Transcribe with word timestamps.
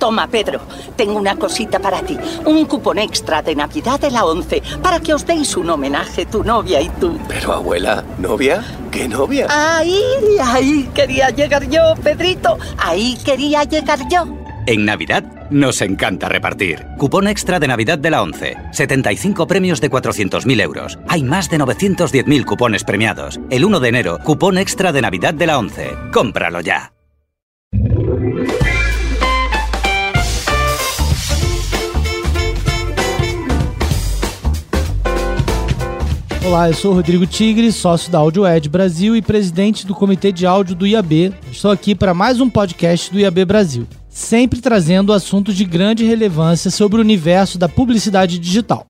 Toma, 0.00 0.26
Pedro, 0.28 0.62
tengo 0.96 1.18
una 1.18 1.36
cosita 1.36 1.78
para 1.78 2.00
ti. 2.00 2.16
Un 2.46 2.64
cupón 2.64 2.98
extra 2.98 3.42
de 3.42 3.54
Navidad 3.54 4.00
de 4.00 4.10
la 4.10 4.24
11 4.24 4.62
para 4.82 4.98
que 4.98 5.12
os 5.12 5.26
deis 5.26 5.54
un 5.58 5.68
homenaje 5.68 6.24
tu 6.24 6.42
novia 6.42 6.80
y 6.80 6.88
tú. 6.88 7.20
Pero 7.28 7.52
abuela, 7.52 8.02
¿novia? 8.18 8.64
¿Qué 8.90 9.06
novia? 9.06 9.46
Ahí, 9.50 10.02
ahí 10.42 10.88
quería 10.94 11.28
llegar 11.28 11.68
yo, 11.68 11.94
Pedrito. 12.02 12.58
Ahí 12.78 13.18
quería 13.22 13.64
llegar 13.64 14.00
yo. 14.10 14.26
En 14.66 14.86
Navidad 14.86 15.22
nos 15.50 15.82
encanta 15.82 16.30
repartir. 16.30 16.86
Cupón 16.96 17.28
extra 17.28 17.60
de 17.60 17.68
Navidad 17.68 17.98
de 17.98 18.10
la 18.10 18.22
11. 18.22 18.56
75 18.72 19.46
premios 19.46 19.82
de 19.82 19.90
400.000 19.90 20.62
euros. 20.62 20.98
Hay 21.08 21.22
más 21.24 21.50
de 21.50 21.58
910.000 21.58 22.46
cupones 22.46 22.84
premiados. 22.84 23.38
El 23.50 23.66
1 23.66 23.80
de 23.80 23.88
enero, 23.90 24.18
cupón 24.24 24.56
extra 24.56 24.92
de 24.92 25.02
Navidad 25.02 25.34
de 25.34 25.46
la 25.46 25.58
11. 25.58 25.90
Cómpralo 26.10 26.62
ya. 26.62 26.94
Olá, 36.42 36.68
eu 36.70 36.74
sou 36.74 36.94
Rodrigo 36.94 37.26
Tigre, 37.26 37.70
sócio 37.70 38.10
da 38.10 38.18
Audio 38.18 38.46
Ed 38.46 38.66
Brasil 38.68 39.14
e 39.14 39.20
presidente 39.20 39.86
do 39.86 39.94
Comitê 39.94 40.32
de 40.32 40.46
Áudio 40.46 40.74
do 40.74 40.86
IAB. 40.86 41.34
Estou 41.52 41.70
aqui 41.70 41.94
para 41.94 42.14
mais 42.14 42.40
um 42.40 42.48
podcast 42.48 43.12
do 43.12 43.20
IAB 43.20 43.44
Brasil, 43.44 43.86
sempre 44.08 44.60
trazendo 44.60 45.12
assuntos 45.12 45.54
de 45.54 45.66
grande 45.66 46.04
relevância 46.04 46.70
sobre 46.70 46.98
o 46.98 47.02
universo 47.02 47.58
da 47.58 47.68
publicidade 47.68 48.38
digital. 48.38 48.86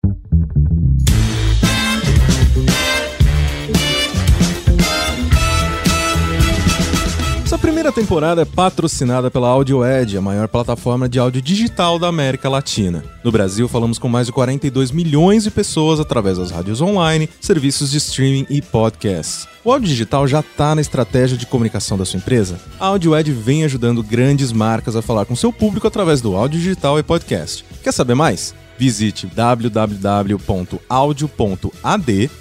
Primeira 7.60 7.92
temporada 7.92 8.40
é 8.42 8.44
patrocinada 8.44 9.30
pela 9.30 9.48
AudioEd, 9.48 10.16
a 10.16 10.20
maior 10.20 10.48
plataforma 10.48 11.08
de 11.08 11.18
áudio 11.18 11.42
digital 11.42 11.98
da 11.98 12.08
América 12.08 12.48
Latina. 12.48 13.04
No 13.22 13.30
Brasil, 13.30 13.68
falamos 13.68 13.98
com 13.98 14.08
mais 14.08 14.26
de 14.26 14.32
42 14.32 14.90
milhões 14.90 15.44
de 15.44 15.50
pessoas 15.50 16.00
através 16.00 16.38
das 16.38 16.50
rádios 16.50 16.80
online, 16.80 17.28
serviços 17.40 17.90
de 17.90 17.98
streaming 17.98 18.46
e 18.48 18.62
podcasts. 18.62 19.46
O 19.62 19.70
áudio 19.70 19.88
digital 19.88 20.26
já 20.26 20.40
está 20.40 20.74
na 20.74 20.80
estratégia 20.80 21.36
de 21.36 21.44
comunicação 21.44 21.98
da 21.98 22.06
sua 22.06 22.16
empresa? 22.18 22.58
A 22.78 22.86
AudioEd 22.86 23.30
vem 23.32 23.62
ajudando 23.64 24.02
grandes 24.02 24.52
marcas 24.52 24.96
a 24.96 25.02
falar 25.02 25.26
com 25.26 25.36
seu 25.36 25.52
público 25.52 25.86
através 25.86 26.22
do 26.22 26.34
áudio 26.34 26.58
digital 26.58 26.98
e 26.98 27.02
podcast. 27.02 27.64
Quer 27.82 27.92
saber 27.92 28.14
mais? 28.14 28.54
Visite 28.78 29.26
www.audio.ad 29.26 30.40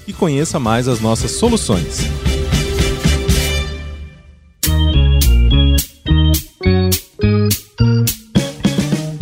e 0.07 0.13
conheça 0.13 0.57
mais 0.59 0.87
as 0.87 1.01
nossas 1.01 1.31
soluções. 1.31 2.07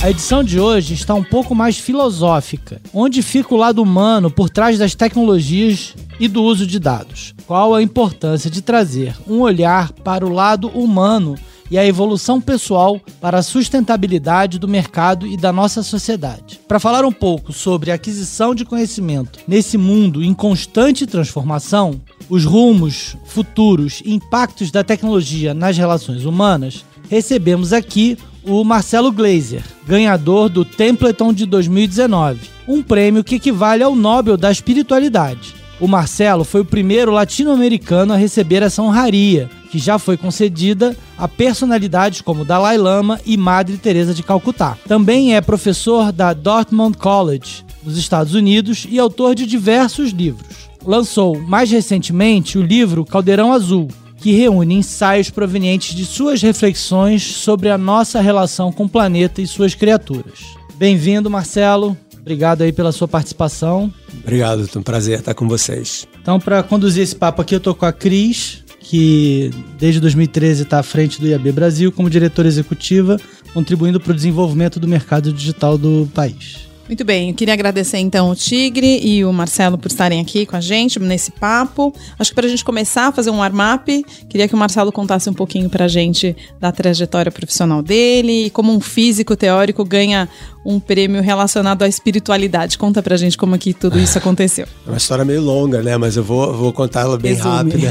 A 0.03 0.09
edição 0.09 0.43
de 0.43 0.59
hoje 0.59 0.93
está 0.93 1.13
um 1.13 1.23
pouco 1.23 1.53
mais 1.53 1.77
filosófica, 1.77 2.81
onde 2.93 3.21
fica 3.21 3.53
o 3.53 3.57
lado 3.57 3.81
humano 3.81 4.31
por 4.31 4.49
trás 4.49 4.77
das 4.77 4.95
tecnologias 4.95 5.95
e 6.19 6.27
do 6.27 6.43
uso 6.43 6.65
de 6.65 6.79
dados. 6.79 7.33
Qual 7.45 7.75
a 7.75 7.81
importância 7.81 8.49
de 8.49 8.61
trazer 8.61 9.15
um 9.27 9.41
olhar 9.41 9.91
para 9.91 10.25
o 10.25 10.29
lado 10.29 10.69
humano 10.69 11.35
e 11.69 11.77
a 11.77 11.85
evolução 11.85 12.39
pessoal 12.39 12.99
para 13.19 13.39
a 13.39 13.43
sustentabilidade 13.43 14.57
do 14.57 14.67
mercado 14.67 15.27
e 15.27 15.35
da 15.35 15.51
nossa 15.51 15.83
sociedade. 15.83 16.59
Para 16.67 16.79
falar 16.79 17.05
um 17.05 17.11
pouco 17.11 17.51
sobre 17.51 17.91
a 17.91 17.95
aquisição 17.95 18.55
de 18.55 18.63
conhecimento 18.63 19.39
nesse 19.47 19.77
mundo 19.77 20.23
em 20.23 20.33
constante 20.33 21.05
transformação, 21.05 21.99
os 22.29 22.45
rumos, 22.45 23.15
futuros 23.25 24.01
e 24.05 24.13
impactos 24.13 24.71
da 24.71 24.83
tecnologia 24.83 25.53
nas 25.53 25.77
relações 25.77 26.25
humanas, 26.25 26.85
recebemos 27.09 27.73
aqui 27.73 28.17
o 28.43 28.63
Marcelo 28.63 29.11
Glazer, 29.11 29.63
ganhador 29.85 30.49
do 30.49 30.63
Templeton 30.63 31.33
de 31.33 31.45
2019, 31.45 32.39
um 32.67 32.81
prêmio 32.81 33.23
que 33.23 33.35
equivale 33.35 33.83
ao 33.83 33.95
Nobel 33.95 34.37
da 34.37 34.51
Espiritualidade. 34.51 35.55
O 35.79 35.87
Marcelo 35.87 36.43
foi 36.43 36.61
o 36.61 36.65
primeiro 36.65 37.11
latino-americano 37.11 38.13
a 38.13 38.17
receber 38.17 38.63
essa 38.63 38.81
honraria, 38.81 39.49
que 39.69 39.77
já 39.77 39.99
foi 39.99 40.17
concedida 40.17 40.95
a 41.17 41.27
personalidades 41.27 42.21
como 42.21 42.45
Dalai 42.45 42.77
Lama 42.77 43.19
e 43.25 43.37
Madre 43.37 43.77
Teresa 43.77 44.13
de 44.13 44.23
Calcutá. 44.23 44.77
Também 44.87 45.35
é 45.35 45.41
professor 45.41 46.11
da 46.11 46.33
Dartmouth 46.33 46.97
College, 46.97 47.63
nos 47.83 47.97
Estados 47.97 48.33
Unidos, 48.33 48.87
e 48.89 48.97
autor 48.97 49.35
de 49.35 49.45
diversos 49.45 50.11
livros. 50.11 50.47
Lançou 50.83 51.39
mais 51.39 51.69
recentemente 51.69 52.57
o 52.57 52.63
livro 52.63 53.05
Caldeirão 53.05 53.53
Azul, 53.53 53.87
que 54.17 54.31
reúne 54.31 54.75
ensaios 54.75 55.29
provenientes 55.29 55.95
de 55.95 56.05
suas 56.05 56.41
reflexões 56.41 57.23
sobre 57.23 57.69
a 57.69 57.77
nossa 57.77 58.19
relação 58.19 58.71
com 58.71 58.85
o 58.85 58.89
planeta 58.89 59.41
e 59.41 59.47
suas 59.47 59.75
criaturas. 59.75 60.57
Bem-vindo, 60.75 61.29
Marcelo. 61.29 61.97
Obrigado 62.19 62.61
aí 62.61 62.73
pela 62.73 62.91
sua 62.91 63.07
participação. 63.07 63.91
Obrigado, 64.21 64.69
é 64.73 64.77
um 64.77 64.83
prazer 64.83 65.19
estar 65.19 65.33
com 65.33 65.47
vocês. 65.47 66.05
Então, 66.21 66.39
para 66.39 66.61
conduzir 66.61 67.03
esse 67.03 67.15
papo 67.15 67.41
aqui, 67.41 67.55
eu 67.55 67.59
tô 67.59 67.73
com 67.73 67.85
a 67.85 67.93
Cris, 67.93 68.63
que 68.81 69.49
desde 69.77 70.01
2013 70.01 70.63
está 70.63 70.79
à 70.79 70.83
frente 70.83 71.21
do 71.21 71.27
IAB 71.27 71.51
Brasil 71.53 71.91
como 71.91 72.09
diretora 72.09 72.47
executiva, 72.47 73.17
contribuindo 73.53 73.99
para 73.99 74.11
o 74.11 74.15
desenvolvimento 74.15 74.79
do 74.79 74.87
mercado 74.87 75.31
digital 75.31 75.77
do 75.77 76.09
país. 76.13 76.66
Muito 76.87 77.03
bem, 77.03 77.29
eu 77.29 77.35
queria 77.35 77.53
agradecer 77.53 77.97
então 77.97 78.29
o 78.29 78.35
Tigre 78.35 78.99
e 79.05 79.25
o 79.25 79.33
Marcelo 79.33 79.77
por 79.77 79.91
estarem 79.91 80.21
aqui 80.21 80.45
com 80.45 80.55
a 80.55 80.61
gente 80.61 80.97
nesse 80.99 81.31
papo. 81.31 81.93
Acho 82.17 82.31
que 82.31 82.35
para 82.35 82.45
a 82.45 82.49
gente 82.49 82.63
começar 82.63 83.07
a 83.07 83.11
fazer 83.11 83.29
um 83.29 83.39
warm-up, 83.39 84.05
queria 84.29 84.47
que 84.47 84.55
o 84.55 84.57
Marcelo 84.57 84.89
contasse 84.89 85.29
um 85.29 85.33
pouquinho 85.33 85.69
para 85.69 85.85
a 85.85 85.87
gente 85.89 86.35
da 86.61 86.71
trajetória 86.71 87.29
profissional 87.29 87.81
dele 87.81 88.45
e 88.45 88.49
como 88.49 88.73
um 88.73 88.79
físico 88.79 89.35
teórico 89.35 89.83
ganha 89.83 90.29
um 90.65 90.79
prêmio 90.79 91.21
relacionado 91.21 91.83
à 91.83 91.89
espiritualidade. 91.89 92.77
Conta 92.77 93.03
pra 93.03 93.17
gente 93.17 93.37
como 93.37 93.55
é 93.55 93.57
que 93.57 93.73
tudo 93.73 93.99
isso 93.99 94.17
aconteceu. 94.17 94.65
É 94.85 94.89
uma 94.89 94.97
história 94.97 95.25
meio 95.25 95.41
longa, 95.41 95.81
né? 95.81 95.97
Mas 95.97 96.15
eu 96.15 96.23
vou, 96.23 96.53
vou 96.53 96.71
contar 96.71 97.01
ela 97.01 97.17
bem 97.17 97.33
Resume. 97.33 97.71
rápida. 97.71 97.89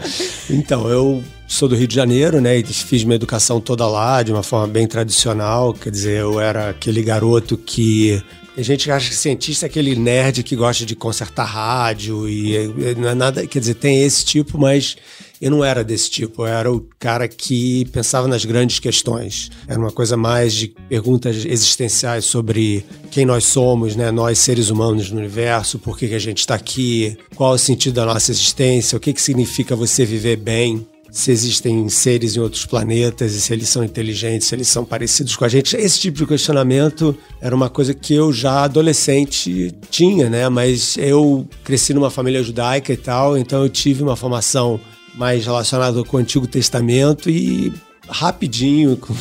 então, 0.50 0.88
eu 0.88 1.22
sou 1.46 1.68
do 1.68 1.76
Rio 1.76 1.86
de 1.86 1.94
Janeiro, 1.94 2.40
né? 2.40 2.58
E 2.58 2.64
fiz 2.64 3.04
minha 3.04 3.16
educação 3.16 3.60
toda 3.60 3.86
lá, 3.86 4.22
de 4.22 4.32
uma 4.32 4.42
forma 4.42 4.66
bem 4.66 4.86
tradicional. 4.86 5.72
Quer 5.72 5.90
dizer, 5.90 6.20
eu 6.20 6.40
era 6.40 6.70
aquele 6.70 7.02
garoto 7.02 7.56
que 7.56 8.22
tem 8.56 8.64
gente 8.64 8.90
acha 8.90 9.10
que 9.10 9.14
cientista 9.14 9.66
é 9.66 9.68
aquele 9.68 9.94
nerd 9.94 10.42
que 10.42 10.56
gosta 10.56 10.86
de 10.86 10.96
consertar 10.96 11.44
rádio 11.44 12.26
e 12.26 12.56
não 12.96 13.08
é 13.10 13.14
nada. 13.14 13.46
Quer 13.46 13.58
dizer, 13.58 13.74
tem 13.74 14.02
esse 14.02 14.24
tipo, 14.24 14.58
mas 14.58 14.96
eu 15.42 15.50
não 15.50 15.62
era 15.62 15.84
desse 15.84 16.10
tipo. 16.10 16.42
Eu 16.42 16.46
era 16.46 16.72
o 16.72 16.80
cara 16.98 17.28
que 17.28 17.84
pensava 17.92 18.26
nas 18.26 18.46
grandes 18.46 18.78
questões. 18.78 19.50
Era 19.68 19.78
uma 19.78 19.92
coisa 19.92 20.16
mais 20.16 20.54
de 20.54 20.68
perguntas 20.88 21.44
existenciais 21.44 22.24
sobre 22.24 22.82
quem 23.10 23.26
nós 23.26 23.44
somos, 23.44 23.94
né? 23.94 24.10
Nós, 24.10 24.38
seres 24.38 24.70
humanos 24.70 25.10
no 25.10 25.18
universo, 25.18 25.78
por 25.78 25.98
que, 25.98 26.08
que 26.08 26.14
a 26.14 26.18
gente 26.18 26.38
está 26.38 26.54
aqui, 26.54 27.14
qual 27.34 27.52
o 27.52 27.58
sentido 27.58 27.96
da 27.96 28.06
nossa 28.06 28.30
existência, 28.30 28.96
o 28.96 29.00
que, 29.00 29.12
que 29.12 29.20
significa 29.20 29.76
você 29.76 30.06
viver 30.06 30.36
bem 30.36 30.86
se 31.16 31.30
existem 31.30 31.88
seres 31.88 32.36
em 32.36 32.40
outros 32.40 32.66
planetas 32.66 33.32
e 33.32 33.40
se 33.40 33.50
eles 33.50 33.70
são 33.70 33.82
inteligentes, 33.82 34.48
se 34.48 34.54
eles 34.54 34.68
são 34.68 34.84
parecidos 34.84 35.34
com 35.34 35.46
a 35.46 35.48
gente. 35.48 35.74
Esse 35.74 35.98
tipo 35.98 36.18
de 36.18 36.26
questionamento 36.26 37.16
era 37.40 37.56
uma 37.56 37.70
coisa 37.70 37.94
que 37.94 38.12
eu 38.12 38.30
já 38.34 38.64
adolescente 38.64 39.74
tinha, 39.90 40.28
né? 40.28 40.46
Mas 40.50 40.94
eu 40.98 41.48
cresci 41.64 41.94
numa 41.94 42.10
família 42.10 42.42
judaica 42.42 42.92
e 42.92 42.98
tal, 42.98 43.38
então 43.38 43.62
eu 43.62 43.70
tive 43.70 44.02
uma 44.02 44.14
formação 44.14 44.78
mais 45.14 45.46
relacionada 45.46 46.04
com 46.04 46.18
o 46.18 46.20
Antigo 46.20 46.46
Testamento 46.46 47.30
e 47.30 47.72
rapidinho, 48.06 48.94
com 49.00 49.14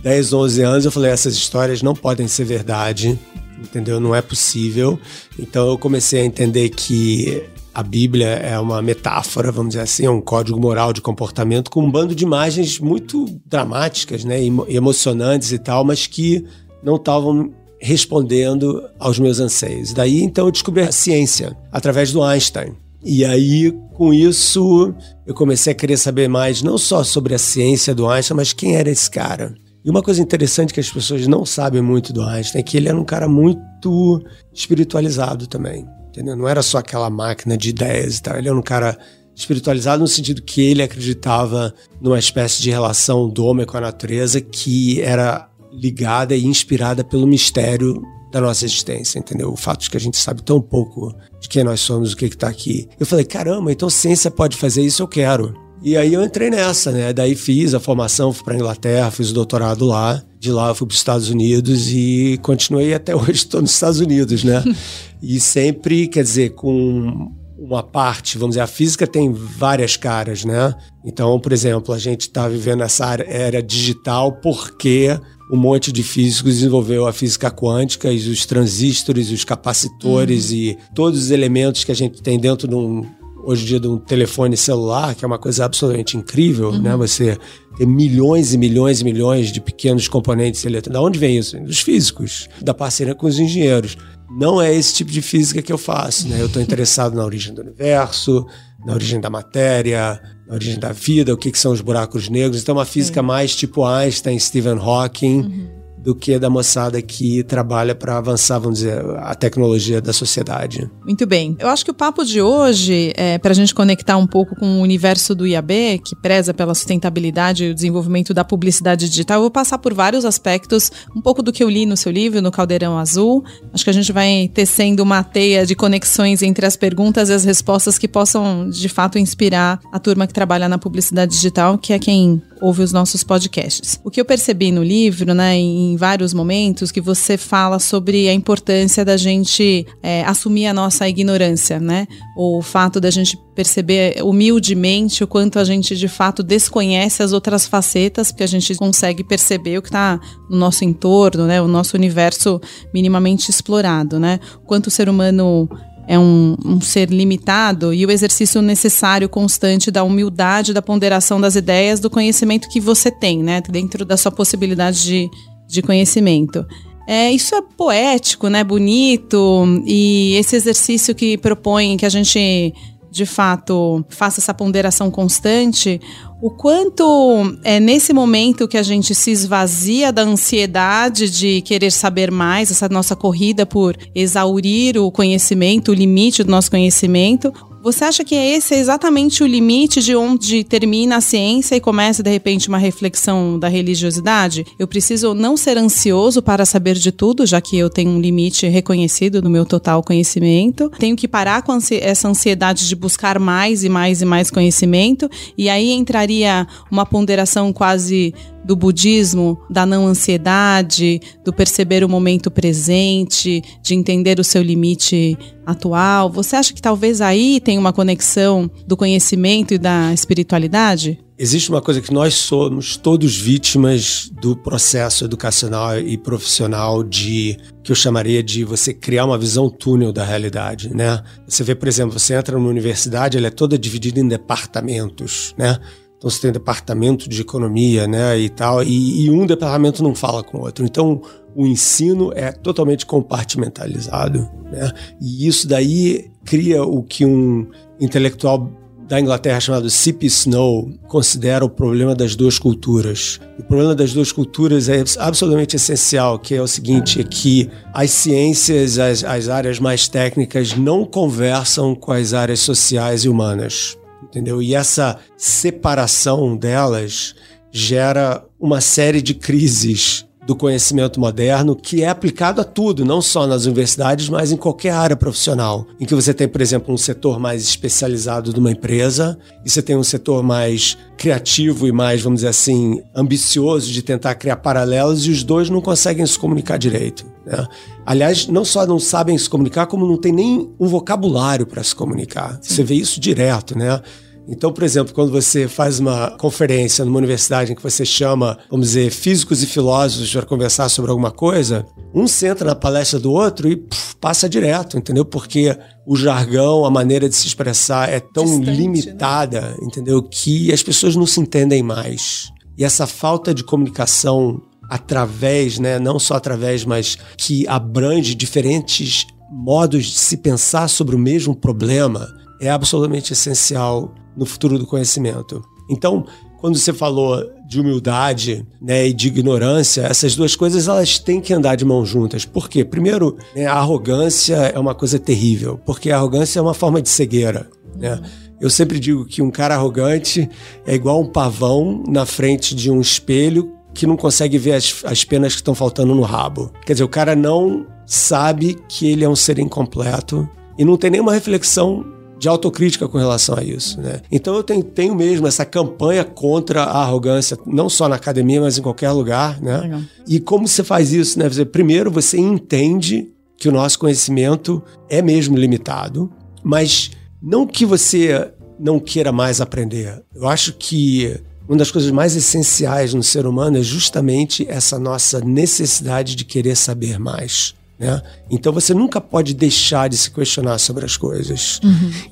10, 0.00 0.32
11 0.32 0.62
anos, 0.62 0.84
eu 0.84 0.92
falei: 0.92 1.10
essas 1.10 1.34
histórias 1.34 1.82
não 1.82 1.92
podem 1.92 2.28
ser 2.28 2.44
verdade, 2.44 3.18
entendeu? 3.58 3.98
Não 3.98 4.14
é 4.14 4.22
possível. 4.22 4.96
Então 5.36 5.68
eu 5.68 5.76
comecei 5.76 6.20
a 6.20 6.24
entender 6.24 6.68
que 6.68 7.42
a 7.74 7.82
Bíblia 7.82 8.26
é 8.26 8.58
uma 8.58 8.82
metáfora, 8.82 9.50
vamos 9.50 9.70
dizer 9.70 9.82
assim, 9.82 10.04
é 10.04 10.10
um 10.10 10.20
código 10.20 10.60
moral 10.60 10.92
de 10.92 11.00
comportamento 11.00 11.70
com 11.70 11.82
um 11.82 11.90
bando 11.90 12.14
de 12.14 12.24
imagens 12.24 12.78
muito 12.78 13.26
dramáticas, 13.46 14.24
né, 14.24 14.42
emo- 14.42 14.66
emocionantes 14.68 15.52
e 15.52 15.58
tal, 15.58 15.84
mas 15.84 16.06
que 16.06 16.44
não 16.82 16.96
estavam 16.96 17.52
respondendo 17.80 18.82
aos 18.98 19.18
meus 19.18 19.40
anseios. 19.40 19.92
Daí 19.92 20.22
então 20.22 20.46
eu 20.46 20.52
descobri 20.52 20.82
a 20.82 20.92
ciência 20.92 21.56
através 21.70 22.12
do 22.12 22.22
Einstein. 22.22 22.74
E 23.04 23.24
aí, 23.24 23.72
com 23.94 24.14
isso, 24.14 24.94
eu 25.26 25.34
comecei 25.34 25.72
a 25.72 25.76
querer 25.76 25.96
saber 25.96 26.28
mais, 26.28 26.62
não 26.62 26.78
só 26.78 27.02
sobre 27.02 27.34
a 27.34 27.38
ciência 27.38 27.92
do 27.92 28.08
Einstein, 28.08 28.36
mas 28.36 28.52
quem 28.52 28.76
era 28.76 28.88
esse 28.88 29.10
cara. 29.10 29.54
E 29.84 29.90
uma 29.90 30.02
coisa 30.02 30.22
interessante 30.22 30.72
que 30.72 30.78
as 30.78 30.88
pessoas 30.88 31.26
não 31.26 31.44
sabem 31.44 31.82
muito 31.82 32.12
do 32.12 32.22
Einstein 32.22 32.60
é 32.60 32.62
que 32.62 32.76
ele 32.76 32.88
era 32.88 32.96
um 32.96 33.04
cara 33.04 33.28
muito 33.28 34.22
espiritualizado 34.54 35.48
também. 35.48 35.84
Entendeu? 36.12 36.36
Não 36.36 36.46
era 36.46 36.62
só 36.62 36.78
aquela 36.78 37.08
máquina 37.08 37.56
de 37.56 37.70
ideias 37.70 38.18
e 38.18 38.22
tal. 38.22 38.36
Ele 38.36 38.48
era 38.48 38.56
um 38.56 38.62
cara 38.62 38.98
espiritualizado 39.34 40.02
no 40.02 40.06
sentido 40.06 40.42
que 40.42 40.60
ele 40.60 40.82
acreditava 40.82 41.74
numa 42.00 42.18
espécie 42.18 42.60
de 42.60 42.70
relação 42.70 43.30
do 43.30 43.46
homem 43.46 43.64
com 43.64 43.78
a 43.78 43.80
natureza 43.80 44.42
que 44.42 45.00
era 45.00 45.48
ligada 45.72 46.36
e 46.36 46.44
inspirada 46.44 47.02
pelo 47.02 47.26
mistério 47.26 48.02
da 48.30 48.42
nossa 48.42 48.66
existência, 48.66 49.18
entendeu? 49.18 49.50
O 49.50 49.56
fato 49.56 49.82
de 49.82 49.90
que 49.90 49.96
a 49.96 50.00
gente 50.00 50.18
sabe 50.18 50.42
tão 50.42 50.60
pouco 50.60 51.14
de 51.40 51.48
quem 51.48 51.64
nós 51.64 51.80
somos, 51.80 52.12
o 52.12 52.16
que 52.16 52.26
está 52.26 52.48
aqui. 52.48 52.86
Eu 53.00 53.06
falei, 53.06 53.24
caramba, 53.24 53.72
então 53.72 53.88
ciência 53.88 54.30
pode 54.30 54.56
fazer 54.56 54.82
isso, 54.82 55.02
eu 55.02 55.08
quero. 55.08 55.54
E 55.84 55.96
aí 55.96 56.14
eu 56.14 56.22
entrei 56.22 56.48
nessa, 56.48 56.92
né? 56.92 57.12
Daí 57.12 57.34
fiz 57.34 57.74
a 57.74 57.80
formação, 57.80 58.32
fui 58.32 58.44
para 58.44 58.54
Inglaterra, 58.54 59.10
fiz 59.10 59.30
o 59.30 59.34
doutorado 59.34 59.84
lá. 59.84 60.22
De 60.38 60.52
lá 60.52 60.68
eu 60.68 60.74
fui 60.74 60.86
para 60.86 60.94
os 60.94 60.98
Estados 60.98 61.28
Unidos 61.28 61.88
e 61.90 62.38
continuei 62.42 62.94
até 62.94 63.14
hoje 63.16 63.32
estou 63.32 63.60
nos 63.60 63.72
Estados 63.72 63.98
Unidos, 63.98 64.44
né? 64.44 64.62
e 65.20 65.40
sempre, 65.40 66.06
quer 66.06 66.22
dizer, 66.22 66.50
com 66.50 67.32
uma 67.58 67.82
parte, 67.82 68.38
vamos 68.38 68.54
dizer, 68.54 68.62
a 68.62 68.66
física 68.66 69.06
tem 69.06 69.32
várias 69.32 69.96
caras, 69.96 70.44
né? 70.44 70.74
Então, 71.04 71.38
por 71.40 71.52
exemplo, 71.52 71.94
a 71.94 71.98
gente 71.98 72.22
está 72.22 72.48
vivendo 72.48 72.82
essa 72.82 73.14
era 73.14 73.62
digital 73.62 74.32
porque 74.32 75.18
um 75.52 75.56
monte 75.56 75.92
de 75.92 76.02
físicos 76.02 76.54
desenvolveu 76.54 77.06
a 77.06 77.12
física 77.12 77.50
quântica 77.50 78.10
e 78.10 78.30
os 78.30 78.46
transistores, 78.46 79.30
os 79.30 79.44
capacitores 79.44 80.50
uhum. 80.50 80.56
e 80.56 80.78
todos 80.94 81.24
os 81.24 81.30
elementos 81.30 81.84
que 81.84 81.92
a 81.92 81.94
gente 81.94 82.22
tem 82.22 82.38
dentro 82.38 82.66
de 82.66 82.74
um 82.74 83.04
hoje 83.42 83.64
em 83.64 83.66
dia 83.66 83.80
de 83.80 83.88
um 83.88 83.98
telefone 83.98 84.56
celular, 84.56 85.14
que 85.14 85.24
é 85.24 85.26
uma 85.26 85.38
coisa 85.38 85.64
absolutamente 85.64 86.16
incrível, 86.16 86.70
uhum. 86.70 86.82
né? 86.82 86.96
Você 86.96 87.38
ter 87.76 87.86
milhões 87.86 88.52
e 88.52 88.58
milhões 88.58 89.00
e 89.00 89.04
milhões 89.04 89.50
de 89.50 89.60
pequenos 89.60 90.08
componentes 90.08 90.64
eletrônicos. 90.64 90.92
Da 90.92 91.02
onde 91.02 91.18
vem 91.18 91.38
isso? 91.38 91.58
Dos 91.60 91.80
físicos, 91.80 92.48
da 92.60 92.74
parceria 92.74 93.14
com 93.14 93.26
os 93.26 93.38
engenheiros. 93.38 93.96
Não 94.38 94.60
é 94.60 94.74
esse 94.74 94.94
tipo 94.94 95.10
de 95.10 95.20
física 95.20 95.60
que 95.60 95.72
eu 95.72 95.78
faço, 95.78 96.28
né? 96.28 96.40
Eu 96.40 96.46
estou 96.46 96.62
interessado 96.62 97.14
na 97.14 97.24
origem 97.24 97.54
do 97.54 97.60
universo, 97.60 98.46
na 98.86 98.94
origem 98.94 99.20
da 99.20 99.28
matéria, 99.28 100.20
na 100.46 100.54
origem 100.54 100.78
da 100.78 100.92
vida, 100.92 101.34
o 101.34 101.36
que, 101.36 101.50
que 101.50 101.58
são 101.58 101.72
os 101.72 101.80
buracos 101.80 102.28
negros. 102.28 102.62
Então, 102.62 102.74
uma 102.74 102.84
física 102.84 103.22
mais 103.22 103.54
tipo 103.54 103.84
Einstein, 103.84 104.38
Stephen 104.38 104.78
Hawking. 104.78 105.40
Uhum 105.40 105.81
do 106.02 106.14
que 106.14 106.38
da 106.38 106.50
moçada 106.50 107.00
que 107.00 107.42
trabalha 107.44 107.94
para 107.94 108.18
avançar, 108.18 108.58
vamos 108.58 108.80
dizer, 108.80 109.04
a 109.18 109.34
tecnologia 109.34 110.00
da 110.00 110.12
sociedade. 110.12 110.90
Muito 111.04 111.26
bem. 111.26 111.56
Eu 111.58 111.68
acho 111.68 111.84
que 111.84 111.90
o 111.90 111.94
papo 111.94 112.24
de 112.24 112.42
hoje, 112.42 113.12
é, 113.16 113.38
para 113.38 113.52
a 113.52 113.54
gente 113.54 113.74
conectar 113.74 114.16
um 114.16 114.26
pouco 114.26 114.56
com 114.56 114.78
o 114.78 114.80
universo 114.80 115.34
do 115.34 115.46
IAB, 115.46 116.00
que 116.04 116.16
preza 116.16 116.52
pela 116.52 116.74
sustentabilidade 116.74 117.64
e 117.64 117.70
o 117.70 117.74
desenvolvimento 117.74 118.34
da 118.34 118.44
publicidade 118.44 119.08
digital, 119.08 119.38
eu 119.38 119.42
vou 119.42 119.50
passar 119.50 119.78
por 119.78 119.94
vários 119.94 120.24
aspectos, 120.24 120.90
um 121.14 121.20
pouco 121.20 121.42
do 121.42 121.52
que 121.52 121.62
eu 121.62 121.70
li 121.70 121.86
no 121.86 121.96
seu 121.96 122.10
livro, 122.10 122.42
no 122.42 122.50
Caldeirão 122.50 122.98
Azul. 122.98 123.44
Acho 123.72 123.84
que 123.84 123.90
a 123.90 123.94
gente 123.94 124.12
vai 124.12 124.50
tecendo 124.52 125.02
uma 125.02 125.22
teia 125.22 125.64
de 125.64 125.74
conexões 125.74 126.42
entre 126.42 126.66
as 126.66 126.76
perguntas 126.76 127.28
e 127.28 127.32
as 127.32 127.44
respostas 127.44 127.98
que 127.98 128.08
possam, 128.08 128.68
de 128.68 128.88
fato, 128.88 129.18
inspirar 129.18 129.80
a 129.92 129.98
turma 129.98 130.26
que 130.26 130.34
trabalha 130.34 130.68
na 130.68 130.78
publicidade 130.78 131.32
digital, 131.32 131.78
que 131.78 131.92
é 131.92 131.98
quem 131.98 132.42
ouve 132.62 132.80
os 132.80 132.92
nossos 132.92 133.24
podcasts. 133.24 134.00
O 134.04 134.10
que 134.10 134.20
eu 134.20 134.24
percebi 134.24 134.70
no 134.70 134.84
livro, 134.84 135.34
né, 135.34 135.56
em 135.56 135.96
vários 135.96 136.32
momentos, 136.32 136.92
que 136.92 137.00
você 137.00 137.36
fala 137.36 137.80
sobre 137.80 138.28
a 138.28 138.32
importância 138.32 139.04
da 139.04 139.16
gente 139.16 139.84
é, 140.00 140.22
assumir 140.22 140.68
a 140.68 140.72
nossa 140.72 141.08
ignorância, 141.08 141.80
né? 141.80 142.06
O 142.36 142.62
fato 142.62 143.00
da 143.00 143.10
gente 143.10 143.36
perceber 143.54 144.22
humildemente 144.22 145.24
o 145.24 145.26
quanto 145.26 145.58
a 145.58 145.64
gente 145.64 145.96
de 145.96 146.06
fato 146.06 146.42
desconhece 146.42 147.22
as 147.22 147.32
outras 147.32 147.66
facetas, 147.66 148.30
porque 148.30 148.44
a 148.44 148.48
gente 148.48 148.74
consegue 148.76 149.24
perceber 149.24 149.78
o 149.78 149.82
que 149.82 149.88
está 149.88 150.20
no 150.48 150.56
nosso 150.56 150.84
entorno, 150.84 151.46
né? 151.46 151.60
O 151.60 151.66
nosso 151.66 151.96
universo 151.96 152.60
minimamente 152.94 153.50
explorado, 153.50 154.20
né? 154.20 154.38
Quanto 154.64 154.86
o 154.86 154.90
ser 154.90 155.08
humano 155.08 155.68
é 156.12 156.18
um, 156.18 156.54
um, 156.62 156.78
ser 156.78 157.08
limitado 157.08 157.94
e 157.94 158.04
o 158.04 158.10
exercício 158.10 158.60
necessário 158.60 159.30
constante 159.30 159.90
da 159.90 160.04
humildade, 160.04 160.74
da 160.74 160.82
ponderação 160.82 161.40
das 161.40 161.56
ideias, 161.56 162.00
do 162.00 162.10
conhecimento 162.10 162.68
que 162.68 162.78
você 162.78 163.10
tem, 163.10 163.42
né? 163.42 163.62
Dentro 163.62 164.04
da 164.04 164.14
sua 164.18 164.30
possibilidade 164.30 165.02
de, 165.02 165.30
de 165.66 165.80
conhecimento. 165.80 166.66
É, 167.08 167.32
isso 167.32 167.54
é 167.54 167.62
poético, 167.62 168.48
né? 168.48 168.62
Bonito. 168.62 169.64
E 169.86 170.34
esse 170.34 170.54
exercício 170.54 171.14
que 171.14 171.38
propõe 171.38 171.96
que 171.96 172.04
a 172.04 172.10
gente 172.10 172.74
de 173.12 173.26
fato 173.26 174.02
faça 174.08 174.40
essa 174.40 174.54
ponderação 174.54 175.10
constante, 175.10 176.00
o 176.40 176.50
quanto 176.50 177.58
é 177.62 177.78
nesse 177.78 178.12
momento 178.14 178.66
que 178.66 178.78
a 178.78 178.82
gente 178.82 179.14
se 179.14 179.30
esvazia 179.30 180.10
da 180.10 180.22
ansiedade 180.22 181.30
de 181.30 181.60
querer 181.60 181.92
saber 181.92 182.30
mais, 182.30 182.70
essa 182.70 182.88
nossa 182.88 183.14
corrida 183.14 183.66
por 183.66 183.94
exaurir 184.14 184.96
o 184.96 185.12
conhecimento, 185.12 185.90
o 185.90 185.94
limite 185.94 186.42
do 186.42 186.50
nosso 186.50 186.70
conhecimento, 186.70 187.52
você 187.82 188.04
acha 188.04 188.24
que 188.24 188.34
esse 188.34 188.74
é 188.74 188.78
exatamente 188.78 189.42
o 189.42 189.46
limite 189.46 190.00
de 190.00 190.14
onde 190.14 190.62
termina 190.62 191.16
a 191.16 191.20
ciência 191.20 191.74
e 191.74 191.80
começa, 191.80 192.22
de 192.22 192.30
repente, 192.30 192.68
uma 192.68 192.78
reflexão 192.78 193.58
da 193.58 193.66
religiosidade? 193.66 194.64
Eu 194.78 194.86
preciso 194.86 195.34
não 195.34 195.56
ser 195.56 195.76
ansioso 195.76 196.40
para 196.40 196.64
saber 196.64 196.94
de 196.94 197.10
tudo, 197.10 197.44
já 197.44 197.60
que 197.60 197.76
eu 197.76 197.90
tenho 197.90 198.10
um 198.10 198.20
limite 198.20 198.68
reconhecido 198.68 199.42
no 199.42 199.50
meu 199.50 199.66
total 199.66 200.00
conhecimento. 200.02 200.90
Tenho 200.96 201.16
que 201.16 201.26
parar 201.26 201.62
com 201.62 201.76
essa 202.00 202.28
ansiedade 202.28 202.86
de 202.86 202.94
buscar 202.94 203.40
mais 203.40 203.82
e 203.82 203.88
mais 203.88 204.22
e 204.22 204.24
mais 204.24 204.48
conhecimento, 204.48 205.28
e 205.58 205.68
aí 205.68 205.90
entraria 205.90 206.66
uma 206.88 207.04
ponderação 207.04 207.72
quase 207.72 208.32
do 208.64 208.76
budismo, 208.76 209.58
da 209.68 209.84
não 209.84 210.06
ansiedade, 210.06 211.20
do 211.44 211.52
perceber 211.52 212.04
o 212.04 212.08
momento 212.08 212.50
presente, 212.50 213.62
de 213.82 213.94
entender 213.94 214.38
o 214.38 214.44
seu 214.44 214.62
limite 214.62 215.36
atual. 215.66 216.30
Você 216.30 216.56
acha 216.56 216.72
que 216.72 216.82
talvez 216.82 217.20
aí 217.20 217.60
tem 217.60 217.78
uma 217.78 217.92
conexão 217.92 218.70
do 218.86 218.96
conhecimento 218.96 219.74
e 219.74 219.78
da 219.78 220.12
espiritualidade? 220.12 221.18
Existe 221.38 221.70
uma 221.70 221.82
coisa 221.82 222.00
que 222.00 222.12
nós 222.12 222.34
somos 222.34 222.96
todos 222.96 223.36
vítimas 223.36 224.30
do 224.40 224.54
processo 224.54 225.24
educacional 225.24 225.98
e 225.98 226.16
profissional 226.16 227.02
de 227.02 227.56
que 227.82 227.90
eu 227.90 227.96
chamaria 227.96 228.44
de 228.44 228.62
você 228.62 228.94
criar 228.94 229.24
uma 229.24 229.36
visão 229.36 229.68
túnel 229.68 230.12
da 230.12 230.24
realidade, 230.24 230.94
né? 230.94 231.20
Você 231.48 231.64
vê, 231.64 231.74
por 231.74 231.88
exemplo, 231.88 232.16
você 232.16 232.34
entra 232.34 232.56
numa 232.56 232.68
universidade, 232.68 233.36
ela 233.36 233.48
é 233.48 233.50
toda 233.50 233.76
dividida 233.76 234.20
em 234.20 234.28
departamentos, 234.28 235.52
né? 235.58 235.80
Então 236.22 236.30
você 236.30 236.40
tem 236.40 236.52
departamento 236.52 237.28
de 237.28 237.40
economia, 237.40 238.06
né, 238.06 238.38
e 238.38 238.48
tal, 238.48 238.80
e, 238.84 239.24
e, 239.24 239.28
um 239.28 239.44
departamento 239.44 240.04
não 240.04 240.14
fala 240.14 240.44
com 240.44 240.58
o 240.58 240.60
outro. 240.60 240.84
Então 240.84 241.20
o 241.52 241.66
ensino 241.66 242.32
é 242.36 242.52
totalmente 242.52 243.04
compartimentalizado, 243.04 244.48
né? 244.70 244.92
E 245.20 245.48
isso 245.48 245.66
daí 245.66 246.30
cria 246.44 246.84
o 246.84 247.02
que 247.02 247.26
um 247.26 247.66
intelectual 248.00 248.70
da 249.08 249.20
Inglaterra 249.20 249.58
chamado 249.58 249.90
C.P. 249.90 250.26
Snow 250.26 250.92
considera 251.08 251.64
o 251.64 251.68
problema 251.68 252.14
das 252.14 252.36
duas 252.36 252.56
culturas. 252.56 253.40
O 253.58 253.64
problema 253.64 253.92
das 253.92 254.12
duas 254.12 254.30
culturas 254.30 254.88
é 254.88 255.02
absolutamente 255.18 255.74
essencial, 255.74 256.38
que 256.38 256.54
é 256.54 256.62
o 256.62 256.68
seguinte, 256.68 257.20
é 257.20 257.24
que 257.24 257.68
as 257.92 258.12
ciências, 258.12 258.96
as, 258.96 259.24
as 259.24 259.48
áreas 259.48 259.80
mais 259.80 260.06
técnicas 260.06 260.76
não 260.76 261.04
conversam 261.04 261.96
com 261.96 262.12
as 262.12 262.32
áreas 262.32 262.60
sociais 262.60 263.24
e 263.24 263.28
humanas 263.28 263.98
entendeu? 264.22 264.62
E 264.62 264.74
essa 264.74 265.18
separação 265.36 266.56
delas 266.56 267.34
gera 267.70 268.44
uma 268.60 268.80
série 268.80 269.22
de 269.22 269.34
crises 269.34 270.26
do 270.46 270.56
conhecimento 270.56 271.20
moderno 271.20 271.76
que 271.76 272.02
é 272.02 272.08
aplicado 272.08 272.60
a 272.60 272.64
tudo, 272.64 273.04
não 273.04 273.22
só 273.22 273.46
nas 273.46 273.64
universidades, 273.64 274.28
mas 274.28 274.50
em 274.50 274.56
qualquer 274.56 274.90
área 274.90 275.16
profissional. 275.16 275.86
Em 276.00 276.04
que 276.04 276.14
você 276.14 276.34
tem, 276.34 276.48
por 276.48 276.60
exemplo, 276.60 276.92
um 276.92 276.98
setor 276.98 277.38
mais 277.38 277.62
especializado 277.62 278.52
de 278.52 278.58
uma 278.58 278.72
empresa 278.72 279.38
e 279.64 279.70
você 279.70 279.80
tem 279.80 279.96
um 279.96 280.02
setor 280.02 280.42
mais 280.42 280.98
criativo 281.16 281.86
e 281.86 281.92
mais, 281.92 282.22
vamos 282.22 282.38
dizer 282.38 282.48
assim, 282.48 283.00
ambicioso 283.14 283.92
de 283.92 284.02
tentar 284.02 284.34
criar 284.34 284.56
paralelos 284.56 285.26
e 285.26 285.30
os 285.30 285.44
dois 285.44 285.70
não 285.70 285.80
conseguem 285.80 286.26
se 286.26 286.38
comunicar 286.38 286.76
direito. 286.76 287.24
Né? 287.46 287.66
Aliás, 288.04 288.48
não 288.48 288.64
só 288.64 288.84
não 288.84 288.98
sabem 288.98 289.38
se 289.38 289.48
comunicar, 289.48 289.86
como 289.86 290.06
não 290.06 290.16
tem 290.16 290.32
nem 290.32 290.70
um 290.78 290.88
vocabulário 290.88 291.66
para 291.66 291.82
se 291.84 291.94
comunicar. 291.94 292.58
Sim. 292.60 292.74
Você 292.74 292.84
vê 292.84 292.94
isso 292.94 293.20
direto, 293.20 293.78
né? 293.78 294.00
Então, 294.48 294.72
por 294.72 294.82
exemplo, 294.82 295.14
quando 295.14 295.30
você 295.30 295.68
faz 295.68 296.00
uma 296.00 296.30
conferência 296.32 297.04
numa 297.04 297.18
universidade 297.18 297.72
em 297.72 297.74
que 297.74 297.82
você 297.82 298.04
chama, 298.04 298.58
vamos 298.70 298.88
dizer, 298.88 299.10
físicos 299.10 299.62
e 299.62 299.66
filósofos 299.66 300.32
para 300.32 300.44
conversar 300.44 300.88
sobre 300.88 301.10
alguma 301.10 301.30
coisa, 301.30 301.86
um 302.14 302.26
senta 302.26 302.64
na 302.64 302.74
palestra 302.74 303.18
do 303.20 303.30
outro 303.32 303.68
e 303.68 303.76
puf, 303.76 304.16
passa 304.16 304.48
direto, 304.48 304.98
entendeu? 304.98 305.24
Porque 305.24 305.76
o 306.06 306.16
jargão, 306.16 306.84
a 306.84 306.90
maneira 306.90 307.28
de 307.28 307.36
se 307.36 307.46
expressar 307.46 308.08
é 308.08 308.18
tão 308.18 308.44
Distante, 308.44 308.66
né? 308.66 308.72
limitada, 308.72 309.60
né? 309.60 309.76
entendeu? 309.82 310.22
Que 310.22 310.72
as 310.72 310.82
pessoas 310.82 311.14
não 311.14 311.26
se 311.26 311.40
entendem 311.40 311.82
mais. 311.82 312.50
E 312.76 312.84
essa 312.84 313.06
falta 313.06 313.54
de 313.54 313.62
comunicação 313.62 314.60
através, 314.88 315.78
né, 315.78 315.98
não 315.98 316.18
só 316.18 316.34
através, 316.34 316.84
mas 316.84 317.16
que 317.38 317.66
abrange 317.66 318.34
diferentes 318.34 319.26
modos 319.50 320.06
de 320.06 320.18
se 320.18 320.36
pensar 320.36 320.88
sobre 320.88 321.14
o 321.14 321.18
mesmo 321.18 321.54
problema, 321.54 322.28
é 322.60 322.68
absolutamente 322.68 323.32
essencial 323.32 324.12
no 324.36 324.46
futuro 324.46 324.78
do 324.78 324.86
conhecimento. 324.86 325.64
Então, 325.88 326.24
quando 326.62 326.78
você 326.78 326.92
falou 326.92 327.44
de 327.68 327.80
humildade 327.80 328.64
né, 328.80 329.08
e 329.08 329.12
de 329.12 329.28
ignorância, 329.28 330.02
essas 330.02 330.36
duas 330.36 330.54
coisas 330.54 330.86
elas 330.86 331.18
têm 331.18 331.40
que 331.40 331.52
andar 331.52 331.74
de 331.74 331.84
mãos 331.84 332.08
juntas. 332.08 332.44
Por 332.44 332.68
quê? 332.68 332.84
Primeiro, 332.84 333.36
né, 333.54 333.66
a 333.66 333.74
arrogância 333.74 334.54
é 334.54 334.78
uma 334.78 334.94
coisa 334.94 335.18
terrível, 335.18 335.80
porque 335.84 336.10
a 336.10 336.16
arrogância 336.16 336.60
é 336.60 336.62
uma 336.62 336.74
forma 336.74 337.02
de 337.02 337.08
cegueira. 337.08 337.68
Né? 337.96 338.20
Eu 338.60 338.70
sempre 338.70 339.00
digo 339.00 339.24
que 339.24 339.42
um 339.42 339.50
cara 339.50 339.74
arrogante 339.74 340.48
é 340.86 340.94
igual 340.94 341.20
um 341.20 341.26
pavão 341.26 342.04
na 342.06 342.24
frente 342.24 342.76
de 342.76 342.90
um 342.90 343.00
espelho 343.00 343.72
que 343.92 344.06
não 344.06 344.16
consegue 344.16 344.56
ver 344.56 344.74
as, 344.74 345.02
as 345.04 345.24
penas 345.24 345.52
que 345.54 345.60
estão 345.60 345.74
faltando 345.74 346.14
no 346.14 346.22
rabo. 346.22 346.72
Quer 346.86 346.92
dizer, 346.92 347.04
o 347.04 347.08
cara 347.08 347.34
não 347.34 347.84
sabe 348.06 348.78
que 348.88 349.10
ele 349.10 349.24
é 349.24 349.28
um 349.28 349.34
ser 349.34 349.58
incompleto 349.58 350.48
e 350.78 350.84
não 350.84 350.96
tem 350.96 351.10
nenhuma 351.10 351.32
reflexão 351.32 352.04
de 352.42 352.48
autocrítica 352.48 353.06
com 353.06 353.18
relação 353.18 353.56
a 353.56 353.62
isso, 353.62 354.00
né? 354.00 354.20
Então 354.28 354.56
eu 354.56 354.64
tenho, 354.64 354.82
tenho 354.82 355.14
mesmo 355.14 355.46
essa 355.46 355.64
campanha 355.64 356.24
contra 356.24 356.82
a 356.82 357.00
arrogância, 357.00 357.56
não 357.64 357.88
só 357.88 358.08
na 358.08 358.16
academia, 358.16 358.60
mas 358.60 358.76
em 358.76 358.82
qualquer 358.82 359.12
lugar, 359.12 359.62
né? 359.62 359.78
Legal. 359.78 360.00
E 360.26 360.40
como 360.40 360.66
você 360.66 360.82
faz 360.82 361.12
isso, 361.12 361.38
né? 361.38 361.48
Primeiro 361.70 362.10
você 362.10 362.36
entende 362.36 363.28
que 363.56 363.68
o 363.68 363.72
nosso 363.72 363.96
conhecimento 363.96 364.82
é 365.08 365.22
mesmo 365.22 365.56
limitado, 365.56 366.32
mas 366.64 367.12
não 367.40 367.64
que 367.64 367.86
você 367.86 368.50
não 368.76 368.98
queira 368.98 369.30
mais 369.30 369.60
aprender. 369.60 370.20
Eu 370.34 370.48
acho 370.48 370.72
que 370.72 371.40
uma 371.68 371.78
das 371.78 371.92
coisas 371.92 372.10
mais 372.10 372.34
essenciais 372.34 373.14
no 373.14 373.22
ser 373.22 373.46
humano 373.46 373.78
é 373.78 373.82
justamente 373.82 374.66
essa 374.68 374.98
nossa 374.98 375.38
necessidade 375.38 376.34
de 376.34 376.44
querer 376.44 376.74
saber 376.74 377.20
mais. 377.20 377.72
Né? 377.98 378.20
Então 378.50 378.72
você 378.72 378.92
nunca 378.92 379.20
pode 379.20 379.54
deixar 379.54 380.08
de 380.08 380.16
se 380.16 380.30
questionar 380.30 380.78
sobre 380.78 381.04
as 381.04 381.16
coisas. 381.16 381.80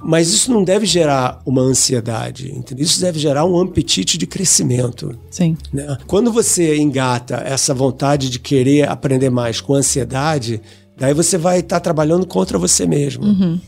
Mas 0.02 0.28
isso 0.28 0.52
não 0.52 0.64
deve 0.64 0.84
gerar 0.84 1.40
uma 1.46 1.62
ansiedade. 1.62 2.50
Entendeu? 2.50 2.84
Isso 2.84 3.00
deve 3.00 3.18
gerar 3.18 3.44
um 3.44 3.60
apetite 3.60 4.18
de 4.18 4.26
crescimento. 4.26 5.16
Sim. 5.30 5.56
né? 5.72 5.96
Quando 6.06 6.32
você 6.32 6.76
engata 6.76 7.36
essa 7.36 7.72
vontade 7.72 8.28
de 8.30 8.38
querer 8.38 8.88
aprender 8.88 9.30
mais 9.30 9.60
com 9.60 9.74
ansiedade, 9.74 10.60
daí 11.00 11.14
você 11.14 11.36
vai 11.36 11.58
estar 11.60 11.80
trabalhando 11.80 12.24
contra 12.26 12.58
você 12.58 12.86
mesmo. 12.86 13.24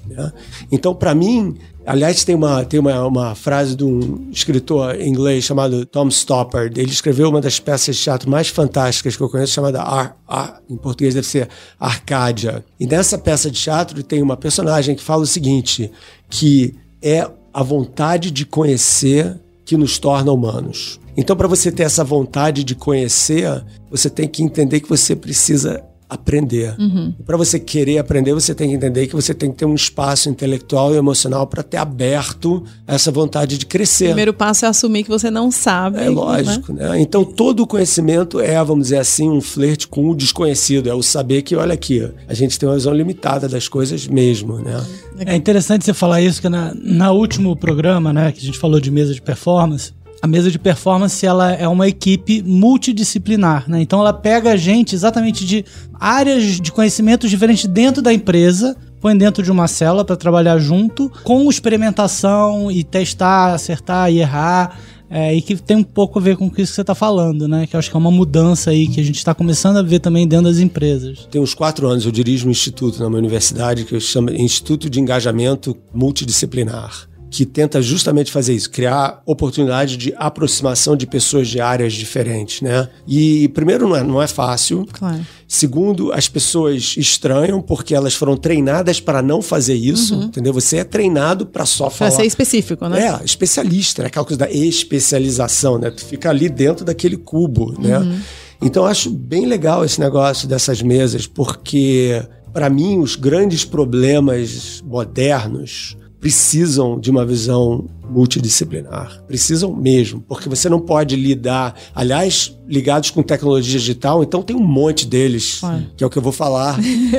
né? 0.07 0.33
Então, 0.71 0.95
para 0.95 1.15
mim, 1.15 1.57
aliás, 1.87 2.23
tem 2.23 2.35
uma, 2.35 2.63
tem 2.65 2.79
uma, 2.79 3.07
uma 3.07 3.35
frase 3.35 3.75
de 3.75 3.83
um 3.85 4.29
escritor 4.31 5.01
inglês 5.01 5.43
chamado 5.43 5.85
Tom 5.87 6.09
Stoppard. 6.09 6.79
Ele 6.79 6.91
escreveu 6.93 7.31
uma 7.31 7.41
das 7.41 7.59
peças 7.59 7.97
de 7.97 8.03
teatro 8.03 8.31
mais 8.31 8.49
fantásticas 8.49 9.17
que 9.17 9.23
eu 9.23 9.31
conheço, 9.31 9.55
chamada 9.55 9.83
Ar, 9.83 10.17
Ar- 10.29 10.61
em 10.71 10.77
português 10.77 11.15
deve 11.15 11.27
ser 11.27 11.49
Arcádia. 11.81 12.63
E 12.79 12.87
nessa 12.87 13.17
peça 13.17 13.51
de 13.51 13.59
teatro 13.61 14.03
tem 14.03 14.23
uma 14.23 14.37
personagem 14.37 14.95
que 14.95 15.03
fala 15.03 15.23
o 15.23 15.27
seguinte, 15.27 15.91
que 16.29 16.75
é 17.01 17.29
a 17.53 17.63
vontade 17.63 18.31
de 18.31 18.45
conhecer 18.45 19.41
que 19.65 19.77
nos 19.77 19.99
torna 19.99 20.31
humanos. 20.31 21.01
Então, 21.17 21.37
para 21.37 21.49
você 21.49 21.71
ter 21.73 21.83
essa 21.83 22.03
vontade 22.05 22.65
de 22.65 22.75
conhecer, 22.75 23.65
você 23.91 24.09
tem 24.09 24.27
que 24.29 24.43
entender 24.43 24.81
que 24.81 24.89
você 24.89 25.15
precisa 25.17 25.83
aprender. 26.13 26.77
Para 27.25 27.37
você 27.37 27.59
querer 27.59 27.99
aprender, 27.99 28.35
você 28.35 28.55
tem 28.55 28.69
que 28.69 28.75
entender 28.75 29.07
que 29.07 29.15
você 29.15 29.33
tem 29.33 29.51
que 29.51 29.57
ter 29.57 29.65
um 29.65 29.75
espaço 29.75 30.29
intelectual 30.29 30.95
e 30.95 30.97
emocional 30.97 31.47
para 31.47 31.63
ter 31.63 31.79
aberto 31.79 32.63
essa 32.87 33.11
vontade 33.11 33.59
de 33.59 33.65
O 33.65 33.69
crescer. 33.69 34.07
primeiro 34.07 34.35
passo 34.35 34.65
é 34.65 34.69
assumir 34.69 35.05
que 35.05 35.09
você 35.09 35.31
não 35.31 35.51
sabe. 35.51 35.99
É 35.99 36.05
né? 36.05 36.11
lógico, 36.11 36.73
né? 36.73 37.01
Então 37.01 37.25
todo 37.25 37.63
o 37.63 37.67
conhecimento 37.67 38.41
é, 38.41 38.63
vamos 38.63 38.85
dizer 38.85 38.99
assim, 38.99 39.31
um 39.31 39.41
flerte 39.41 39.89
com 39.89 40.11
o 40.11 40.15
desconhecido. 40.15 40.89
É 40.89 40.95
o 40.95 41.03
saber 41.03 41.43
que, 41.43 41.57
olha 41.57 41.75
aqui, 41.75 42.09
a 42.29 42.35
gente 42.35 42.59
tem 42.59 42.69
uma 42.69 42.75
visão 42.75 42.93
limitada 42.93 43.49
das 43.49 43.69
coisas 43.69 44.07
mesmo, 44.07 44.59
né? 44.59 44.85
É 45.27 45.37
interessante 45.37 45.85
você 45.85 45.95
falar 45.95 46.21
isso, 46.21 46.41
que 46.41 46.49
na, 46.49 46.73
na 46.75 47.13
último 47.13 47.57
programa, 47.57 48.13
né, 48.13 48.33
que 48.33 48.41
a 48.41 48.43
gente 48.43 48.59
falou 48.59 48.81
de 48.81 48.91
mesa 48.91 49.15
de 49.15 49.23
performance, 49.23 49.93
a 50.23 50.27
mesa 50.29 50.53
de 50.53 50.59
performance 50.59 51.27
ela 51.27 51.53
é 51.53 51.67
uma 51.67 51.89
equipe 51.89 52.43
multidisciplinar, 52.43 53.69
né? 53.69 53.83
Então 53.83 53.99
ela 53.99 54.13
pega 54.13 54.57
gente 54.57 54.95
exatamente 54.95 55.45
de 55.45 55.65
áreas 55.99 56.61
de 56.61 56.71
conhecimentos 56.71 57.29
diferentes 57.29 57.67
dentro 57.67 58.01
da 58.01 58.15
empresa, 58.15 58.77
põe 59.01 59.19
dentro 59.19 59.43
de 59.43 59.51
uma 59.51 59.67
cela 59.67 60.05
para 60.05 60.15
trabalhar 60.15 60.59
junto, 60.59 61.11
com 61.25 61.51
experimentação 61.51 62.71
e 62.71 62.85
testar, 62.85 63.53
acertar 63.53 64.13
e 64.13 64.21
errar. 64.21 64.79
é, 65.15 65.35
e 65.35 65.43
que 65.43 65.55
tem 65.57 65.77
um 65.77 65.83
pouco 65.83 66.19
a 66.19 66.23
ver 66.23 66.39
com 66.39 66.47
isso 66.47 66.55
que 66.55 66.67
você 66.67 66.81
está 66.81 66.95
falando, 66.95 67.47
né? 67.47 67.67
Que 67.67 67.77
eu 67.77 67.79
acho 67.79 67.91
que 67.91 67.97
é 67.97 67.99
uma 67.99 68.11
mudança 68.11 68.71
aí 68.71 68.89
que 68.89 68.99
a 68.99 69.05
gente 69.05 69.19
está 69.19 69.35
começando 69.35 69.77
a 69.77 69.83
ver 69.83 69.99
também 69.99 70.27
dentro 70.27 70.47
das 70.47 70.59
empresas. 70.59 71.29
Tem 71.31 71.39
uns 71.39 71.53
quatro 71.53 71.87
anos 71.87 72.07
eu 72.07 72.11
dirijo 72.11 72.49
um 72.49 72.51
instituto 72.51 72.99
na 72.99 73.11
minha 73.11 73.19
universidade 73.19 73.85
que 73.85 73.95
eu 73.95 74.01
chamo 74.01 74.31
Instituto 74.31 74.89
de 74.89 74.99
Engajamento 74.99 75.77
Multidisciplinar, 75.93 77.07
que 77.33 77.47
tenta 77.47 77.81
justamente 77.81 78.31
fazer 78.31 78.53
isso, 78.53 78.69
criar 78.71 79.23
oportunidade 79.25 79.97
de 79.97 80.13
aproximação 80.19 80.95
de 80.95 81.07
pessoas 81.07 81.49
de 81.49 81.63
áreas 81.63 81.95
diferentes, 81.95 82.61
né? 82.61 82.91
E 83.09 83.49
primeiro 83.49 83.89
não 83.89 83.97
é, 83.97 84.03
não 84.05 84.21
é 84.21 84.27
fácil. 84.27 84.87
Claro. 84.93 85.27
Segundo, 85.49 86.13
as 86.13 86.29
pessoas 86.29 86.95
estranham 86.99 87.63
porque 87.63 87.95
elas 87.95 88.13
foram 88.13 88.37
treinadas 88.37 89.01
para 89.01 89.23
não 89.23 89.41
fazer 89.41 89.73
isso, 89.73 90.15
entendeu? 90.15 90.53
Você 90.53 90.77
é 90.77 90.85
treinado 90.85 91.47
para 91.47 91.65
só 91.65 91.87
Pra 91.87 91.97
falar. 91.97 92.11
ser 92.11 92.27
específico, 92.27 92.87
né? 92.87 93.01
É, 93.01 93.25
especialista, 93.25 94.03
né? 94.03 94.09
Aquela 94.09 94.27
coisa 94.27 94.41
da 94.41 94.51
especialização, 94.51 95.79
né? 95.79 95.91
Tu 95.91 96.05
fica 96.05 96.29
ali 96.29 96.51
dentro 96.51 96.85
daquele 96.85 97.17
cubo, 97.17 97.75
né? 97.81 98.21
Então 98.61 98.83
eu 98.83 98.91
acho 98.91 99.09
bem 99.09 99.47
legal 99.47 99.87
esse 99.87 99.99
negócio 99.99 100.47
dessas 100.47 100.83
mesas, 100.83 101.27
porque 101.27 102.23
para 102.53 102.69
mim 102.69 102.99
os 102.99 103.17
grandes 103.17 103.65
problemas 103.65 104.83
modernos 104.87 105.97
precisam 106.23 107.01
de 107.01 107.11
uma 107.11 107.27
visão 107.27 107.85
multidisciplinar. 108.09 109.23
Precisam 109.27 109.75
mesmo, 109.75 110.21
porque 110.29 110.49
você 110.49 110.69
não 110.69 110.79
pode 110.79 111.17
lidar, 111.17 111.75
aliás, 111.93 112.57
ligados 112.69 113.11
com 113.11 113.23
tecnologia 113.25 113.73
digital, 113.77 114.23
então 114.23 114.41
tem 114.41 114.55
um 114.55 114.63
monte 114.65 115.05
deles, 115.05 115.59
Claro. 115.59 115.83
que 115.97 116.05
é 116.05 116.07
o 116.07 116.11
que 116.11 116.17
eu 116.17 116.23
vou 116.23 116.31
falar 116.31 116.79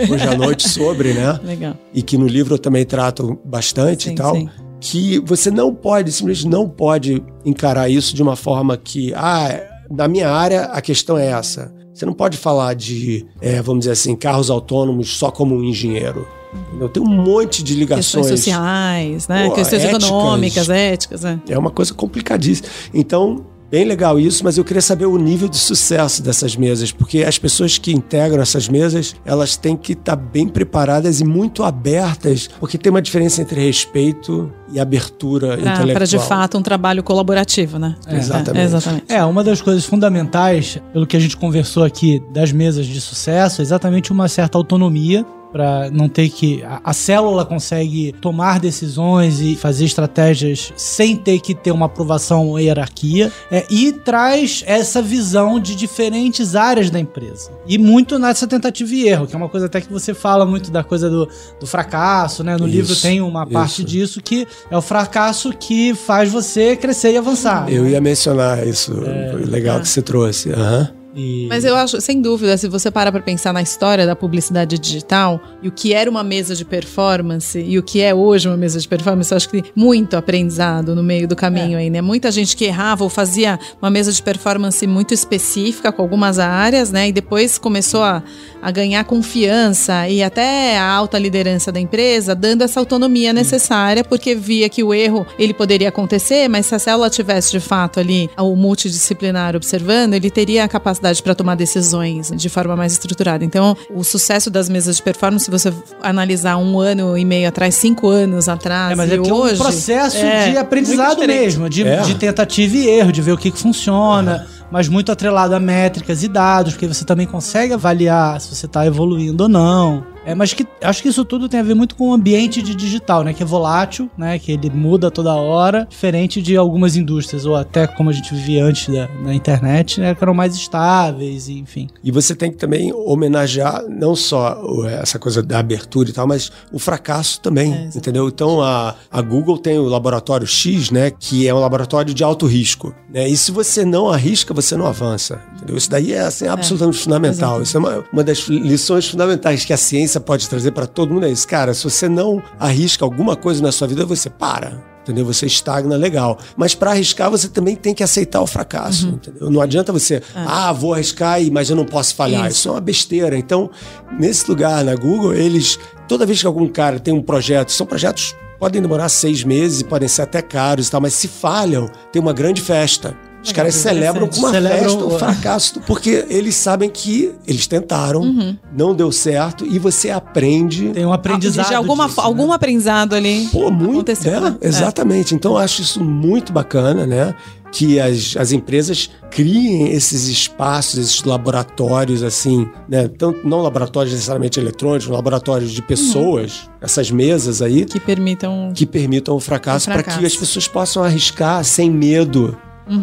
hoje 0.09 0.25
à 0.25 0.35
noite 0.37 0.69
sobre, 0.69 1.13
né? 1.13 1.37
Legal. 1.43 1.75
e 1.93 2.01
que 2.01 2.17
no 2.17 2.25
livro 2.25 2.53
eu 2.55 2.59
também 2.59 2.85
trato 2.85 3.37
bastante 3.43 4.05
Sim, 4.05 4.11
e 4.11 4.15
tal, 4.15 4.35
sim. 4.35 4.49
que 4.79 5.19
você 5.19 5.51
não 5.51 5.75
pode, 5.75 6.09
simplesmente 6.09 6.47
não 6.49 6.69
pode 6.69 7.21
encarar 7.43 7.89
isso 7.89 8.15
de 8.15 8.23
uma 8.23 8.37
forma 8.37 8.77
que, 8.77 9.13
ah, 9.15 9.61
na 9.91 10.07
minha 10.07 10.29
área 10.29 10.63
a 10.65 10.79
questão 10.81 11.17
é 11.17 11.27
essa. 11.27 11.73
Você 11.93 12.05
não 12.05 12.13
pode 12.13 12.37
falar 12.37 12.73
de, 12.73 13.25
é, 13.41 13.61
vamos 13.61 13.81
dizer 13.81 13.91
assim, 13.91 14.15
carros 14.15 14.49
autônomos 14.49 15.09
só 15.17 15.29
como 15.29 15.55
um 15.55 15.63
engenheiro. 15.63 16.25
Entendeu? 16.69 16.89
Tem 16.89 17.01
um 17.01 17.07
monte 17.07 17.63
de 17.63 17.75
ligações. 17.75 18.27
Questões 18.27 18.39
sociais, 18.39 19.27
né? 19.27 19.47
Pô, 19.47 19.55
Questões 19.55 19.83
éticas. 19.83 20.03
econômicas, 20.03 20.69
éticas, 20.69 21.21
né? 21.21 21.39
É 21.47 21.57
uma 21.57 21.71
coisa 21.71 21.93
complicadíssima. 21.93 22.67
Então, 22.93 23.45
bem 23.73 23.85
legal 23.85 24.19
isso, 24.19 24.43
mas 24.43 24.55
eu 24.55 24.63
queria 24.63 24.83
saber 24.83 25.07
o 25.07 25.17
nível 25.17 25.49
de 25.49 25.57
sucesso 25.57 26.21
dessas 26.21 26.55
mesas, 26.55 26.91
porque 26.91 27.23
as 27.23 27.39
pessoas 27.39 27.79
que 27.79 27.91
integram 27.91 28.39
essas 28.39 28.69
mesas, 28.69 29.15
elas 29.25 29.57
têm 29.57 29.75
que 29.75 29.93
estar 29.93 30.15
bem 30.15 30.47
preparadas 30.47 31.19
e 31.19 31.23
muito 31.23 31.63
abertas, 31.63 32.47
porque 32.59 32.77
tem 32.77 32.91
uma 32.91 33.01
diferença 33.01 33.41
entre 33.41 33.59
respeito 33.59 34.53
e 34.71 34.79
abertura 34.79 35.55
intelectual. 35.55 35.87
Para 35.87 36.05
de 36.05 36.19
fato 36.19 36.55
um 36.55 36.61
trabalho 36.61 37.01
colaborativo, 37.01 37.79
né? 37.79 37.95
Exatamente. 38.07 38.61
É, 38.61 38.63
exatamente. 38.63 39.05
É, 39.09 39.25
uma 39.25 39.43
das 39.43 39.59
coisas 39.59 39.83
fundamentais, 39.85 40.77
pelo 40.93 41.07
que 41.07 41.17
a 41.17 41.19
gente 41.19 41.35
conversou 41.35 41.83
aqui 41.83 42.21
das 42.31 42.51
mesas 42.51 42.85
de 42.85 43.01
sucesso, 43.01 43.59
é 43.59 43.63
exatamente 43.63 44.11
uma 44.11 44.27
certa 44.27 44.55
autonomia 44.55 45.25
para 45.53 45.91
não 45.91 46.09
ter 46.09 46.29
que 46.29 46.63
a, 46.63 46.81
a 46.83 46.93
célula 46.93 47.45
consegue 47.45 48.11
tomar 48.19 48.59
decisões 48.59 49.39
e 49.39 49.55
fazer 49.55 49.85
estratégias 49.85 50.73
sem 50.75 51.15
ter 51.15 51.39
que 51.39 51.53
ter 51.53 51.71
uma 51.71 51.85
aprovação 51.85 52.47
ou 52.49 52.59
hierarquia 52.59 53.31
é, 53.51 53.63
e 53.69 53.91
traz 53.93 54.63
essa 54.65 54.99
visão 55.01 55.59
de 55.59 55.75
diferentes 55.75 56.55
áreas 56.55 56.89
da 56.89 56.99
empresa 56.99 57.51
e 57.67 57.77
muito 57.77 58.17
nessa 58.17 58.47
tentativa 58.47 58.91
e 58.95 59.07
erro 59.07 59.27
que 59.27 59.35
é 59.35 59.37
uma 59.37 59.47
coisa 59.47 59.67
até 59.67 59.79
que 59.79 59.91
você 59.93 60.13
fala 60.15 60.43
muito 60.45 60.71
da 60.71 60.83
coisa 60.83 61.07
do, 61.09 61.29
do 61.59 61.67
fracasso 61.67 62.43
né 62.43 62.57
no 62.57 62.67
Isso, 62.67 62.75
livro 62.75 62.95
tem 62.95 63.21
uma 63.21 63.45
parte 63.45 63.81
isso. 63.81 63.83
disso 63.85 64.21
que 64.21 64.47
é 64.71 64.75
o 64.77 64.81
fracasso 64.81 65.51
que 65.53 65.93
faz 65.93 66.31
você 66.31 66.75
crescer 66.75 67.11
e 67.13 67.17
avançar 67.17 67.71
Eu 67.71 67.83
né? 67.83 67.91
ia 67.91 68.01
mencionar 68.01 68.65
isso. 68.67 68.91
Foi 69.31 69.45
legal 69.45 69.77
É. 69.77 69.81
que 69.81 69.87
você 69.87 70.01
trouxe. 70.01 70.49
Aham. 70.51 71.02
E- 71.15 71.45
Mas 71.49 71.63
eu 71.63 71.75
acho, 71.75 72.01
sem 72.01 72.21
dúvida, 72.21 72.57
se 72.57 72.67
você 72.67 72.89
para 72.89 73.11
pra 73.11 73.21
pensar 73.21 73.53
na 73.53 73.61
história 73.61 74.05
da 74.05 74.15
publicidade 74.15 74.79
digital 74.79 75.39
e 75.61 75.67
o 75.67 75.71
que 75.71 75.93
era 75.93 76.09
uma 76.09 76.23
mesa 76.23 76.55
de 76.55 76.65
performance 76.65 77.59
e 77.59 77.77
o 77.77 77.83
que 77.83 78.01
é 78.01 78.13
hoje 78.15 78.47
uma 78.47 78.57
mesa 78.57 78.79
de 78.79 78.87
performance, 78.87 79.31
eu 79.31 79.37
acho 79.37 79.49
que 79.49 79.61
tem 79.61 79.71
muito 79.75 80.15
aprendizado 80.17 80.95
no 80.95 81.03
meio 81.03 81.27
do 81.27 81.35
caminho 81.35 81.77
aí, 81.77 81.89
né? 81.89 82.01
Muita 82.01 82.31
gente 82.31 82.55
que 82.57 82.65
errava 82.65 83.03
ou 83.03 83.09
fazia 83.09 83.59
uma 83.81 83.89
mesa 83.91 84.11
de 84.11 84.21
performance 84.23 84.85
muito 84.87 85.13
específica 85.13 85.91
com 85.91 86.01
algumas 86.01 86.39
áreas, 86.39 86.91
né? 86.91 87.09
E 87.09 87.11
depois 87.11 87.57
começou 87.57 88.03
a, 88.03 88.23
a 88.61 88.71
ganhar 88.71 89.03
confiança 89.03 90.07
e 90.09 90.23
até 90.23 90.77
a 90.77 90.89
alta 90.89 91.19
liderança 91.19 91.71
da 91.71 91.79
empresa, 91.79 92.33
dando 92.33 92.63
essa 92.63 92.79
autonomia 92.79 93.31
necessária, 93.33 94.03
porque 94.03 94.33
via 94.33 94.67
que 94.69 94.83
o 94.83 94.93
erro 94.93 95.25
ele 95.37 95.53
poderia 95.53 95.89
acontecer, 95.89 96.47
mas 96.47 96.65
se 96.65 96.75
a 96.75 96.79
célula 96.79 97.09
tivesse 97.09 97.51
de 97.51 97.59
fato 97.59 97.99
ali 97.99 98.29
o 98.37 98.55
multidisciplinar 98.55 99.55
observando, 99.55 100.13
ele 100.13 100.29
teria 100.31 100.63
a 100.63 100.67
capacidade 100.67 101.02
para 101.21 101.35
tomar 101.35 101.55
decisões 101.55 102.31
de 102.31 102.49
forma 102.49 102.75
mais 102.75 102.93
estruturada. 102.93 103.43
Então, 103.43 103.75
o 103.93 104.03
sucesso 104.03 104.49
das 104.49 104.69
mesas 104.69 104.97
de 104.97 105.03
performance, 105.03 105.45
se 105.45 105.51
você 105.51 105.73
analisar 106.01 106.57
um 106.57 106.79
ano 106.79 107.17
e 107.17 107.25
meio 107.25 107.47
atrás, 107.47 107.75
cinco 107.75 108.07
anos 108.09 108.47
atrás, 108.47 108.91
É, 108.91 108.95
mas 108.95 109.09
e 109.09 109.13
é 109.13 109.17
que 109.17 109.29
é 109.29 109.33
hoje, 109.33 109.55
um 109.55 109.57
processo 109.57 110.17
é, 110.17 110.51
de 110.51 110.57
aprendizado 110.57 111.25
mesmo, 111.25 111.69
de, 111.69 111.83
É. 111.87 112.01
de 112.01 112.15
tentativa 112.15 112.75
e 112.75 112.87
erro, 112.87 113.11
de 113.11 113.21
ver 113.21 113.31
o 113.33 113.37
que, 113.37 113.51
que 113.51 113.59
funciona, 113.59 114.47
mas 114.71 114.87
muito 114.87 115.11
atrelado 115.11 115.53
a 115.55 115.59
métricas 115.59 116.23
e 116.23 116.27
dados, 116.27 116.73
porque 116.73 116.87
você 116.87 117.03
também 117.05 117.27
consegue 117.27 117.73
avaliar 117.73 118.39
se 118.41 118.55
você 118.55 118.65
está 118.65 118.85
evoluindo 118.85 119.43
ou 119.43 119.49
não. 119.49 120.12
É, 120.25 120.33
mas 120.33 120.53
que 120.53 120.65
acho 120.81 121.01
que 121.01 121.09
isso 121.09 121.25
tudo 121.25 121.49
tem 121.49 121.59
a 121.59 121.63
ver 121.63 121.73
muito 121.73 121.95
com 121.95 122.09
o 122.09 122.13
ambiente 122.13 122.61
de 122.61 122.75
digital, 122.75 123.23
né? 123.23 123.33
Que 123.33 123.43
é 123.43 123.45
volátil, 123.45 124.09
né? 124.17 124.39
Que 124.39 124.51
ele 124.53 124.69
muda 124.69 125.11
toda 125.11 125.33
hora, 125.33 125.87
diferente 125.89 126.41
de 126.41 126.55
algumas 126.55 126.95
indústrias, 126.95 127.45
ou 127.45 127.55
até 127.55 127.87
como 127.87 128.09
a 128.09 128.13
gente 128.13 128.33
vivia 128.33 128.63
antes 128.63 128.93
da, 128.93 129.07
da 129.07 129.33
internet, 129.33 129.99
né? 129.99 130.15
Que 130.15 130.23
eram 130.23 130.33
mais 130.33 130.55
estáveis, 130.55 131.49
enfim. 131.49 131.89
E 132.03 132.11
você 132.11 132.35
tem 132.35 132.51
que 132.51 132.57
também 132.57 132.93
homenagear 132.93 133.83
não 133.89 134.15
só 134.15 134.61
essa 135.01 135.19
coisa 135.19 135.41
da 135.43 135.59
abertura 135.59 136.09
e 136.09 136.13
tal, 136.13 136.27
mas 136.27 136.51
o 136.71 136.79
fracasso 136.79 137.39
também, 137.41 137.73
É, 137.73 137.89
entendeu? 137.95 138.27
Então 138.27 138.61
a, 138.61 138.95
a 139.11 139.21
Google 139.21 139.57
tem 139.57 139.77
o 139.77 139.83
laboratório 139.83 140.47
X, 140.47 140.91
né, 140.91 141.11
que 141.11 141.47
é 141.47 141.53
um 141.53 141.59
laboratório 141.59 142.13
de 142.13 142.23
alto 142.23 142.45
risco, 142.45 142.93
né? 143.09 143.27
E 143.27 143.35
se 143.35 143.51
você 143.51 143.85
não 143.85 144.09
arrisca, 144.09 144.53
você 144.53 144.75
não 144.75 144.85
avança, 144.85 145.41
entendeu? 145.55 145.77
Isso 145.77 145.89
daí 145.89 146.13
é 146.13 146.21
assim, 146.21 146.47
absolutamente 146.47 146.97
fundamental. 146.97 147.61
Isso 147.61 147.77
é 147.77 147.79
uma, 147.79 148.03
uma 148.11 148.23
das 148.23 148.39
lições 148.47 149.09
fundamentais 149.09 149.65
que 149.65 149.73
a 149.73 149.77
ciência 149.77 150.12
pode 150.19 150.47
trazer 150.49 150.71
para 150.71 150.85
todo 150.87 151.13
mundo 151.13 151.25
é 151.25 151.31
isso, 151.31 151.47
cara. 151.47 151.73
Se 151.73 151.83
você 151.83 152.09
não 152.09 152.41
arrisca 152.59 153.05
alguma 153.05 153.35
coisa 153.35 153.61
na 153.61 153.71
sua 153.71 153.87
vida, 153.87 154.05
você 154.05 154.29
para. 154.29 154.93
Entendeu? 155.03 155.25
Você 155.25 155.45
estagna 155.45 155.97
legal. 155.97 156.39
Mas 156.55 156.73
para 156.73 156.91
arriscar, 156.91 157.29
você 157.29 157.49
também 157.49 157.75
tem 157.75 157.93
que 157.93 158.03
aceitar 158.03 158.41
o 158.41 158.47
fracasso. 158.47 159.07
Entendeu? 159.09 159.49
Não 159.49 159.59
adianta 159.59 159.91
você, 159.91 160.23
ah, 160.33 160.71
vou 160.71 160.93
arriscar, 160.93 161.39
mas 161.51 161.69
eu 161.69 161.75
não 161.75 161.85
posso 161.85 162.15
falhar. 162.15 162.47
Isso. 162.47 162.59
Isso 162.59 162.69
é 162.69 162.71
uma 162.71 162.81
besteira. 162.81 163.37
Então, 163.37 163.69
nesse 164.17 164.49
lugar, 164.49 164.83
na 164.83 164.95
Google, 164.95 165.33
eles, 165.33 165.77
toda 166.07 166.25
vez 166.25 166.39
que 166.39 166.47
algum 166.47 166.67
cara 166.69 166.99
tem 166.99 167.13
um 167.13 167.21
projeto, 167.21 167.71
são 167.71 167.85
projetos 167.85 168.33
podem 168.63 168.81
demorar 168.81 169.09
seis 169.09 169.43
meses 169.43 169.81
e 169.81 169.83
podem 169.83 170.07
ser 170.07 170.21
até 170.21 170.41
caros 170.41 170.87
e 170.87 170.91
tal, 170.91 171.01
mas 171.01 171.13
se 171.13 171.27
falham, 171.27 171.89
tem 172.13 172.21
uma 172.21 172.31
grande 172.31 172.61
festa. 172.61 173.13
Os 173.43 173.51
caras 173.51 173.75
celebram 173.75 174.27
com 174.27 174.37
uma 174.37 174.51
Celebram 174.51 174.83
festa 174.89 175.05
o- 175.05 175.19
fracasso, 175.19 175.81
porque 175.81 176.25
eles 176.29 176.55
sabem 176.55 176.89
que 176.89 177.31
eles 177.45 177.67
tentaram, 177.67 178.57
não 178.75 178.95
deu 178.95 179.11
certo, 179.11 179.65
e 179.65 179.77
você 179.77 180.09
aprende 180.09 180.89
Tem 180.91 181.05
um 181.05 181.11
aprendizado. 181.13 181.67
de 181.67 181.73
alguma, 181.75 182.05
disso, 182.07 182.21
né? 182.21 182.25
algum 182.27 182.51
aprendizado 182.53 183.13
ali. 183.13 183.47
Pô, 183.51 183.69
muito, 183.69 183.91
aconteceu, 183.95 184.39
né? 184.39 184.49
né? 184.51 184.57
Exatamente. 184.61 185.35
Então, 185.35 185.51
eu 185.53 185.57
acho 185.57 185.81
isso 185.81 186.03
muito 186.03 186.53
bacana, 186.53 187.05
né? 187.05 187.35
Que 187.71 187.99
as, 187.99 188.35
as 188.37 188.51
empresas 188.51 189.09
criem 189.31 189.87
esses 189.91 190.27
espaços, 190.27 190.99
esses 190.99 191.23
laboratórios, 191.23 192.21
assim, 192.21 192.67
né? 192.87 193.07
Tanto, 193.07 193.47
não 193.47 193.61
laboratórios 193.61 194.13
necessariamente 194.13 194.59
eletrônicos, 194.59 195.07
laboratórios 195.07 195.71
de 195.71 195.81
pessoas, 195.81 196.69
essas 196.79 197.09
mesas 197.09 197.61
aí, 197.61 197.83
Que 197.85 197.99
permitam. 197.99 198.71
que 198.75 198.85
permitam 198.85 199.35
o 199.35 199.39
fracasso 199.39 199.89
para 199.89 200.03
que 200.03 200.23
as 200.25 200.35
pessoas 200.35 200.67
possam 200.67 201.03
arriscar 201.03 201.63
sem 201.63 201.89
medo 201.89 202.55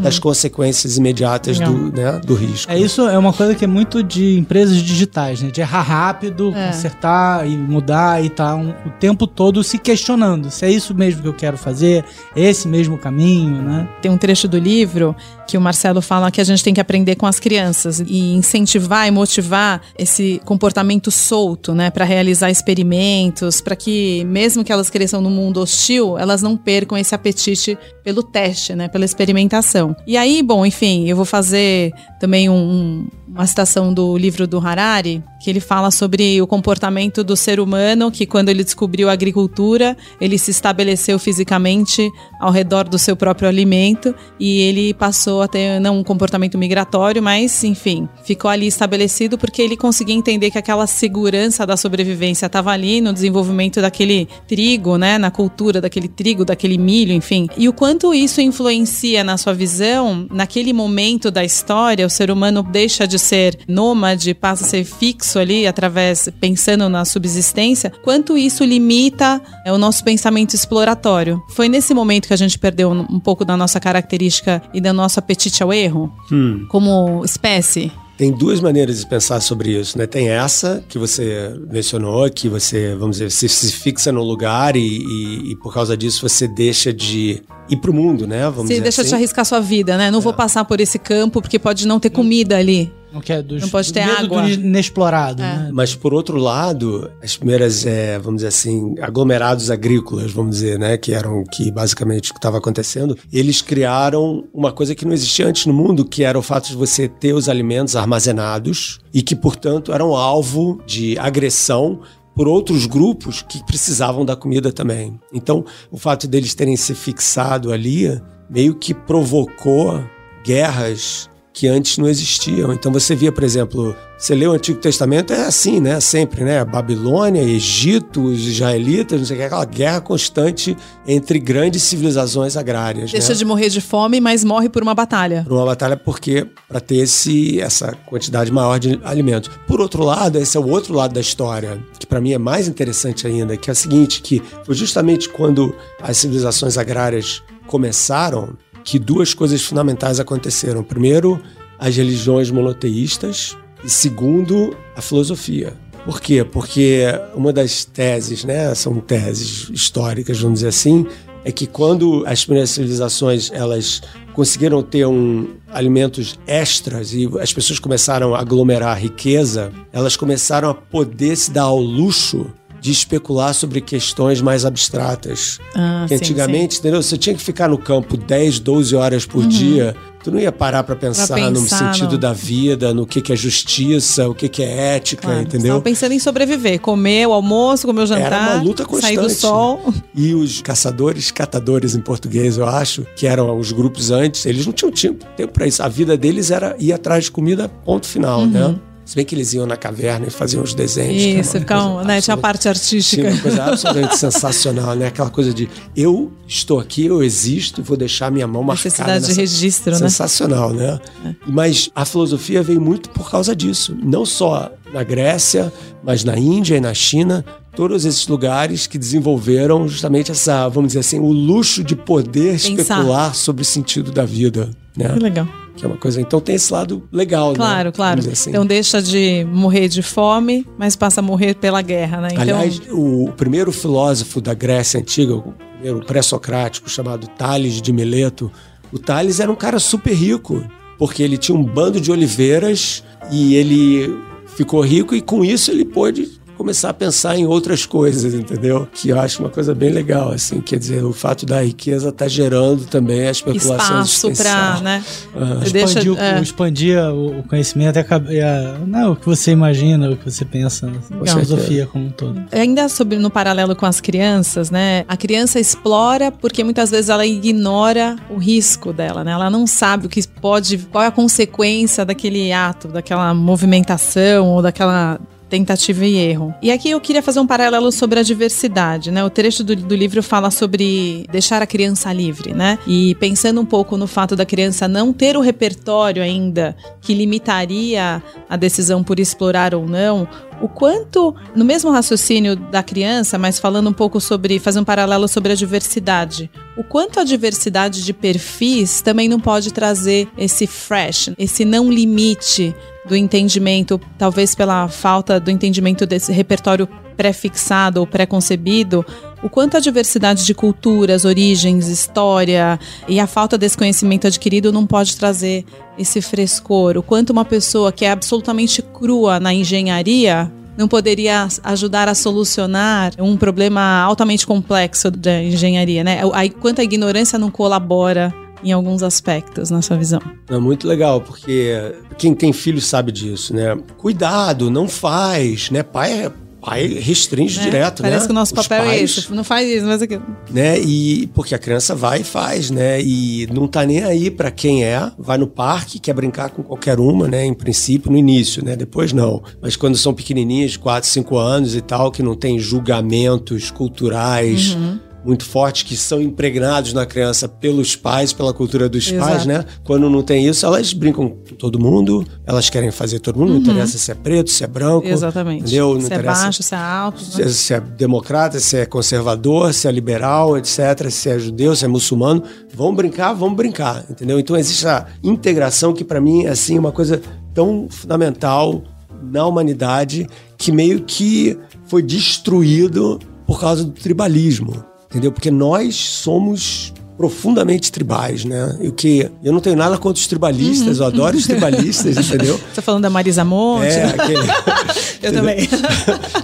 das 0.02 0.18
consequências 0.18 0.96
imediatas 0.98 1.58
do, 1.58 1.90
né, 1.92 2.20
do 2.24 2.34
risco. 2.34 2.70
É 2.70 2.78
isso, 2.78 3.08
é 3.08 3.16
uma 3.18 3.32
coisa 3.32 3.54
que 3.54 3.64
é 3.64 3.68
muito 3.68 4.02
de 4.02 4.38
empresas 4.38 4.76
digitais, 4.76 5.40
né? 5.42 5.50
De 5.50 5.60
errar 5.60 5.82
rápido, 5.82 6.52
É. 6.54 6.66
consertar 6.66 7.48
e 7.48 7.56
mudar 7.56 8.22
e 8.24 8.28
tá 8.28 8.54
um- 8.54 8.70
o 8.84 8.90
tempo 8.98 9.26
todo 9.26 9.64
se 9.64 9.78
questionando 9.78 10.50
se 10.50 10.64
é 10.66 10.70
isso 10.70 10.94
mesmo 10.94 11.22
que 11.22 11.28
eu 11.28 11.32
quero 11.34 11.56
fazer, 11.56 12.04
é 12.36 12.42
esse 12.42 12.68
mesmo 12.68 12.98
caminho, 12.98 13.62
né? 13.62 13.88
Tem 14.02 14.10
um 14.10 14.18
trecho 14.18 14.46
do 14.46 14.58
livro 14.58 15.16
que 15.50 15.58
o 15.58 15.60
Marcelo 15.60 16.00
fala 16.00 16.30
que 16.30 16.40
a 16.40 16.44
gente 16.44 16.62
tem 16.62 16.72
que 16.72 16.80
aprender 16.80 17.16
com 17.16 17.26
as 17.26 17.40
crianças 17.40 17.98
e 18.00 18.32
incentivar 18.34 19.08
e 19.08 19.10
motivar 19.10 19.82
esse 19.98 20.40
comportamento 20.44 21.10
solto, 21.10 21.74
né, 21.74 21.90
para 21.90 22.04
realizar 22.04 22.50
experimentos, 22.50 23.60
para 23.60 23.74
que 23.74 24.24
mesmo 24.24 24.62
que 24.62 24.72
elas 24.72 24.88
cresçam 24.88 25.20
no 25.20 25.28
mundo 25.28 25.60
hostil, 25.60 26.16
elas 26.16 26.40
não 26.40 26.56
percam 26.56 26.96
esse 26.96 27.14
apetite 27.14 27.76
pelo 28.04 28.22
teste, 28.22 28.74
né, 28.74 28.86
pela 28.86 29.04
experimentação. 29.04 29.96
E 30.06 30.16
aí, 30.16 30.42
bom, 30.42 30.64
enfim, 30.64 31.08
eu 31.08 31.16
vou 31.16 31.24
fazer 31.24 31.92
também 32.20 32.48
um- 32.48 33.06
uma 33.26 33.46
citação 33.46 33.92
do 33.92 34.16
livro 34.16 34.46
do 34.46 34.58
Harari, 34.58 35.22
que 35.40 35.48
ele 35.48 35.58
fala 35.58 35.90
sobre 35.90 36.40
o 36.40 36.46
comportamento 36.46 37.24
do 37.24 37.34
ser 37.34 37.58
humano, 37.58 38.10
que 38.10 38.26
quando 38.26 38.50
ele 38.50 38.62
descobriu 38.62 39.08
a 39.08 39.12
agricultura, 39.12 39.96
ele 40.20 40.36
se 40.36 40.50
estabeleceu 40.50 41.18
fisicamente 41.18 42.10
ao 42.38 42.52
redor 42.52 42.86
do 42.86 42.98
seu 42.98 43.16
próprio 43.16 43.48
alimento 43.48 44.14
e 44.38 44.60
ele 44.60 44.92
passou 44.92 45.40
a 45.40 45.48
ter 45.48 45.80
não 45.80 45.98
um 45.98 46.04
comportamento 46.04 46.58
migratório, 46.58 47.22
mas 47.22 47.64
enfim, 47.64 48.06
ficou 48.22 48.50
ali 48.50 48.66
estabelecido 48.66 49.38
porque 49.38 49.62
ele 49.62 49.78
conseguia 49.78 50.14
entender 50.14 50.50
que 50.50 50.58
aquela 50.58 50.86
segurança 50.86 51.66
da 51.66 51.76
sobrevivência 51.76 52.44
estava 52.44 52.70
ali 52.70 53.00
no 53.00 53.12
desenvolvimento 53.12 53.80
daquele 53.80 54.28
trigo, 54.46 54.98
né, 54.98 55.16
na 55.16 55.30
cultura 55.30 55.80
daquele 55.80 56.08
trigo, 56.08 56.44
daquele 56.44 56.76
milho, 56.76 57.14
enfim. 57.14 57.48
E 57.56 57.66
o 57.66 57.72
quanto 57.72 58.12
isso 58.12 58.42
influencia 58.42 59.24
na 59.24 59.38
sua 59.38 59.54
visão, 59.54 60.26
naquele 60.30 60.74
momento 60.74 61.30
da 61.30 61.42
história, 61.42 62.06
o 62.06 62.10
ser 62.10 62.30
humano 62.30 62.62
deixa 62.62 63.06
de 63.06 63.18
ser 63.18 63.58
nômade, 63.66 64.34
passa 64.34 64.64
a 64.64 64.68
ser 64.68 64.84
fixo 64.84 65.29
ali 65.38 65.66
através 65.66 66.28
pensando 66.40 66.88
na 66.88 67.04
subsistência, 67.04 67.92
quanto 68.02 68.36
isso 68.36 68.64
limita 68.64 69.40
é, 69.64 69.72
o 69.72 69.78
nosso 69.78 70.02
pensamento 70.04 70.54
exploratório. 70.54 71.42
Foi 71.50 71.68
nesse 71.68 71.94
momento 71.94 72.26
que 72.28 72.34
a 72.34 72.36
gente 72.36 72.58
perdeu 72.58 72.90
um 72.90 73.00
um 73.10 73.18
pouco 73.20 73.44
da 73.44 73.56
nossa 73.56 73.80
característica 73.80 74.62
e 74.72 74.80
do 74.80 74.92
nosso 74.92 75.18
apetite 75.18 75.62
ao 75.62 75.72
erro, 75.72 76.12
Hum. 76.30 76.66
como 76.68 77.22
espécie. 77.24 77.90
Tem 78.16 78.30
duas 78.30 78.60
maneiras 78.60 79.00
de 79.00 79.06
pensar 79.06 79.40
sobre 79.40 79.70
isso, 79.80 79.96
né? 79.96 80.06
Tem 80.06 80.28
essa 80.28 80.84
que 80.88 80.98
você 80.98 81.54
mencionou, 81.70 82.28
que 82.30 82.48
você, 82.50 82.94
vamos 82.94 83.16
dizer, 83.16 83.30
se, 83.30 83.48
se 83.48 83.72
fixa 83.72 84.12
no 84.12 84.22
lugar 84.22 84.76
e, 84.76 84.80
e- 84.80 85.52
e 85.52 85.56
por 85.56 85.72
causa 85.72 85.96
disso 85.96 86.28
você 86.28 86.46
deixa 86.46 86.92
de 86.92 87.42
ir 87.70 87.76
pro 87.78 87.94
mundo, 87.94 88.26
né? 88.26 88.42
Vamos 88.50 88.68
Você 88.68 88.78
deixa 88.80 89.02
de 89.02 89.08
assim. 89.08 89.16
arriscar 89.16 89.44
sua 89.46 89.60
vida, 89.60 89.96
né? 89.96 90.10
Não 90.10 90.20
vou 90.20 90.34
passar 90.34 90.64
por 90.66 90.80
esse 90.80 90.98
campo 90.98 91.40
porque 91.40 91.58
pode 91.58 91.86
não 91.86 91.98
ter 91.98 92.10
comida 92.10 92.58
ali. 92.58 92.92
Não, 93.12 93.20
quer 93.20 93.42
dos, 93.42 93.62
Não 93.62 93.68
pode 93.68 93.92
ter 93.92 94.06
medo 94.06 94.24
água. 94.24 94.42
do 94.42 94.48
inexplorado, 94.48 95.42
né? 95.42 95.70
Mas 95.72 95.94
por 95.94 96.14
outro 96.14 96.36
lado, 96.36 97.10
as 97.22 97.36
primeiras, 97.36 97.84
é, 97.84 98.18
vamos 98.18 98.36
dizer 98.36 98.48
assim, 98.48 98.94
aglomerados 99.00 99.70
agrícolas, 99.70 100.32
vamos 100.32 100.56
dizer, 100.56 100.78
né, 100.78 100.96
que 100.96 101.12
eram 101.12 101.44
que 101.44 101.70
basicamente 101.70 102.30
o 102.30 102.34
que 102.34 102.38
estava 102.38 102.58
acontecendo, 102.58 103.16
eles 103.32 103.60
criaram 103.60 104.44
uma 104.54 104.72
coisa 104.72 104.94
que 104.94 105.04
não 105.04 105.12
existia 105.12 105.46
antes 105.46 105.66
no 105.66 105.72
mundo, 105.72 106.04
que 106.04 106.22
era 106.22 106.38
o 106.38 106.42
fato 106.42 106.68
de 106.68 106.76
você 106.76 107.08
ter 107.08 107.32
os 107.32 107.48
alimentos 107.48 107.96
armazenados 107.96 109.00
e 109.12 109.22
que, 109.22 109.34
portanto, 109.34 109.92
eram 109.92 110.14
alvo 110.14 110.80
de 110.86 111.18
agressão 111.18 112.00
por 112.34 112.46
outros 112.48 112.86
grupos 112.86 113.42
que 113.42 113.62
precisavam 113.64 114.24
da 114.24 114.36
comida 114.36 114.72
também. 114.72 115.18
Então, 115.32 115.64
o 115.90 115.98
fato 115.98 116.26
deles 116.26 116.54
terem 116.54 116.76
se 116.76 116.94
fixado 116.94 117.72
ali 117.72 118.20
meio 118.48 118.74
que 118.74 118.94
provocou 118.94 120.02
guerras 120.44 121.28
que 121.52 121.66
antes 121.66 121.98
não 121.98 122.08
existiam. 122.08 122.72
Então 122.72 122.92
você 122.92 123.14
via, 123.14 123.32
por 123.32 123.42
exemplo, 123.42 123.94
você 124.16 124.34
lê 124.34 124.46
o 124.46 124.52
Antigo 124.52 124.78
Testamento, 124.78 125.32
é 125.32 125.46
assim, 125.46 125.80
né? 125.80 125.98
Sempre, 126.00 126.44
né? 126.44 126.64
Babilônia, 126.64 127.42
Egito, 127.42 128.22
os 128.22 128.46
israelitas, 128.46 129.18
não 129.18 129.26
sei 129.26 129.36
o 129.36 129.40
que, 129.40 129.46
aquela 129.46 129.64
guerra 129.64 130.00
constante 130.00 130.76
entre 131.06 131.38
grandes 131.38 131.82
civilizações 131.82 132.56
agrárias. 132.56 133.10
Deixa 133.10 133.30
né? 133.30 133.34
de 133.34 133.44
morrer 133.44 133.68
de 133.68 133.80
fome, 133.80 134.20
mas 134.20 134.44
morre 134.44 134.68
por 134.68 134.82
uma 134.82 134.94
batalha. 134.94 135.42
Por 135.46 135.54
uma 135.54 135.64
batalha 135.64 135.96
porque 135.96 136.46
para 136.68 136.80
ter 136.80 136.96
esse, 136.96 137.60
essa 137.60 137.92
quantidade 138.06 138.52
maior 138.52 138.78
de 138.78 139.00
alimentos. 139.02 139.50
Por 139.66 139.80
outro 139.80 140.04
lado, 140.04 140.38
esse 140.38 140.56
é 140.56 140.60
o 140.60 140.68
outro 140.68 140.94
lado 140.94 141.14
da 141.14 141.20
história, 141.20 141.80
que 141.98 142.06
para 142.06 142.20
mim 142.20 142.32
é 142.32 142.38
mais 142.38 142.68
interessante 142.68 143.26
ainda, 143.26 143.56
que 143.56 143.70
é 143.70 143.72
o 143.72 143.76
seguinte, 143.76 144.22
que 144.22 144.42
foi 144.64 144.74
justamente 144.74 145.28
quando 145.28 145.74
as 146.00 146.16
civilizações 146.16 146.78
agrárias 146.78 147.42
começaram 147.66 148.56
que 148.84 148.98
duas 148.98 149.34
coisas 149.34 149.62
fundamentais 149.62 150.20
aconteceram. 150.20 150.82
Primeiro, 150.82 151.40
as 151.78 151.96
religiões 151.96 152.50
monoteístas 152.50 153.56
e 153.84 153.88
segundo, 153.88 154.76
a 154.94 155.00
filosofia. 155.00 155.72
Por 156.04 156.20
quê? 156.20 156.44
Porque 156.44 157.04
uma 157.34 157.52
das 157.52 157.84
teses, 157.84 158.44
né, 158.44 158.74
são 158.74 159.00
teses 159.00 159.68
históricas, 159.70 160.40
vamos 160.40 160.60
dizer 160.60 160.68
assim, 160.68 161.06
é 161.44 161.52
que 161.52 161.66
quando 161.66 162.24
as 162.26 162.44
primeiras 162.44 162.70
civilizações 162.70 163.50
elas 163.52 164.02
conseguiram 164.34 164.82
ter 164.82 165.06
um 165.06 165.48
alimentos 165.68 166.38
extras 166.46 167.12
e 167.12 167.28
as 167.40 167.52
pessoas 167.52 167.78
começaram 167.78 168.34
a 168.34 168.40
aglomerar 168.40 168.98
riqueza, 168.98 169.72
elas 169.92 170.16
começaram 170.16 170.70
a 170.70 170.74
poder 170.74 171.36
se 171.36 171.50
dar 171.50 171.62
ao 171.62 171.80
luxo 171.80 172.46
de 172.80 172.90
especular 172.90 173.52
sobre 173.54 173.80
questões 173.80 174.40
mais 174.40 174.64
abstratas. 174.64 175.58
Ah, 175.74 176.04
que 176.08 176.16
sim, 176.16 176.24
antigamente, 176.24 176.78
entendeu? 176.78 177.02
Você 177.02 177.16
tinha 177.18 177.34
que 177.34 177.42
ficar 177.42 177.68
no 177.68 177.78
campo 177.78 178.16
10, 178.16 178.58
12 178.60 178.96
horas 178.96 179.24
por 179.26 179.46
dia. 179.46 179.94
Tu 180.22 180.30
não 180.30 180.38
ia 180.38 180.52
parar 180.52 180.82
para 180.84 180.94
pensar, 180.94 181.28
Pra 181.34 181.48
no 181.50 181.60
pensar, 181.62 181.94
sentido 181.94 182.12
não. 182.12 182.18
da 182.18 182.32
vida, 182.34 182.92
no 182.92 183.06
que, 183.06 183.22
que 183.22 183.32
é 183.32 183.36
justiça, 183.36 184.28
o 184.28 184.34
que, 184.34 184.50
que 184.50 184.62
é 184.62 184.96
ética, 184.96 185.22
Claro, 185.22 185.40
entendeu? 185.40 185.68
Estava 185.68 185.80
pensando 185.80 186.12
em 186.12 186.18
sobreviver, 186.18 186.78
comer 186.78 187.26
o 187.26 187.32
almoço, 187.32 187.86
comer 187.86 188.02
o 188.02 188.06
jantar, 188.06 188.26
Era 188.26 188.40
uma 188.54 188.62
luta 188.62 188.84
constante. 188.84 189.14
sair 189.14 189.22
do 189.24 189.30
sol. 189.30 189.94
E 190.14 190.34
os 190.34 190.60
caçadores, 190.60 191.30
catadores 191.30 191.94
em 191.94 192.00
português, 192.00 192.58
eu 192.58 192.66
acho, 192.68 193.06
que 193.16 193.26
eram 193.26 193.58
os 193.58 193.72
grupos 193.72 194.10
antes, 194.10 194.44
eles 194.44 194.66
não 194.66 194.74
tinham 194.74 194.92
tempo 194.92 195.24
tempo 195.38 195.52
para 195.54 195.66
isso. 195.66 195.82
A 195.82 195.88
vida 195.88 196.16
deles 196.18 196.50
era 196.50 196.76
ir 196.78 196.92
atrás 196.92 197.24
de 197.24 197.30
comida, 197.30 197.70
ponto 197.84 198.06
final, 198.06 198.40
Uhum. 198.40 198.46
né? 198.48 198.74
Se 199.10 199.16
bem 199.16 199.24
que 199.24 199.34
eles 199.34 199.52
iam 199.54 199.66
na 199.66 199.76
caverna 199.76 200.28
e 200.28 200.30
faziam 200.30 200.62
os 200.62 200.72
desenhos. 200.72 201.44
Isso, 201.44 201.66
coisa 201.66 202.04
né, 202.04 202.20
tinha 202.20 202.34
a 202.34 202.36
parte 202.36 202.68
artística. 202.68 203.28
Sim, 203.28 203.34
uma 203.34 203.42
coisa 203.42 203.64
absolutamente 203.64 204.16
sensacional, 204.16 204.94
né? 204.94 205.08
Aquela 205.08 205.28
coisa 205.28 205.52
de 205.52 205.68
eu 205.96 206.30
estou 206.46 206.78
aqui, 206.78 207.06
eu 207.06 207.20
existo, 207.20 207.82
vou 207.82 207.96
deixar 207.96 208.30
minha 208.30 208.46
mão 208.46 208.62
marcada. 208.62 208.84
Necessidade 208.84 209.26
de 209.26 209.32
registro, 209.32 209.90
né? 209.90 209.98
Sensacional, 209.98 210.72
né? 210.72 211.00
Mas 211.44 211.90
a 211.92 212.04
filosofia 212.04 212.62
veio 212.62 212.80
muito 212.80 213.10
por 213.10 213.28
causa 213.28 213.56
disso. 213.56 213.98
Não 214.00 214.24
só 214.24 214.70
na 214.92 215.02
Grécia, 215.02 215.72
mas 216.04 216.22
na 216.22 216.38
Índia 216.38 216.76
e 216.76 216.80
na 216.80 216.94
China. 216.94 217.44
Todos 217.74 218.04
esses 218.04 218.28
lugares 218.28 218.86
que 218.86 218.96
desenvolveram 218.96 219.88
justamente 219.88 220.30
essa, 220.30 220.68
vamos 220.68 220.90
dizer 220.90 221.00
assim, 221.00 221.18
o 221.18 221.32
luxo 221.32 221.82
de 221.82 221.96
poder 221.96 222.60
Pensar. 222.60 222.68
especular 222.68 223.34
sobre 223.34 223.62
o 223.62 223.64
sentido 223.64 224.12
da 224.12 224.24
vida. 224.24 224.70
Né? 224.96 225.08
Que 225.14 225.18
legal. 225.18 225.48
Que 225.76 225.84
é 225.84 225.88
uma 225.88 225.96
coisa. 225.96 226.20
Então 226.20 226.40
tem 226.40 226.54
esse 226.54 226.72
lado 226.72 227.08
legal, 227.12 227.50
né? 227.50 227.56
Claro, 227.56 227.92
claro. 227.92 228.20
Assim. 228.30 228.50
Então 228.50 228.66
deixa 228.66 229.00
de 229.00 229.44
morrer 229.44 229.88
de 229.88 230.02
fome, 230.02 230.66
mas 230.78 230.96
passa 230.96 231.20
a 231.20 231.22
morrer 231.22 231.54
pela 231.54 231.80
guerra, 231.80 232.20
né? 232.20 232.28
Então, 232.32 232.42
Aliás, 232.42 232.80
o 232.90 233.32
primeiro 233.36 233.72
filósofo 233.72 234.40
da 234.40 234.52
Grécia 234.52 235.00
Antiga, 235.00 235.34
o 235.34 235.54
primeiro 235.74 236.04
pré-socrático, 236.04 236.88
chamado 236.90 237.26
Tales 237.28 237.80
de 237.80 237.92
Mileto, 237.92 238.50
o 238.92 238.98
Tales 238.98 239.40
era 239.40 239.50
um 239.50 239.56
cara 239.56 239.78
super 239.78 240.12
rico, 240.12 240.64
porque 240.98 241.22
ele 241.22 241.38
tinha 241.38 241.56
um 241.56 241.64
bando 241.64 242.00
de 242.00 242.10
oliveiras 242.10 243.02
e 243.30 243.54
ele 243.54 244.12
ficou 244.46 244.80
rico 244.80 245.14
e 245.14 245.22
com 245.22 245.44
isso 245.44 245.70
ele 245.70 245.84
pôde 245.84 246.39
começar 246.60 246.90
a 246.90 246.94
pensar 246.94 247.36
em 247.38 247.46
outras 247.46 247.86
coisas, 247.86 248.34
entendeu? 248.34 248.86
Que 248.92 249.08
eu 249.08 249.18
acho 249.18 249.40
uma 249.42 249.48
coisa 249.48 249.74
bem 249.74 249.88
legal, 249.90 250.30
assim, 250.30 250.60
quer 250.60 250.78
dizer, 250.78 251.02
o 251.02 251.12
fato 251.12 251.46
da 251.46 251.62
riqueza 251.62 252.12
tá 252.12 252.28
gerando 252.28 252.84
também 252.84 253.26
a 253.26 253.30
especulação 253.30 254.02
espaço 254.02 254.30
para, 254.42 254.80
né? 254.82 255.02
Ah. 255.34 255.54
Você 255.64 255.70
deixa, 255.72 255.86
Expandir, 256.00 256.12
o- 256.12 256.18
é, 256.18 256.40
expandir 256.42 256.98
o 257.14 257.42
conhecimento 257.44 257.98
e 257.98 258.40
a, 258.42 258.76
e 258.84 258.86
não, 258.86 259.12
o 259.12 259.16
que 259.16 259.24
você 259.24 259.52
imagina, 259.52 260.10
o 260.10 260.16
que 260.18 260.30
você 260.30 260.44
pensa, 260.44 260.86
né? 260.86 260.98
a 261.22 261.26
filosofia 261.26 261.86
como 261.86 262.04
um 262.06 262.10
todo. 262.10 262.42
Ainda 262.52 262.90
sobre 262.90 263.16
no 263.18 263.30
paralelo 263.30 263.74
com 263.74 263.86
as 263.86 263.98
crianças, 263.98 264.70
né? 264.70 265.06
A 265.08 265.16
criança 265.16 265.58
explora 265.58 266.30
porque 266.30 266.62
muitas 266.62 266.90
vezes 266.90 267.08
ela 267.08 267.24
ignora 267.24 268.16
o 268.28 268.36
risco 268.36 268.92
dela, 268.92 269.24
né? 269.24 269.32
Ela 269.32 269.48
não 269.48 269.66
sabe 269.66 270.04
o 270.06 270.08
que 270.10 270.20
pode, 270.28 270.76
qual 270.92 271.04
é 271.04 271.06
a 271.06 271.10
consequência 271.10 272.04
daquele 272.04 272.52
ato, 272.52 272.86
daquela 272.88 273.32
movimentação 273.32 274.46
ou 274.48 274.60
daquela 274.60 275.18
tentativa 275.50 276.06
e 276.06 276.16
erro. 276.16 276.54
E 276.62 276.70
aqui 276.70 276.88
eu 276.90 277.00
queria 277.00 277.20
fazer 277.20 277.40
um 277.40 277.46
paralelo 277.46 277.90
sobre 277.90 278.20
a 278.20 278.22
diversidade, 278.22 279.10
né? 279.10 279.22
O 279.24 279.28
trecho 279.28 279.64
do, 279.64 279.74
do 279.74 279.96
livro 279.96 280.22
fala 280.22 280.50
sobre 280.50 281.26
deixar 281.30 281.60
a 281.60 281.66
criança 281.66 282.12
livre, 282.12 282.54
né? 282.54 282.78
E 282.86 283.16
pensando 283.16 283.60
um 283.60 283.66
pouco 283.66 283.96
no 283.96 284.06
fato 284.06 284.36
da 284.36 284.46
criança 284.46 284.86
não 284.86 285.12
ter 285.12 285.36
o 285.36 285.40
repertório 285.40 286.22
ainda 286.22 286.76
que 287.00 287.12
limitaria 287.12 288.22
a 288.48 288.56
decisão 288.56 289.02
por 289.02 289.18
explorar 289.18 289.74
ou 289.74 289.86
não, 289.86 290.28
o 290.60 290.68
quanto, 290.68 291.34
no 291.56 291.64
mesmo 291.64 291.90
raciocínio 291.90 292.54
da 292.54 292.82
criança, 292.82 293.38
mas 293.38 293.58
falando 293.58 293.88
um 293.88 293.92
pouco 293.92 294.20
sobre, 294.20 294.58
fazer 294.58 294.78
um 294.78 294.84
paralelo 294.84 295.26
sobre 295.26 295.52
a 295.52 295.54
diversidade, 295.54 296.50
o 296.76 296.84
quanto 296.84 297.18
a 297.18 297.24
diversidade 297.24 298.04
de 298.04 298.12
perfis 298.12 299.00
também 299.00 299.28
não 299.28 299.40
pode 299.40 299.72
trazer 299.72 300.28
esse 300.36 300.66
fresh, 300.66 301.30
esse 301.38 301.64
não 301.64 301.90
limite 301.90 302.74
do 303.10 303.16
entendimento, 303.16 304.00
talvez 304.16 304.54
pela 304.54 304.86
falta 304.86 305.40
do 305.40 305.50
entendimento 305.50 306.06
desse 306.06 306.32
repertório 306.32 306.88
pré-fixado 307.16 307.98
ou 307.98 308.06
pré-concebido, 308.06 309.04
o 309.42 309.50
quanto 309.50 309.76
a 309.76 309.80
diversidade 309.80 310.46
de 310.46 310.54
culturas, 310.54 311.24
origens, 311.24 311.88
história 311.88 312.78
e 313.08 313.18
a 313.18 313.26
falta 313.26 313.58
desse 313.58 313.76
conhecimento 313.76 314.28
adquirido 314.28 314.72
não 314.72 314.86
pode 314.86 315.16
trazer 315.16 315.64
esse 315.98 316.22
frescor, 316.22 316.96
o 316.96 317.02
quanto 317.02 317.30
uma 317.30 317.44
pessoa 317.44 317.90
que 317.90 318.04
é 318.04 318.12
absolutamente 318.12 318.80
crua 318.80 319.40
na 319.40 319.52
engenharia 319.52 320.50
não 320.78 320.86
poderia 320.86 321.48
ajudar 321.64 322.08
a 322.08 322.14
solucionar 322.14 323.12
um 323.18 323.36
problema 323.36 324.00
altamente 324.02 324.46
complexo 324.46 325.10
da 325.10 325.42
engenharia, 325.42 326.04
né? 326.04 326.20
Aí 326.32 326.48
quanto 326.48 326.80
a 326.80 326.84
ignorância 326.84 327.38
não 327.40 327.50
colabora 327.50 328.32
em 328.62 328.72
alguns 328.72 329.02
aspectos, 329.02 329.70
na 329.70 329.82
sua 329.82 329.96
visão. 329.96 330.20
É 330.48 330.58
muito 330.58 330.86
legal, 330.86 331.20
porque 331.20 331.74
quem 332.18 332.34
tem 332.34 332.52
filho 332.52 332.80
sabe 332.80 333.12
disso, 333.12 333.54
né? 333.54 333.76
Cuidado, 333.96 334.70
não 334.70 334.88
faz, 334.88 335.70
né? 335.70 335.82
Pai 335.82 336.26
é 336.26 336.32
pai 336.60 336.86
restringe 336.86 337.58
né? 337.58 337.64
direto, 337.64 338.02
Parece 338.02 338.20
né? 338.20 338.26
que 338.26 338.32
o 338.32 338.34
nosso 338.34 338.54
Os 338.54 338.68
papel 338.68 338.84
é 338.84 338.88
pais, 338.88 339.18
esse. 339.18 339.32
Não 339.32 339.42
faz 339.42 339.68
isso, 339.68 339.86
mas 339.86 340.02
aquilo. 340.02 340.22
Né? 340.50 340.78
E 340.80 341.26
porque 341.28 341.54
a 341.54 341.58
criança 341.58 341.94
vai 341.94 342.20
e 342.20 342.24
faz, 342.24 342.70
né? 342.70 343.00
E 343.00 343.48
não 343.52 343.66
tá 343.66 343.84
nem 343.84 344.04
aí 344.04 344.30
pra 344.30 344.50
quem 344.50 344.84
é, 344.84 345.10
vai 345.18 345.38
no 345.38 345.46
parque, 345.46 345.98
quer 345.98 346.12
brincar 346.12 346.50
com 346.50 346.62
qualquer 346.62 347.00
uma, 347.00 347.26
né? 347.26 347.44
Em 347.44 347.54
princípio, 347.54 348.12
no 348.12 348.18
início, 348.18 348.64
né? 348.64 348.76
Depois 348.76 349.12
não. 349.12 349.42
Mas 349.60 349.76
quando 349.76 349.96
são 349.96 350.12
pequenininhas, 350.12 350.72
de 350.72 350.78
4, 350.78 351.08
5 351.08 351.36
anos 351.38 351.74
e 351.74 351.80
tal, 351.80 352.12
que 352.12 352.22
não 352.22 352.34
tem 352.34 352.58
julgamentos 352.58 353.70
culturais, 353.70 354.76
muito 355.24 355.44
fortes 355.44 355.82
que 355.82 355.96
são 355.96 356.20
impregnados 356.20 356.92
na 356.92 357.04
criança 357.04 357.48
pelos 357.48 357.94
pais, 357.94 358.32
pela 358.32 358.52
cultura 358.52 358.88
dos 358.88 359.10
Exato. 359.10 359.30
pais, 359.30 359.46
né? 359.46 359.64
Quando 359.84 360.08
não 360.08 360.22
tem 360.22 360.46
isso, 360.46 360.64
elas 360.64 360.92
brincam 360.92 361.30
com 361.30 361.54
todo 361.56 361.78
mundo, 361.78 362.26
elas 362.46 362.70
querem 362.70 362.90
fazer 362.90 363.20
todo 363.20 363.38
mundo, 363.38 363.52
não 363.52 363.60
interessa 363.60 363.98
se 363.98 364.10
é 364.10 364.14
preto, 364.14 364.50
se 364.50 364.64
é 364.64 364.66
branco. 364.66 365.06
Exatamente. 365.06 365.62
Entendeu? 365.62 365.94
Não 365.94 366.00
se 366.00 366.12
é 366.12 366.16
interessa 366.16 366.42
baixo, 366.42 366.62
se 366.62 366.74
é 366.74 366.78
alto. 366.78 367.20
se, 367.20 367.54
se 367.54 367.74
é 367.74 367.80
democrata, 367.80 368.58
se 368.58 368.78
é 368.78 368.86
conservador, 368.86 369.74
se 369.74 369.86
é 369.86 369.92
liberal, 369.92 370.56
etc., 370.56 371.10
se 371.10 371.28
é 371.28 371.38
judeu, 371.38 371.76
se 371.76 371.84
é 371.84 371.88
muçulmano, 371.88 372.42
vamos 372.74 372.96
brincar, 372.96 373.32
vamos 373.32 373.56
brincar, 373.56 374.04
entendeu? 374.08 374.38
Então 374.38 374.56
existe 374.56 374.86
a 374.86 375.06
integração 375.22 375.92
que 375.92 376.04
para 376.04 376.20
mim 376.20 376.44
é 376.44 376.50
assim 376.50 376.78
uma 376.78 376.92
coisa 376.92 377.20
tão 377.52 377.88
fundamental 377.90 378.82
na 379.22 379.46
humanidade 379.46 380.26
que 380.56 380.72
meio 380.72 381.02
que 381.02 381.58
foi 381.86 382.02
destruído 382.02 383.18
por 383.46 383.60
causa 383.60 383.84
do 383.84 383.90
tribalismo, 383.90 384.84
entendeu? 385.10 385.32
Porque 385.32 385.50
nós 385.50 385.96
somos 385.96 386.94
profundamente 387.20 387.92
tribais, 387.92 388.46
né? 388.46 388.78
E 388.80 388.88
o 388.88 388.92
que 388.92 389.30
eu 389.44 389.52
não 389.52 389.60
tenho 389.60 389.76
nada 389.76 389.98
contra 389.98 390.18
os 390.18 390.26
tribalistas, 390.26 391.00
eu 391.00 391.04
adoro 391.04 391.36
os 391.36 391.46
tribalistas, 391.46 392.16
entendeu? 392.26 392.56
Você 392.56 392.76
tá 392.76 392.80
falando 392.80 393.02
da 393.02 393.10
Marisa 393.10 393.44
Monte? 393.44 393.88
É, 393.88 394.04
aquele 394.06 394.40
Eu 395.22 395.34
também. 395.34 395.68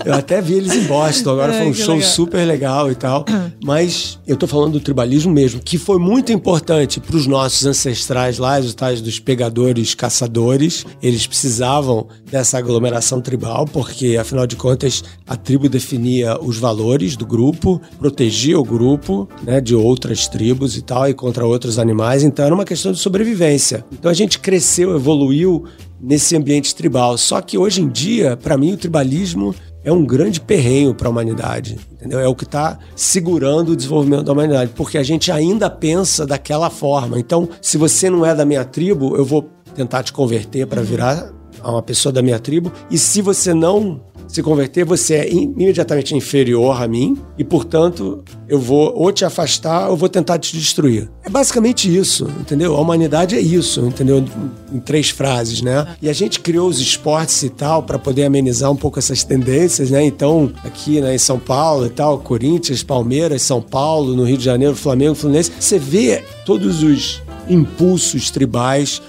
eu 0.05 0.13
até 0.13 0.39
vi 0.43 0.53
eles 0.53 0.75
em 0.75 0.85
Boston, 0.85 1.31
agora 1.31 1.53
Ai, 1.53 1.59
foi 1.61 1.69
um 1.71 1.75
show 1.75 1.95
legal. 1.95 2.11
super 2.11 2.45
legal 2.45 2.93
e 2.93 2.95
tal. 2.95 3.25
Mas 3.65 4.19
eu 4.27 4.37
tô 4.37 4.47
falando 4.47 4.75
do 4.75 4.81
tribalismo 4.81 5.33
mesmo, 5.33 5.63
que 5.63 5.79
foi 5.79 5.99
muito 5.99 6.31
importante 6.31 7.01
para 7.01 7.17
os 7.17 7.27
nossos 7.27 7.65
ancestrais 7.65 8.37
lá, 8.37 8.59
os 8.59 8.75
tais 8.75 9.01
dos 9.01 9.19
pegadores, 9.19 9.95
caçadores. 9.95 10.85
Eles 11.03 11.27
precisavam 11.27 12.07
dessa 12.31 12.59
aglomeração 12.59 13.23
tribal, 13.23 13.65
porque 13.67 14.19
afinal 14.21 14.47
de 14.47 14.57
contas 14.57 15.03
a 15.27 15.37
tribo 15.37 15.71
definia 15.71 16.39
os 16.39 16.59
valores 16.59 17.17
do 17.17 17.25
grupo, 17.25 17.81
protegia 17.99 18.59
o 18.59 18.65
grupo 18.65 19.27
né, 19.43 19.59
de 19.59 19.75
outras 19.75 20.29
tribos 20.29 20.66
e 20.75 20.83
tal, 20.83 21.09
e 21.09 21.15
contra 21.15 21.47
outros 21.47 21.79
animais. 21.79 22.23
Então 22.23 22.45
era 22.45 22.55
uma 22.55 22.65
questão 22.65 22.91
de 22.91 22.99
sobrevivência. 22.99 23.85
Então 23.93 24.11
a 24.11 24.15
gente 24.15 24.39
cresceu, 24.39 24.97
evoluiu 24.97 25.65
nesse 26.01 26.35
ambiente 26.35 26.75
tribal. 26.75 27.17
Só 27.19 27.41
que 27.41 27.59
hoje 27.59 27.83
em 27.83 27.89
dia, 27.89 28.37
para 28.37 28.57
mim, 28.57 28.73
o 28.73 28.77
tribalismo 28.77 29.55
é 29.85 29.93
um 29.93 30.05
grande 30.05 30.41
perrenho 30.41 30.93
para 30.93 31.07
a 31.07 31.11
humanidade, 31.11 31.79
entendeu? 31.93 32.19
É 32.19 32.27
o 32.27 32.35
que 32.35 32.43
está 32.43 32.77
segurando 32.97 33.71
o 33.71 33.77
desenvolvimento 33.77 34.25
da 34.25 34.33
humanidade, 34.33 34.73
porque 34.75 34.99
a 34.99 35.03
gente 35.03 35.31
ainda 35.31 35.71
pensa 35.71 36.27
daquela 36.27 36.69
forma. 36.71 37.21
Então, 37.21 37.49
se 37.63 37.79
você 37.79 38.11
não 38.11 38.27
é 38.27 38.35
da 38.35 38.45
minha 38.45 38.65
tribo, 38.65 39.17
eu 39.17 39.25
vou 39.25 39.49
tentar 39.77 40.03
te 40.03 40.13
converter 40.13 40.67
para 40.67 40.83
virar 40.83 41.33
uma 41.63 41.83
pessoa 41.83 42.13
da 42.13 42.21
minha 42.21 42.39
tribo. 42.39 42.73
E 42.91 42.99
se 42.99 43.23
você 43.23 43.55
não 43.55 44.01
se 44.29 44.43
converter, 44.43 44.85
você 44.85 45.15
é 45.15 45.33
im- 45.33 45.53
imediatamente 45.57 46.15
inferior 46.15 46.83
a 46.83 46.87
mim 46.89 47.17
e, 47.39 47.45
portanto, 47.45 48.23
eu 48.49 48.59
vou 48.59 48.93
ou 48.95 49.11
te 49.13 49.25
afastar 49.25 49.89
ou 49.89 49.97
vou 49.97 50.09
tentar 50.09 50.39
te 50.39 50.57
destruir. 50.57 51.09
É 51.25 51.31
basicamente 51.31 51.95
isso, 51.95 52.25
entendeu? 52.41 52.77
A 52.77 52.81
humanidade 52.81 53.35
é 53.35 53.41
isso, 53.41 53.81
entendeu? 53.87 54.25
Em 54.73 54.79
três 54.81 55.11
frases, 55.11 55.63
né? 55.63 55.87
E 56.03 56.09
a 56.09 56.13
gente 56.13 56.41
criou 56.41 56.69
os 56.69 56.81
esportes 56.81 57.43
e 57.43 57.49
tal 57.51 57.83
para 57.83 57.99
poder 57.99 58.25
amenizar 58.25 58.71
um 58.71 58.77
pouco 58.77 58.99
essas 58.99 59.25
tendências, 59.25 59.91
né? 59.91 60.05
Então, 60.05 60.53
aqui 60.65 61.01
né, 61.01 61.15
em 61.15 61.19
São 61.19 61.39
Paulo 61.39 61.87
e 61.87 61.91
tal, 61.91 62.19
Corinthians, 62.19 62.83
Palmeiras, 62.83 63.43
São 63.43 63.61
Paulo, 63.63 64.15
no 64.15 64.25
Rio 64.25 64.39
de 64.39 64.45
Janeiro, 64.45 64.75
Flamengo, 64.77 65.15
Fluminense, 65.15 65.53
você 65.59 65.79
vê 65.79 66.23
todos 66.45 66.83
os 66.83 67.23
impulsos 67.49 68.31
tribais 68.31 69.01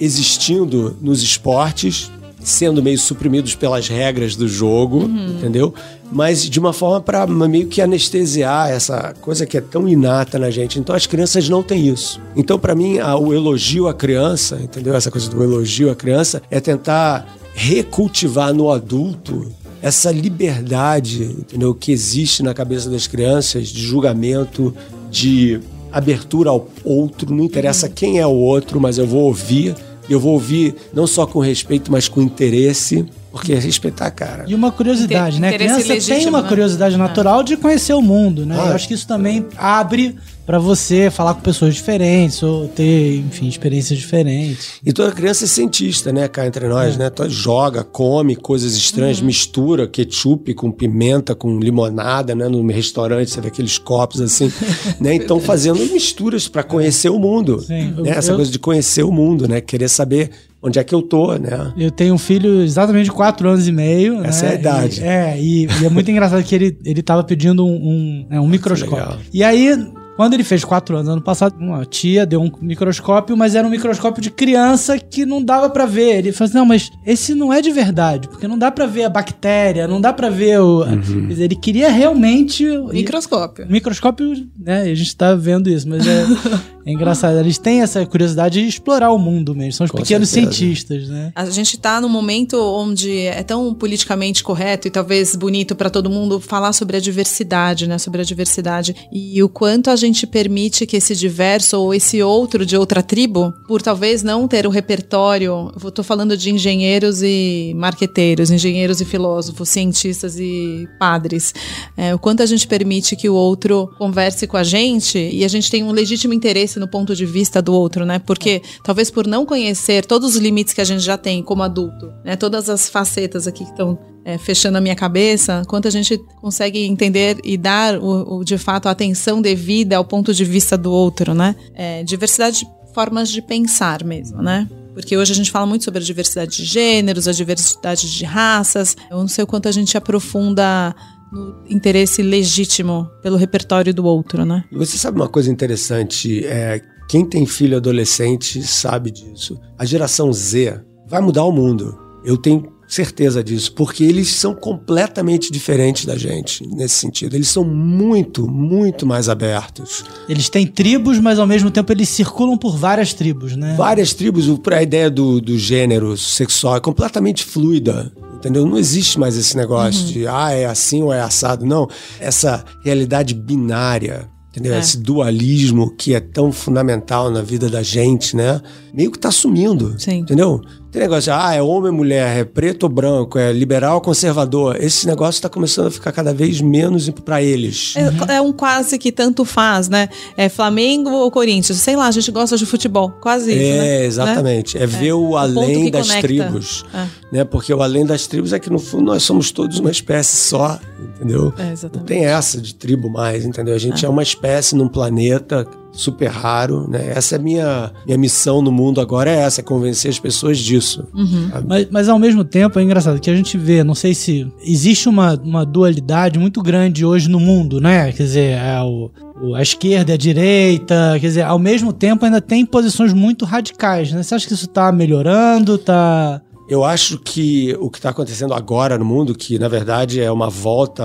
existindo 0.00 0.96
nos 1.00 1.22
esportes, 1.22 2.10
sendo 2.44 2.82
meio 2.82 2.98
suprimidos 2.98 3.54
pelas 3.54 3.88
regras 3.88 4.36
do 4.36 4.46
jogo, 4.46 5.04
entendeu? 5.04 5.72
Mas 6.12 6.42
de 6.48 6.60
uma 6.60 6.72
forma 6.72 7.00
para 7.00 7.26
meio 7.26 7.66
que 7.66 7.80
anestesiar 7.80 8.70
essa 8.70 9.14
coisa 9.20 9.46
que 9.46 9.56
é 9.56 9.60
tão 9.60 9.88
inata 9.88 10.38
na 10.38 10.50
gente. 10.50 10.78
Então 10.78 10.94
as 10.94 11.06
crianças 11.06 11.48
não 11.48 11.62
têm 11.62 11.88
isso. 11.88 12.20
Então 12.36 12.58
para 12.58 12.74
mim 12.74 12.98
a- 12.98 13.16
o 13.16 13.32
elogio 13.34 13.88
à 13.88 13.94
criança, 13.94 14.60
entendeu? 14.62 14.94
Essa 14.94 15.10
coisa 15.10 15.28
do 15.30 15.42
elogio 15.42 15.90
à 15.90 15.94
criança 15.96 16.42
é 16.50 16.60
tentar 16.60 17.26
recultivar 17.54 18.52
no 18.52 18.70
adulto 18.70 19.50
essa 19.82 20.10
liberdade, 20.10 21.24
entendeu? 21.24 21.74
Que 21.74 21.92
existe 21.92 22.42
na 22.42 22.54
cabeça 22.54 22.88
das 22.88 23.06
crianças 23.06 23.68
de 23.68 23.80
julgamento, 23.82 24.74
de 25.10 25.60
abertura 25.92 26.50
ao 26.50 26.68
outro, 26.84 27.32
não 27.34 27.44
interessa 27.44 27.88
quem 27.88 28.18
é 28.18 28.26
o 28.26 28.30
outro, 28.32 28.80
mas 28.80 28.98
eu 28.98 29.06
vou 29.06 29.22
ouvir 29.22 29.74
eu 30.08 30.20
vou 30.20 30.32
ouvir 30.32 30.74
não 30.92 31.06
só 31.06 31.26
com 31.26 31.38
respeito, 31.38 31.90
mas 31.90 32.08
com 32.08 32.20
interesse, 32.20 33.06
porque 33.34 33.52
é 33.52 33.58
respeitar, 33.58 34.08
cara. 34.12 34.44
E 34.46 34.54
uma 34.54 34.70
curiosidade, 34.70 35.40
né? 35.40 35.48
A 35.48 35.52
criança 35.54 35.96
tem 36.14 36.28
uma 36.28 36.40
né? 36.40 36.48
curiosidade 36.48 36.96
natural 36.96 37.42
de 37.42 37.56
conhecer 37.56 37.92
o 37.92 38.00
mundo, 38.00 38.46
né? 38.46 38.56
Ah. 38.56 38.68
Eu 38.68 38.74
acho 38.76 38.86
que 38.86 38.94
isso 38.94 39.08
também 39.08 39.44
abre 39.56 40.14
pra 40.46 40.60
você 40.60 41.10
falar 41.10 41.34
com 41.34 41.40
pessoas 41.40 41.74
diferentes 41.74 42.40
ou 42.44 42.68
ter, 42.68 43.16
enfim, 43.16 43.48
experiências 43.48 43.98
diferentes. 43.98 44.74
E 44.86 44.92
toda 44.92 45.10
criança 45.10 45.46
é 45.46 45.48
cientista, 45.48 46.12
né, 46.12 46.28
cá 46.28 46.46
entre 46.46 46.68
nós, 46.68 46.96
né? 46.96 47.10
Toda 47.10 47.28
joga, 47.28 47.82
come 47.82 48.36
coisas 48.36 48.76
estranhas, 48.76 49.20
mistura 49.20 49.88
ketchup 49.88 50.54
com 50.54 50.70
pimenta, 50.70 51.34
com 51.34 51.58
limonada, 51.58 52.36
né? 52.36 52.46
No 52.48 52.64
restaurante, 52.68 53.32
você 53.32 53.40
vê 53.40 53.48
aqueles 53.48 53.78
copos 53.78 54.20
assim, 54.20 54.52
né? 55.00 55.12
Então 55.12 55.40
fazendo 55.40 55.80
misturas 55.92 56.46
pra 56.46 56.62
conhecer 56.62 57.08
o 57.08 57.18
mundo. 57.18 57.60
Sim. 57.62 57.94
né? 58.00 58.10
Essa 58.10 58.30
Eu- 58.30 58.36
coisa 58.36 58.52
de 58.52 58.60
conhecer 58.60 59.02
o 59.02 59.10
mundo, 59.10 59.48
né? 59.48 59.60
Querer 59.60 59.88
saber 59.88 60.30
onde 60.64 60.78
é 60.78 60.84
que 60.84 60.94
eu 60.94 61.02
tô, 61.02 61.34
né? 61.34 61.72
Eu 61.76 61.90
tenho 61.90 62.14
um 62.14 62.18
filho 62.18 62.62
exatamente 62.62 63.04
de 63.04 63.12
4 63.12 63.48
anos 63.48 63.68
e 63.68 63.72
meio. 63.72 64.24
Essa 64.24 64.46
né? 64.46 64.52
é 64.52 64.56
a 64.56 64.58
idade. 64.58 65.00
E, 65.00 65.04
é, 65.04 65.38
e, 65.38 65.66
e 65.82 65.84
é 65.84 65.90
muito 65.90 66.10
engraçado 66.10 66.42
que 66.42 66.54
ele, 66.54 66.78
ele 66.84 67.02
tava 67.02 67.22
pedindo 67.22 67.66
um, 67.66 67.74
um, 67.74 68.26
né, 68.30 68.40
um 68.40 68.48
microscópio. 68.48 68.96
legal. 68.96 69.18
E 69.32 69.44
aí, 69.44 69.76
quando 70.16 70.34
ele 70.34 70.44
fez 70.44 70.64
4 70.64 70.96
anos, 70.96 71.08
ano 71.08 71.20
passado, 71.20 71.56
uma 71.58 71.84
tia 71.84 72.24
deu 72.24 72.40
um 72.40 72.50
microscópio, 72.60 73.36
mas 73.36 73.54
era 73.54 73.66
um 73.66 73.70
microscópio 73.70 74.22
de 74.22 74.30
criança 74.30 74.98
que 74.98 75.26
não 75.26 75.42
dava 75.42 75.68
pra 75.68 75.86
ver. 75.86 76.18
Ele 76.18 76.32
falou 76.32 76.48
assim: 76.48 76.58
não, 76.58 76.66
mas 76.66 76.90
esse 77.04 77.34
não 77.34 77.52
é 77.52 77.60
de 77.60 77.70
verdade, 77.70 78.28
porque 78.28 78.46
não 78.46 78.58
dá 78.58 78.70
pra 78.70 78.86
ver 78.86 79.04
a 79.04 79.08
bactéria, 79.08 79.88
não 79.88 80.00
dá 80.00 80.12
pra 80.12 80.30
ver 80.30 80.60
o. 80.60 80.84
Quer 80.84 81.28
dizer, 81.28 81.44
ele 81.44 81.56
queria 81.56 81.90
realmente. 81.90 82.64
Microscópio. 82.92 83.66
Microscópio, 83.68 84.46
né? 84.58 84.82
A 84.82 84.94
gente 84.94 85.16
tá 85.16 85.34
vendo 85.34 85.68
isso, 85.68 85.88
mas 85.88 86.06
é, 86.06 86.24
é 86.86 86.92
engraçado. 86.92 87.38
Eles 87.38 87.58
têm 87.58 87.82
essa 87.82 88.04
curiosidade 88.06 88.60
de 88.60 88.68
explorar 88.68 89.10
o 89.10 89.18
mundo 89.18 89.54
mesmo. 89.54 89.72
São 89.72 89.84
os 89.84 89.90
Com 89.90 89.98
pequenos 89.98 90.28
certeza. 90.28 90.52
cientistas, 90.54 91.08
né? 91.08 91.32
A 91.34 91.44
gente 91.46 91.76
tá 91.76 92.00
num 92.00 92.08
momento 92.08 92.56
onde 92.56 93.18
é 93.18 93.42
tão 93.42 93.74
politicamente 93.74 94.44
correto 94.44 94.86
e 94.86 94.90
talvez 94.90 95.34
bonito 95.34 95.74
para 95.74 95.90
todo 95.90 96.08
mundo 96.08 96.38
falar 96.38 96.72
sobre 96.72 96.96
a 96.96 97.00
diversidade, 97.00 97.88
né? 97.88 97.98
Sobre 97.98 98.20
a 98.20 98.24
diversidade 98.24 98.94
e 99.12 99.42
o 99.42 99.48
quanto 99.48 99.90
a 99.90 99.96
gente 99.96 100.03
permite 100.26 100.86
que 100.86 100.96
esse 100.96 101.14
diverso 101.14 101.78
ou 101.80 101.94
esse 101.94 102.22
outro 102.22 102.66
de 102.66 102.76
outra 102.76 103.02
tribo, 103.02 103.52
por 103.66 103.80
talvez 103.80 104.22
não 104.22 104.48
ter 104.48 104.66
o 104.66 104.70
repertório, 104.70 105.72
tô 105.94 106.02
falando 106.02 106.36
de 106.36 106.50
engenheiros 106.50 107.22
e 107.22 107.72
marqueteiros, 107.76 108.50
engenheiros 108.50 109.00
e 109.00 109.04
filósofos, 109.04 109.68
cientistas 109.68 110.38
e 110.38 110.88
padres, 110.98 111.54
é, 111.96 112.14
o 112.14 112.18
quanto 112.18 112.42
a 112.42 112.46
gente 112.46 112.66
permite 112.66 113.16
que 113.16 113.28
o 113.28 113.34
outro 113.34 113.90
converse 113.98 114.46
com 114.46 114.56
a 114.56 114.64
gente 114.64 115.18
e 115.18 115.44
a 115.44 115.48
gente 115.48 115.70
tem 115.70 115.82
um 115.82 115.92
legítimo 115.92 116.34
interesse 116.34 116.78
no 116.78 116.88
ponto 116.88 117.14
de 117.14 117.24
vista 117.24 117.62
do 117.62 117.72
outro, 117.72 118.04
né? 118.04 118.18
Porque 118.18 118.62
talvez 118.82 119.10
por 119.10 119.26
não 119.26 119.46
conhecer 119.46 120.04
todos 120.04 120.34
os 120.34 120.40
limites 120.40 120.74
que 120.74 120.80
a 120.80 120.84
gente 120.84 121.02
já 121.02 121.16
tem 121.16 121.42
como 121.42 121.62
adulto, 121.62 122.12
né? 122.24 122.36
Todas 122.36 122.68
as 122.68 122.88
facetas 122.88 123.46
aqui 123.46 123.64
que 123.64 123.70
estão 123.70 123.98
é, 124.24 124.38
fechando 124.38 124.78
a 124.78 124.80
minha 124.80 124.96
cabeça, 124.96 125.62
quanto 125.68 125.86
a 125.86 125.90
gente 125.90 126.18
consegue 126.40 126.84
entender 126.84 127.38
e 127.44 127.56
dar 127.56 127.98
o, 127.98 128.38
o, 128.38 128.44
de 128.44 128.56
fato 128.56 128.88
a 128.88 128.90
atenção 128.90 129.42
devida 129.42 129.96
ao 129.96 130.04
ponto 130.04 130.32
de 130.32 130.44
vista 130.44 130.76
do 130.78 130.90
outro, 130.90 131.34
né? 131.34 131.54
É, 131.74 132.02
diversidade 132.02 132.60
de 132.60 132.66
formas 132.94 133.28
de 133.28 133.42
pensar 133.42 134.02
mesmo, 134.04 134.40
né? 134.40 134.68
Porque 134.94 135.16
hoje 135.16 135.32
a 135.32 135.34
gente 135.34 135.50
fala 135.50 135.66
muito 135.66 135.84
sobre 135.84 136.00
a 136.00 136.04
diversidade 136.04 136.56
de 136.56 136.64
gêneros, 136.64 137.26
a 137.26 137.32
diversidade 137.32 138.10
de 138.16 138.24
raças. 138.24 138.96
Eu 139.10 139.18
não 139.18 139.28
sei 139.28 139.42
o 139.42 139.46
quanto 139.46 139.68
a 139.68 139.72
gente 139.72 139.96
aprofunda 139.96 140.94
no 141.32 141.64
interesse 141.68 142.22
legítimo 142.22 143.10
pelo 143.20 143.36
repertório 143.36 143.92
do 143.92 144.04
outro, 144.04 144.44
né? 144.44 144.64
Você 144.72 144.96
sabe 144.96 145.16
uma 145.16 145.28
coisa 145.28 145.50
interessante? 145.50 146.46
É, 146.46 146.80
quem 147.08 147.26
tem 147.26 147.44
filho 147.44 147.76
adolescente 147.76 148.62
sabe 148.62 149.10
disso. 149.10 149.60
A 149.76 149.84
geração 149.84 150.32
Z 150.32 150.80
vai 151.08 151.20
mudar 151.20 151.44
o 151.44 151.52
mundo. 151.52 151.98
Eu 152.24 152.36
tenho 152.36 152.72
certeza 152.94 153.42
disso, 153.42 153.72
porque 153.72 154.04
eles 154.04 154.32
são 154.32 154.54
completamente 154.54 155.50
diferentes 155.50 156.04
da 156.04 156.16
gente 156.16 156.66
nesse 156.68 156.94
sentido. 156.94 157.34
Eles 157.34 157.48
são 157.48 157.64
muito, 157.64 158.48
muito 158.48 159.06
mais 159.06 159.28
abertos. 159.28 160.04
Eles 160.28 160.48
têm 160.48 160.66
tribos, 160.66 161.18
mas 161.18 161.38
ao 161.38 161.46
mesmo 161.46 161.70
tempo 161.70 161.92
eles 161.92 162.08
circulam 162.08 162.56
por 162.56 162.76
várias 162.76 163.12
tribos, 163.12 163.56
né? 163.56 163.74
Várias 163.76 164.14
tribos, 164.14 164.46
a 164.72 164.82
ideia 164.82 165.10
do, 165.10 165.40
do 165.40 165.58
gênero 165.58 166.16
sexual 166.16 166.76
é 166.76 166.80
completamente 166.80 167.44
fluida. 167.44 168.12
Entendeu? 168.34 168.66
Não 168.66 168.76
existe 168.76 169.18
mais 169.18 169.38
esse 169.38 169.56
negócio 169.56 170.04
de 170.04 170.26
ah, 170.26 170.52
é 170.52 170.66
assim 170.66 171.02
ou 171.02 171.10
é 171.10 171.20
assado. 171.20 171.64
Não. 171.64 171.88
Essa 172.20 172.62
realidade 172.84 173.32
binária, 173.32 174.28
entendeu? 174.50 174.74
É. 174.74 174.78
Esse 174.78 174.98
dualismo 174.98 175.90
que 175.96 176.14
é 176.14 176.20
tão 176.20 176.52
fundamental 176.52 177.30
na 177.30 177.40
vida 177.40 177.70
da 177.70 177.82
gente, 177.82 178.36
né? 178.36 178.60
Meio 178.92 179.10
que 179.10 179.18
tá 179.18 179.30
sumindo. 179.30 179.94
Sim. 179.98 180.18
Entendeu? 180.18 180.60
Tem 180.94 181.02
negócio 181.02 181.24
de, 181.24 181.30
ah, 181.32 181.52
é 181.52 181.60
homem 181.60 181.90
mulher, 181.90 182.38
é 182.38 182.44
preto 182.44 182.84
ou 182.84 182.88
branco, 182.88 183.36
é 183.36 183.52
liberal 183.52 183.96
ou 183.96 184.00
conservador. 184.00 184.76
Esse 184.80 185.08
negócio 185.08 185.42
tá 185.42 185.48
começando 185.48 185.88
a 185.88 185.90
ficar 185.90 186.12
cada 186.12 186.32
vez 186.32 186.60
menos 186.60 187.10
pra 187.10 187.42
eles. 187.42 187.94
É, 187.96 188.36
é 188.36 188.40
um 188.40 188.52
quase 188.52 188.96
que 188.96 189.10
tanto 189.10 189.44
faz, 189.44 189.88
né? 189.88 190.08
É 190.36 190.48
Flamengo 190.48 191.10
ou 191.10 191.28
Corinthians? 191.32 191.78
Sei 191.80 191.96
lá, 191.96 192.06
a 192.06 192.12
gente 192.12 192.30
gosta 192.30 192.56
de 192.56 192.64
futebol. 192.64 193.10
Quase 193.20 193.50
isso, 193.50 193.60
É, 193.60 193.76
né? 193.80 194.04
exatamente. 194.04 194.78
É, 194.78 194.86
ver 194.86 195.14
o 195.14 195.36
além 195.36 195.90
das 195.90 196.06
conecta. 196.06 196.28
tribos. 196.28 196.84
É. 196.94 197.06
Né? 197.38 197.44
Porque 197.44 197.74
o 197.74 197.82
além 197.82 198.06
das 198.06 198.28
tribos 198.28 198.52
é 198.52 198.60
que, 198.60 198.70
no 198.70 198.78
fundo, 198.78 199.06
nós 199.06 199.24
somos 199.24 199.50
todos 199.50 199.80
uma 199.80 199.90
espécie 199.90 200.36
só, 200.36 200.78
entendeu? 201.16 201.52
É, 201.58 201.74
Não 201.92 202.04
tem 202.04 202.24
essa 202.24 202.60
de 202.60 202.72
tribo 202.72 203.10
mais, 203.10 203.44
entendeu? 203.44 203.74
A 203.74 203.78
gente 203.78 204.06
é, 204.06 204.08
uma 204.08 204.22
espécie 204.22 204.76
num 204.76 204.86
planeta 204.86 205.66
super 205.94 206.28
raro, 206.28 206.88
né? 206.90 207.12
Essa 207.14 207.36
é 207.36 207.38
a 207.38 207.42
minha, 207.42 207.92
minha 208.04 208.18
missão 208.18 208.60
no 208.60 208.72
mundo 208.72 209.00
agora, 209.00 209.30
é 209.30 209.36
essa, 209.36 209.60
é 209.60 209.64
convencer 209.64 210.10
as 210.10 210.18
pessoas 210.18 210.58
disso. 210.58 211.06
Uhum. 211.14 211.48
Mas, 211.66 211.86
mas 211.90 212.08
ao 212.08 212.18
mesmo 212.18 212.44
tempo 212.44 212.78
é 212.78 212.82
engraçado 212.82 213.20
que 213.20 213.30
a 213.30 213.36
gente 213.36 213.56
vê, 213.56 213.84
não 213.84 213.94
sei 213.94 214.12
se 214.14 214.46
existe 214.62 215.08
uma, 215.08 215.34
uma 215.42 215.64
dualidade 215.64 216.38
muito 216.38 216.60
grande 216.62 217.04
hoje 217.04 217.28
no 217.28 217.38
mundo, 217.38 217.80
né? 217.80 218.10
Quer 218.12 218.22
dizer, 218.24 218.58
é 218.58 218.80
o, 218.82 219.10
o- 219.40 219.54
a 219.54 219.62
esquerda 219.62 220.10
e 220.10 220.14
a 220.14 220.18
direita, 220.18 221.12
quer 221.20 221.26
dizer, 221.28 221.42
ao 221.42 221.58
mesmo 221.58 221.92
tempo 221.92 222.24
ainda 222.24 222.40
tem 222.40 222.66
posições 222.66 223.12
muito 223.12 223.44
radicais, 223.44 224.10
né? 224.12 224.22
Você 224.22 224.34
acha 224.34 224.46
que 224.46 224.52
isso 224.54 224.66
tá 224.68 224.90
melhorando, 224.92 225.78
tá... 225.78 226.40
Eu 226.66 226.82
acho 226.82 227.18
que 227.18 227.76
o 227.78 227.90
que 227.90 227.98
está 227.98 228.08
acontecendo 228.08 228.54
agora 228.54 228.96
no 228.96 229.04
mundo, 229.04 229.34
que 229.34 229.58
na 229.58 229.68
verdade 229.68 230.20
é 230.20 230.30
uma 230.32 230.48
volta 230.48 231.04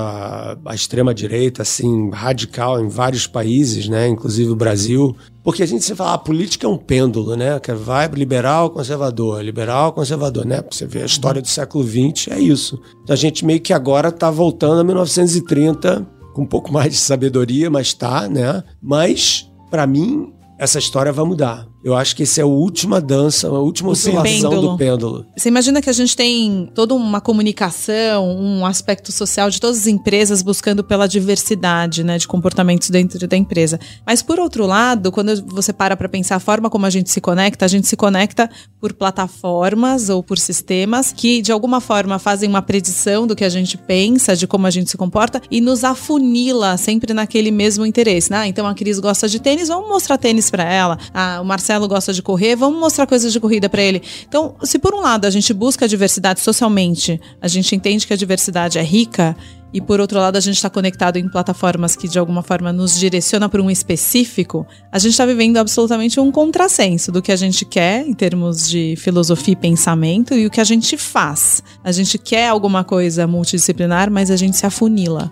à- 0.65 0.73
extrema-direita, 0.73 1.63
assim, 1.63 2.09
radical 2.11 2.79
em 2.79 2.87
vários 2.87 3.27
países, 3.27 3.89
né? 3.89 4.07
Inclusive 4.07 4.49
o 4.49 4.55
Brasil. 4.55 5.13
Porque 5.43 5.61
a 5.61 5.65
gente 5.65 5.83
sempre 5.83 5.97
fala, 5.97 6.13
a 6.13 6.17
política 6.17 6.65
é 6.65 6.69
um 6.69 6.77
pêndulo, 6.77 7.35
né? 7.35 7.59
Que 7.59 7.73
vai 7.73 8.07
liberal, 8.07 8.69
conservador, 8.69 9.43
liberal, 9.43 9.91
conservador, 9.91 10.45
né? 10.45 10.63
Você 10.71 10.85
vê 10.85 11.01
a 11.01 11.05
história 11.05 11.41
do 11.41 11.47
século 11.47 11.83
XX, 11.83 12.29
é 12.31 12.39
isso. 12.39 12.79
Então 13.03 13.13
a 13.13 13.17
gente 13.17 13.43
meio 13.45 13.59
que 13.59 13.73
agora 13.73 14.07
está 14.09 14.31
voltando 14.31 14.79
a 14.79 14.83
1930, 14.83 16.07
com 16.33 16.43
um 16.43 16.47
pouco 16.47 16.71
mais 16.71 16.91
de 16.93 16.97
sabedoria, 16.97 17.69
mas 17.69 17.93
tá, 17.93 18.29
né? 18.29 18.63
Mas, 18.81 19.51
para 19.69 19.85
mim, 19.85 20.31
essa 20.57 20.79
história 20.79 21.11
vai 21.11 21.25
mudar. 21.25 21.67
Eu 21.83 21.95
acho 21.95 22.15
que 22.15 22.23
essa 22.23 22.41
é 22.41 22.43
a 22.43 22.47
última 22.47 22.99
dança, 22.99 23.47
a 23.47 23.51
última 23.51 23.89
oscilação 23.89 24.23
pêndulo. 24.23 24.71
do 24.71 24.77
pêndulo. 24.77 25.25
Você 25.35 25.47
imagina 25.47 25.81
que 25.81 25.89
a 25.89 25.93
gente 25.93 26.15
tem 26.15 26.69
toda 26.75 26.93
uma 26.93 27.21
comunicação, 27.21 28.29
um 28.37 28.65
aspecto 28.65 29.11
social 29.11 29.49
de 29.49 29.61
todas 29.61 29.79
as 29.79 29.87
empresas 29.87 30.41
buscando 30.41 30.83
pela 30.83 31.07
diversidade, 31.07 32.03
né, 32.03 32.17
de 32.17 32.27
comportamentos 32.27 32.89
dentro 32.89 33.25
da 33.27 33.37
empresa. 33.37 33.79
Mas 34.05 34.21
por 34.21 34.39
outro 34.39 34.65
lado, 34.65 35.11
quando 35.11 35.31
você 35.47 35.71
para 35.71 35.95
para 35.95 36.09
pensar 36.09 36.35
a 36.35 36.39
forma 36.39 36.69
como 36.69 36.85
a 36.85 36.89
gente 36.89 37.09
se 37.09 37.21
conecta, 37.21 37.63
a 37.63 37.67
gente 37.67 37.87
se 37.87 37.95
conecta 37.95 38.49
por 38.79 38.91
plataformas 38.93 40.09
ou 40.09 40.21
por 40.21 40.37
sistemas 40.37 41.13
que 41.15 41.41
de 41.41 41.51
alguma 41.51 41.79
forma 41.79 42.19
fazem 42.19 42.49
uma 42.49 42.61
predição 42.61 43.25
do 43.25 43.35
que 43.35 43.45
a 43.45 43.49
gente 43.49 43.77
pensa, 43.77 44.35
de 44.35 44.45
como 44.47 44.67
a 44.67 44.69
gente 44.69 44.89
se 44.89 44.97
comporta 44.97 45.41
e 45.49 45.61
nos 45.61 45.83
afunila 45.85 46.75
sempre 46.75 47.13
naquele 47.13 47.51
mesmo 47.51 47.85
interesse. 47.85 48.29
né? 48.31 48.39
Ah, 48.39 48.47
então 48.47 48.67
a 48.67 48.73
Cris 48.73 48.99
gosta 48.99 49.27
de 49.27 49.39
tênis, 49.39 49.69
vamos 49.69 49.89
mostrar 49.89 50.17
tênis 50.17 50.49
para 50.49 50.63
ela. 50.63 50.97
Ah, 51.13 51.39
o 51.41 51.45
Marcelo 51.45 51.68
gosta 51.77 52.13
de 52.13 52.21
correr, 52.21 52.55
vamos 52.55 52.79
mostrar 52.79 53.05
coisas 53.05 53.31
de 53.31 53.39
corrida 53.39 53.69
para 53.69 53.81
ele. 53.81 54.01
Então, 54.27 54.55
se 54.63 54.79
por 54.79 54.93
um 54.93 55.01
lado 55.01 55.25
a 55.25 55.29
gente 55.29 55.53
busca 55.53 55.85
a 55.85 55.87
diversidade 55.87 56.39
socialmente, 56.39 57.19
a 57.41 57.47
gente 57.47 57.75
entende 57.75 58.07
que 58.07 58.13
a 58.13 58.17
diversidade 58.17 58.79
é 58.79 58.83
rica, 58.83 59.35
e 59.73 59.81
por 59.81 59.99
outro 59.99 60.19
lado 60.19 60.35
a 60.35 60.39
gente 60.39 60.55
está 60.55 60.69
conectado 60.69 61.17
em 61.17 61.27
plataformas 61.27 61.95
que 61.95 62.07
de 62.07 62.17
alguma 62.17 62.41
forma 62.41 62.73
nos 62.73 62.97
direciona 62.97 63.47
para 63.47 63.61
um 63.61 63.69
específico, 63.69 64.65
a 64.91 64.99
gente 64.99 65.11
está 65.11 65.25
vivendo 65.25 65.57
absolutamente 65.57 66.19
um 66.19 66.31
contrassenso 66.31 67.11
do 67.11 67.21
que 67.21 67.31
a 67.31 67.35
gente 67.35 67.65
quer 67.65 68.05
em 68.05 68.13
termos 68.13 68.69
de 68.69 68.95
filosofia 68.97 69.53
e 69.53 69.55
pensamento 69.55 70.33
e 70.33 70.45
o 70.45 70.49
que 70.49 70.61
a 70.61 70.63
gente 70.63 70.97
faz. 70.97 71.63
A 71.83 71.91
gente 71.91 72.17
quer 72.17 72.47
alguma 72.47 72.83
coisa 72.83 73.27
multidisciplinar, 73.27 74.11
mas 74.11 74.31
a 74.31 74.35
gente 74.35 74.57
se 74.57 74.65
afunila. 74.65 75.31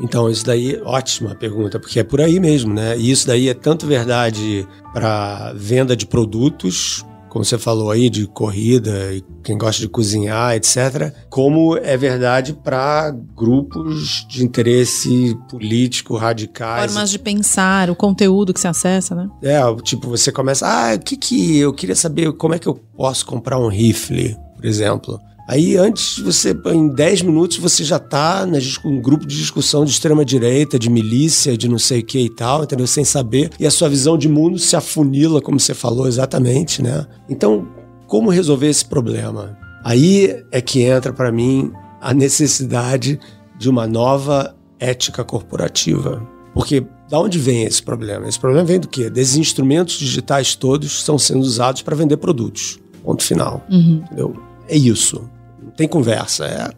Então, 0.00 0.28
isso 0.28 0.44
daí, 0.44 0.80
ótima 0.84 1.34
pergunta, 1.34 1.78
porque 1.78 2.00
é 2.00 2.04
por 2.04 2.20
aí 2.20 2.40
mesmo, 2.40 2.74
né? 2.74 2.98
E 2.98 3.10
isso 3.10 3.26
daí 3.26 3.48
é 3.48 3.54
tanto 3.54 3.86
verdade 3.86 4.66
para 4.92 5.52
venda 5.54 5.96
de 5.96 6.06
produtos, 6.06 7.04
como 7.32 7.46
você 7.46 7.56
falou 7.56 7.90
aí, 7.90 8.10
de 8.10 8.26
corrida, 8.26 9.10
e 9.10 9.24
quem 9.42 9.56
gosta 9.56 9.80
de 9.80 9.88
cozinhar, 9.88 10.54
etc., 10.54 11.14
como 11.30 11.78
é 11.78 11.96
verdade 11.96 12.52
para 12.52 13.10
grupos 13.10 14.26
de 14.28 14.44
interesse 14.44 15.34
político 15.48 16.14
radicais. 16.14 16.92
Formas 16.92 17.10
de 17.10 17.18
pensar, 17.18 17.88
o 17.88 17.96
conteúdo 17.96 18.52
que 18.52 18.60
se 18.60 18.68
acessa, 18.68 19.14
né? 19.14 19.30
É, 19.42 19.60
tipo, 19.76 20.10
você 20.10 20.30
começa, 20.30 20.66
ah, 20.66 20.94
o 20.94 20.98
que 20.98 21.16
que 21.16 21.56
eu 21.56 21.72
queria 21.72 21.96
saber 21.96 22.30
como 22.34 22.52
é 22.52 22.58
que 22.58 22.68
eu 22.68 22.74
posso 22.74 23.24
comprar 23.24 23.58
um 23.58 23.68
rifle, 23.68 24.36
por 24.54 24.66
exemplo. 24.66 25.18
Aí 25.48 25.76
antes 25.76 26.18
você, 26.18 26.56
em 26.66 26.88
10 26.88 27.22
minutos, 27.22 27.58
você 27.58 27.82
já 27.84 27.98
tá 27.98 28.46
com 28.82 28.88
um 28.88 29.00
grupo 29.00 29.26
de 29.26 29.36
discussão 29.36 29.84
de 29.84 29.90
extrema 29.90 30.24
direita, 30.24 30.78
de 30.78 30.88
milícia, 30.88 31.56
de 31.56 31.68
não 31.68 31.78
sei 31.78 32.00
o 32.00 32.04
que 32.04 32.18
e 32.18 32.30
tal, 32.30 32.62
entendeu? 32.62 32.86
Sem 32.86 33.04
saber. 33.04 33.50
E 33.58 33.66
a 33.66 33.70
sua 33.70 33.88
visão 33.88 34.16
de 34.16 34.28
mundo 34.28 34.58
se 34.58 34.76
afunila, 34.76 35.40
como 35.40 35.58
você 35.58 35.74
falou 35.74 36.06
exatamente, 36.06 36.82
né? 36.82 37.06
Então, 37.28 37.68
como 38.06 38.30
resolver 38.30 38.68
esse 38.68 38.84
problema? 38.84 39.58
Aí 39.84 40.44
é 40.52 40.60
que 40.60 40.82
entra 40.82 41.12
para 41.12 41.32
mim 41.32 41.72
a 42.00 42.14
necessidade 42.14 43.18
de 43.58 43.68
uma 43.68 43.86
nova 43.86 44.54
ética 44.78 45.24
corporativa. 45.24 46.26
Porque 46.54 46.84
da 47.08 47.18
onde 47.18 47.38
vem 47.38 47.64
esse 47.64 47.82
problema? 47.82 48.28
Esse 48.28 48.38
problema 48.38 48.64
vem 48.64 48.80
do 48.80 48.88
quê? 48.88 49.08
Desses 49.08 49.36
instrumentos 49.36 49.98
digitais 49.98 50.54
todos 50.54 50.92
estão 50.92 51.18
sendo 51.18 51.40
usados 51.40 51.82
para 51.82 51.96
vender 51.96 52.16
produtos. 52.16 52.78
Ponto 53.02 53.22
final. 53.22 53.64
Uhum. 53.70 54.02
Entendeu? 54.04 54.36
É 54.68 54.76
isso. 54.76 55.28
Tem 55.76 55.88
conversa. 55.88 56.44
É. 56.46 56.70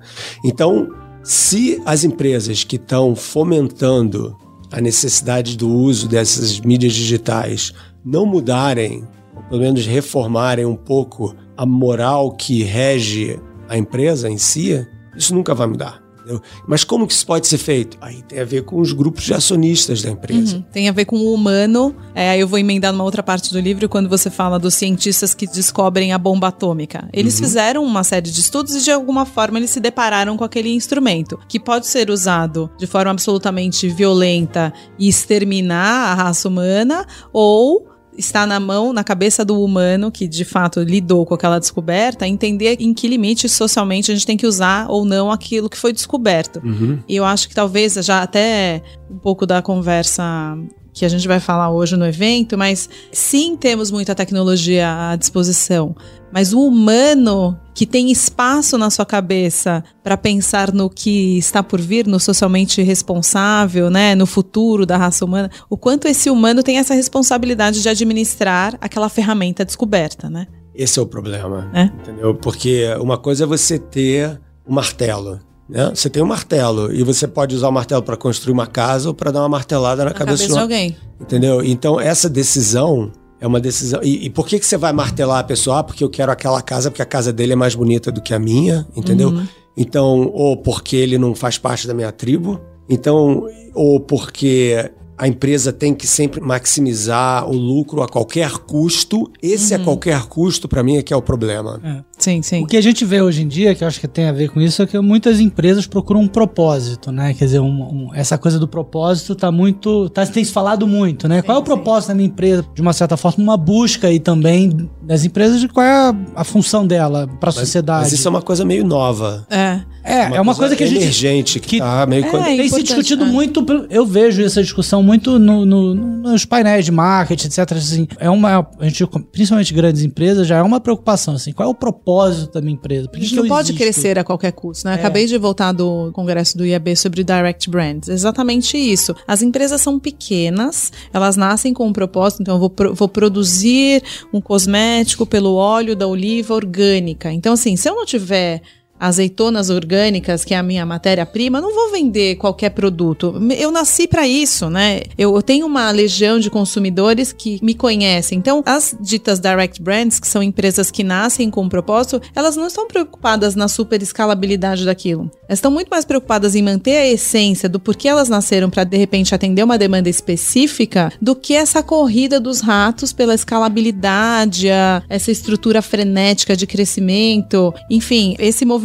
Então, 0.44 0.88
se 1.22 1.80
as 1.86 2.04
empresas 2.04 2.64
que 2.64 2.76
estão 2.76 3.16
fomentando 3.16 4.36
a 4.70 4.80
necessidade 4.80 5.56
do 5.56 5.68
uso 5.68 6.08
dessas 6.08 6.60
mídias 6.60 6.92
digitais 6.92 7.72
não 8.04 8.26
mudarem, 8.26 9.06
ou 9.34 9.42
pelo 9.44 9.62
menos 9.62 9.86
reformarem 9.86 10.66
um 10.66 10.76
pouco 10.76 11.34
a 11.56 11.64
moral 11.64 12.32
que 12.32 12.62
rege 12.62 13.40
a 13.68 13.78
empresa 13.78 14.28
em 14.28 14.36
si, 14.36 14.86
isso 15.16 15.34
nunca 15.34 15.54
vai 15.54 15.66
mudar. 15.66 16.03
Entendeu? 16.24 16.40
Mas 16.66 16.84
como 16.84 17.06
que 17.06 17.12
isso 17.12 17.26
pode 17.26 17.46
ser 17.46 17.58
feito? 17.58 17.98
Aí 18.00 18.22
tem 18.22 18.40
a 18.40 18.44
ver 18.44 18.64
com 18.64 18.80
os 18.80 18.92
grupos 18.92 19.24
de 19.24 19.34
acionistas 19.34 20.02
da 20.02 20.10
empresa. 20.10 20.56
Uhum. 20.56 20.62
Tem 20.72 20.88
a 20.88 20.92
ver 20.92 21.04
com 21.04 21.16
o 21.16 21.34
humano. 21.34 21.94
É, 22.14 22.30
aí 22.30 22.40
eu 22.40 22.48
vou 22.48 22.58
emendar 22.58 22.92
numa 22.92 23.04
outra 23.04 23.22
parte 23.22 23.52
do 23.52 23.60
livro 23.60 23.88
quando 23.88 24.08
você 24.08 24.30
fala 24.30 24.58
dos 24.58 24.74
cientistas 24.74 25.34
que 25.34 25.46
descobrem 25.46 26.12
a 26.12 26.18
bomba 26.18 26.48
atômica. 26.48 27.08
Eles 27.12 27.34
uhum. 27.34 27.44
fizeram 27.44 27.84
uma 27.84 28.02
série 28.02 28.30
de 28.30 28.40
estudos 28.40 28.74
e 28.74 28.82
de 28.82 28.90
alguma 28.90 29.26
forma 29.26 29.58
eles 29.58 29.70
se 29.70 29.80
depararam 29.80 30.36
com 30.36 30.44
aquele 30.44 30.70
instrumento 30.70 31.38
que 31.46 31.60
pode 31.60 31.86
ser 31.86 32.10
usado 32.10 32.70
de 32.78 32.86
forma 32.86 33.10
absolutamente 33.10 33.88
violenta 33.88 34.72
e 34.98 35.08
exterminar 35.08 36.12
a 36.12 36.14
raça 36.14 36.48
humana 36.48 37.06
ou 37.32 37.93
está 38.16 38.46
na 38.46 38.60
mão, 38.60 38.92
na 38.92 39.02
cabeça 39.02 39.44
do 39.44 39.60
humano 39.62 40.10
que 40.10 40.26
de 40.26 40.44
fato 40.44 40.80
lidou 40.80 41.26
com 41.26 41.34
aquela 41.34 41.58
descoberta, 41.58 42.26
entender 42.26 42.76
em 42.80 42.94
que 42.94 43.08
limite 43.08 43.48
socialmente 43.48 44.10
a 44.10 44.14
gente 44.14 44.26
tem 44.26 44.36
que 44.36 44.46
usar 44.46 44.86
ou 44.88 45.04
não 45.04 45.30
aquilo 45.30 45.68
que 45.68 45.76
foi 45.76 45.92
descoberto. 45.92 46.60
Uhum. 46.64 46.98
E 47.08 47.16
eu 47.16 47.24
acho 47.24 47.48
que 47.48 47.54
talvez 47.54 47.94
já 47.94 48.22
até 48.22 48.82
um 49.10 49.18
pouco 49.18 49.46
da 49.46 49.60
conversa 49.60 50.56
que 50.92 51.04
a 51.04 51.08
gente 51.08 51.26
vai 51.26 51.40
falar 51.40 51.70
hoje 51.70 51.96
no 51.96 52.06
evento, 52.06 52.56
mas 52.56 52.88
sim 53.10 53.56
temos 53.56 53.90
muita 53.90 54.14
tecnologia 54.14 55.10
à 55.10 55.16
disposição. 55.16 55.94
Mas 56.34 56.52
o 56.52 56.66
humano 56.66 57.56
que 57.72 57.86
tem 57.86 58.10
espaço 58.10 58.76
na 58.76 58.90
sua 58.90 59.06
cabeça 59.06 59.84
para 60.02 60.16
pensar 60.16 60.72
no 60.72 60.90
que 60.90 61.38
está 61.38 61.62
por 61.62 61.80
vir, 61.80 62.08
no 62.08 62.18
socialmente 62.18 62.82
responsável, 62.82 63.88
né, 63.88 64.16
no 64.16 64.26
futuro 64.26 64.84
da 64.84 64.96
raça 64.96 65.24
humana, 65.24 65.48
o 65.70 65.76
quanto 65.76 66.08
esse 66.08 66.28
humano 66.28 66.60
tem 66.60 66.78
essa 66.78 66.92
responsabilidade 66.92 67.80
de 67.80 67.88
administrar 67.88 68.76
aquela 68.80 69.08
ferramenta 69.08 69.64
descoberta, 69.64 70.28
né? 70.28 70.48
Esse 70.74 70.98
é 70.98 71.02
o 71.02 71.06
problema, 71.06 71.70
É. 71.72 71.84
entendeu? 71.84 72.34
Porque 72.34 72.84
uma 73.00 73.16
coisa 73.16 73.44
é 73.44 73.46
você 73.46 73.78
ter 73.78 74.40
um 74.66 74.74
martelo, 74.74 75.38
né? 75.68 75.92
Você 75.94 76.10
tem 76.10 76.20
um 76.20 76.26
martelo 76.26 76.92
e 76.92 77.04
você 77.04 77.28
pode 77.28 77.54
usar 77.54 77.68
o 77.68 77.72
martelo 77.72 78.02
para 78.02 78.16
construir 78.16 78.52
uma 78.52 78.66
casa 78.66 79.06
ou 79.08 79.14
para 79.14 79.30
dar 79.30 79.40
uma 79.42 79.48
martelada 79.48 80.02
na, 80.02 80.10
Na 80.10 80.16
cabeça, 80.16 80.42
cabeça 80.48 80.54
de 80.54 80.60
alguém. 80.60 80.96
Entendeu? 81.20 81.62
Então, 81.62 82.00
essa 82.00 82.28
decisão 82.28 83.12
é 83.44 83.46
uma 83.46 83.60
decisão. 83.60 84.00
E, 84.02 84.24
e 84.24 84.30
por 84.30 84.46
que, 84.46 84.58
que 84.58 84.64
você 84.64 84.78
vai 84.78 84.90
martelar 84.90 85.40
a 85.40 85.44
pessoa? 85.44 85.80
Ah, 85.80 85.82
porque 85.84 86.02
eu 86.02 86.08
quero 86.08 86.32
aquela 86.32 86.62
casa, 86.62 86.90
porque 86.90 87.02
a 87.02 87.06
casa 87.06 87.30
dele 87.30 87.52
é 87.52 87.56
mais 87.56 87.74
bonita 87.74 88.10
do 88.10 88.22
que 88.22 88.32
a 88.32 88.38
minha, 88.38 88.86
entendeu? 88.96 89.38
Então, 89.76 90.30
ou 90.32 90.56
porque 90.56 90.96
ele 90.96 91.18
não 91.18 91.34
faz 91.34 91.58
parte 91.58 91.86
da 91.86 91.92
minha 91.92 92.10
tribo. 92.10 92.58
Então, 92.88 93.46
ou 93.74 94.00
porque 94.00 94.90
a 95.16 95.28
empresa 95.28 95.72
tem 95.72 95.94
que 95.94 96.06
sempre 96.06 96.40
maximizar 96.40 97.48
o 97.48 97.52
lucro 97.56 98.02
a 98.02 98.08
qualquer 98.08 98.50
custo. 98.58 99.30
Esse 99.42 99.74
a 99.74 99.78
qualquer 99.78 100.22
custo, 100.26 100.68
para 100.68 100.82
mim, 100.82 100.96
é 100.96 101.02
que 101.02 101.12
é 101.12 101.16
o 101.16 101.22
problema. 101.22 101.80
Sim, 102.18 102.42
sim. 102.42 102.62
O 102.62 102.66
que 102.66 102.76
a 102.76 102.80
gente 102.80 103.04
vê 103.04 103.20
hoje 103.22 103.42
em 103.42 103.48
dia, 103.48 103.74
que 103.74 103.84
eu 103.84 103.88
acho 103.88 104.00
que 104.00 104.08
tem 104.08 104.26
a 104.28 104.32
ver 104.32 104.48
com 104.50 104.60
isso, 104.60 104.82
é 104.82 104.86
que 104.86 104.98
muitas 105.00 105.40
empresas 105.40 105.86
procuram 105.86 106.20
um 106.20 106.28
propósito, 106.28 107.12
né? 107.12 107.34
Quer 107.34 107.44
dizer, 107.46 107.60
um- 107.60 108.08
um- 108.08 108.14
essa 108.14 108.36
coisa 108.38 108.58
do 108.58 108.66
propósito 108.68 109.34
tá 109.34 109.50
muito. 109.52 110.08
Tá, 110.10 110.26
tem 110.26 110.44
se 110.44 110.52
falado 110.52 110.86
muito, 110.86 111.28
né? 111.28 111.42
qual 111.42 111.58
é 111.58 111.60
o 111.60 111.64
propósito 111.64 112.08
da 112.08 112.14
minha 112.14 112.28
empresa? 112.28 112.64
De 112.74 112.80
uma 112.82 112.92
certa 112.92 113.16
forma, 113.16 113.42
uma 113.42 113.56
busca 113.56 114.08
aí 114.08 114.18
também 114.18 114.88
das 115.02 115.24
empresas 115.24 115.60
de 115.60 115.68
qual 115.68 115.84
é 115.84 115.90
a, 116.08 116.14
a 116.36 116.44
função 116.44 116.86
dela 116.86 117.28
para 117.40 117.50
a 117.50 117.52
sociedade. 117.52 118.04
Mas 118.04 118.12
isso 118.12 118.26
é 118.26 118.30
uma 118.30 118.42
coisa 118.42 118.64
meio 118.64 118.84
nova. 118.84 119.46
É. 119.50 119.80
É, 120.04 120.36
é 120.36 120.40
uma 120.40 120.54
coisa, 120.54 120.76
que 120.76 120.84
a 120.84 120.86
gente. 120.86 121.00
emergente 121.00 121.58
que, 121.60 121.68
que- 121.68 121.78
tá 121.78 122.04
meio 122.06 122.24
É, 122.26 122.30
co- 122.30 122.38
Tem 122.38 122.56
se 122.58 122.66
importante, 122.66 122.84
discutido 122.86 123.24
é. 123.24 123.26
muito, 123.26 123.64
eu 123.90 124.04
vejo 124.04 124.42
essa 124.42 124.62
discussão 124.62 125.02
muito 125.02 125.38
no- 125.38 125.64
no- 125.64 125.94
nos 125.94 126.44
painéis 126.44 126.84
de 126.84 126.92
marketing, 126.92 127.46
etc. 127.46 127.72
Assim, 127.72 128.06
é 128.18 128.28
uma, 128.28 128.68
a 128.78 128.84
gente, 128.84 129.06
principalmente 129.32 129.72
grandes 129.72 130.02
empresas, 130.02 130.46
já 130.46 130.58
é 130.58 130.62
uma 130.62 130.78
preocupação, 130.78 131.34
assim, 131.34 131.52
qual 131.52 131.68
é 131.68 131.70
o 131.72 131.74
propósito 131.74 132.52
da 132.52 132.60
minha 132.60 132.74
empresa? 132.74 133.08
Por 133.08 133.16
A 133.16 133.18
que 133.18 133.24
gente 133.24 133.30
que 133.30 133.36
não 133.36 133.44
eu 133.44 133.48
pode 133.48 133.70
existo? 133.72 133.82
crescer 133.82 134.18
a 134.18 134.24
qualquer 134.24 134.52
custo, 134.52 134.86
né? 134.86 134.92
É. 134.92 134.96
Acabei 134.96 135.26
de 135.26 135.38
voltar 135.38 135.72
do 135.72 136.10
congresso 136.12 136.56
do 136.58 136.66
IAB 136.66 136.94
sobre 136.96 137.24
Direct 137.24 137.70
Brands. 137.70 138.08
Exatamente 138.08 138.76
isso. 138.76 139.14
As 139.26 139.40
empresas 139.42 139.80
são 139.80 139.98
pequenas, 139.98 140.92
elas 141.12 141.36
nascem 141.36 141.72
com 141.72 141.86
um 141.86 141.92
propósito, 141.92 142.42
então 142.42 142.56
eu 142.56 142.60
vou, 142.60 142.70
pro- 142.70 142.94
vou 142.94 143.08
produzir 143.08 144.02
um 144.32 144.40
cosmético 144.40 145.24
pelo 145.24 145.54
óleo 145.54 145.96
da 145.96 146.06
oliva 146.06 146.54
orgânica. 146.54 147.32
Então, 147.32 147.54
assim, 147.54 147.76
se 147.76 147.88
eu 147.88 147.94
não 147.94 148.04
tiver 148.04 148.60
azeitonas 148.98 149.70
orgânicas, 149.70 150.44
que 150.44 150.54
é 150.54 150.56
a 150.56 150.62
minha 150.62 150.86
matéria-prima, 150.86 151.60
não 151.60 151.74
vou 151.74 151.90
vender 151.90 152.36
qualquer 152.36 152.70
produto. 152.70 153.34
Eu 153.56 153.70
nasci 153.70 154.06
para 154.06 154.26
isso, 154.26 154.70
né? 154.70 155.02
Eu, 155.18 155.34
eu 155.34 155.42
tenho 155.42 155.66
uma 155.66 155.90
legião 155.90 156.38
de 156.38 156.48
consumidores 156.48 157.32
que 157.32 157.58
me 157.62 157.74
conhecem. 157.74 158.38
Então, 158.38 158.62
as 158.64 158.96
ditas 159.00 159.40
direct 159.40 159.82
brands, 159.82 160.18
que 160.18 160.26
são 160.26 160.42
empresas 160.42 160.90
que 160.90 161.04
nascem 161.04 161.50
com 161.50 161.62
um 161.62 161.68
propósito, 161.68 162.20
elas 162.34 162.56
não 162.56 162.66
estão 162.66 162.86
preocupadas 162.86 163.54
na 163.54 163.68
super 163.68 164.00
escalabilidade 164.00 164.84
daquilo. 164.84 165.30
Elas 165.48 165.58
estão 165.58 165.70
muito 165.70 165.88
mais 165.88 166.04
preocupadas 166.04 166.54
em 166.54 166.62
manter 166.62 166.96
a 166.96 167.06
essência 167.06 167.68
do 167.68 167.78
porquê 167.78 168.08
elas 168.08 168.28
nasceram 168.28 168.70
para 168.70 168.84
de 168.84 168.96
repente 168.96 169.34
atender 169.34 169.62
uma 169.62 169.76
demanda 169.76 170.08
específica 170.08 171.12
do 171.20 171.34
que 171.34 171.54
essa 171.54 171.82
corrida 171.82 172.40
dos 172.40 172.60
ratos 172.60 173.12
pela 173.12 173.34
escalabilidade, 173.34 174.68
essa 175.08 175.30
estrutura 175.30 175.82
frenética 175.82 176.56
de 176.56 176.66
crescimento, 176.66 177.74
enfim, 177.90 178.34
esse 178.38 178.64
movimento 178.64 178.83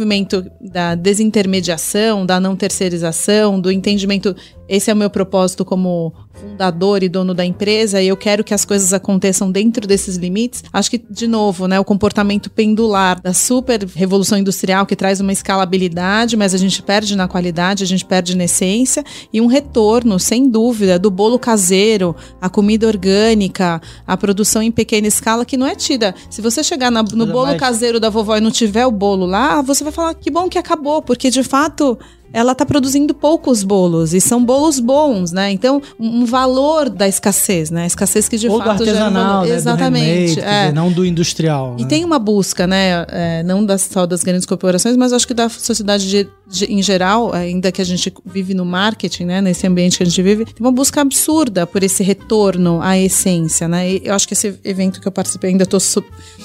da 0.60 0.94
desintermediação, 0.94 2.24
da 2.24 2.40
não 2.40 2.56
terceirização, 2.56 3.60
do 3.60 3.70
entendimento 3.70 4.34
esse 4.70 4.88
é 4.88 4.94
o 4.94 4.96
meu 4.96 5.10
propósito 5.10 5.64
como 5.64 6.14
fundador 6.40 7.02
e 7.02 7.08
dono 7.08 7.34
da 7.34 7.44
empresa 7.44 8.00
e 8.00 8.08
eu 8.08 8.16
quero 8.16 8.42
que 8.42 8.54
as 8.54 8.64
coisas 8.64 8.92
aconteçam 8.92 9.50
dentro 9.50 9.86
desses 9.86 10.16
limites. 10.16 10.64
Acho 10.72 10.90
que, 10.90 10.98
de 11.10 11.26
novo, 11.26 11.66
né, 11.68 11.78
o 11.78 11.84
comportamento 11.84 12.50
pendular 12.50 13.20
da 13.20 13.32
super 13.34 13.84
revolução 13.94 14.38
industrial 14.38 14.86
que 14.86 14.96
traz 14.96 15.20
uma 15.20 15.32
escalabilidade, 15.32 16.36
mas 16.36 16.54
a 16.54 16.58
gente 16.58 16.82
perde 16.82 17.16
na 17.16 17.28
qualidade, 17.28 17.84
a 17.84 17.86
gente 17.86 18.04
perde 18.04 18.36
na 18.36 18.44
essência 18.44 19.04
e 19.32 19.40
um 19.40 19.46
retorno, 19.46 20.18
sem 20.18 20.48
dúvida, 20.48 20.98
do 20.98 21.10
bolo 21.10 21.38
caseiro, 21.38 22.16
a 22.40 22.48
comida 22.48 22.86
orgânica, 22.86 23.80
a 24.06 24.16
produção 24.16 24.62
em 24.62 24.70
pequena 24.70 25.06
escala 25.06 25.44
que 25.44 25.56
não 25.56 25.66
é 25.66 25.74
tida. 25.74 26.14
Se 26.30 26.40
você 26.40 26.62
chegar 26.64 26.90
na- 26.90 27.02
no 27.02 27.26
bolo 27.26 27.56
caseiro 27.58 28.00
da 28.00 28.08
vovó 28.10 28.36
e 28.36 28.40
não 28.40 28.50
tiver 28.50 28.86
o 28.86 28.90
bolo 28.90 29.26
lá, 29.26 29.60
você 29.62 29.84
vai 29.84 29.92
falar 29.92 30.14
que 30.14 30.30
bom 30.30 30.48
que 30.48 30.58
acabou, 30.58 31.02
porque 31.02 31.30
de 31.30 31.42
fato 31.42 31.98
ela 32.32 32.52
está 32.52 32.64
produzindo 32.64 33.14
poucos 33.14 33.62
bolos 33.62 34.14
e 34.14 34.20
são 34.20 34.44
bolos 34.44 34.78
bons, 34.78 35.32
né? 35.32 35.50
Então, 35.50 35.82
um 35.98 36.24
valor 36.24 36.88
da 36.88 37.08
escassez, 37.08 37.70
né? 37.70 37.82
A 37.84 37.86
escassez 37.86 38.28
que 38.28 38.36
de 38.38 38.48
Ou 38.48 38.58
do 38.58 38.64
fato 38.64 38.68
um 38.68 38.86
artesanal, 38.86 39.12
valor. 39.12 39.42
né? 39.46 39.48
do 39.48 39.54
Exatamente. 39.54 40.34
quer 40.36 40.44
é. 40.44 40.60
dizer, 40.62 40.72
não 40.74 40.92
do 40.92 41.04
industrial. 41.04 41.76
E 41.78 41.82
né? 41.82 41.88
tem 41.88 42.04
uma 42.04 42.18
busca, 42.18 42.66
né? 42.66 43.04
é, 43.08 43.42
não 43.42 43.64
das, 43.64 43.82
só 43.82 44.06
das 44.06 44.22
grandes 44.22 44.46
corporações, 44.46 44.96
mas 44.96 45.12
acho 45.12 45.26
que 45.26 45.34
da 45.34 45.48
sociedade 45.48 46.08
de- 46.08 46.28
de- 46.48 46.64
em 46.66 46.82
geral, 46.82 47.32
ainda 47.32 47.70
que 47.72 47.80
a 47.80 47.84
gente 47.84 48.12
vive 48.26 48.54
no 48.54 48.64
marketing, 48.64 49.24
né? 49.24 49.40
Nesse 49.40 49.66
ambiente 49.66 49.96
que 49.96 50.02
a 50.02 50.06
gente 50.06 50.22
vive, 50.22 50.44
tem 50.44 50.54
uma 50.60 50.72
busca 50.72 51.00
absurda 51.00 51.66
por 51.66 51.82
esse 51.82 52.02
retorno 52.02 52.80
à 52.82 52.98
essência, 52.98 53.66
né? 53.68 53.90
E 53.92 54.02
eu 54.04 54.14
acho 54.14 54.26
que 54.26 54.34
esse 54.34 54.54
evento 54.64 55.00
que 55.00 55.06
eu 55.08 55.12
participei, 55.12 55.50
ainda 55.50 55.64
estou 55.64 55.80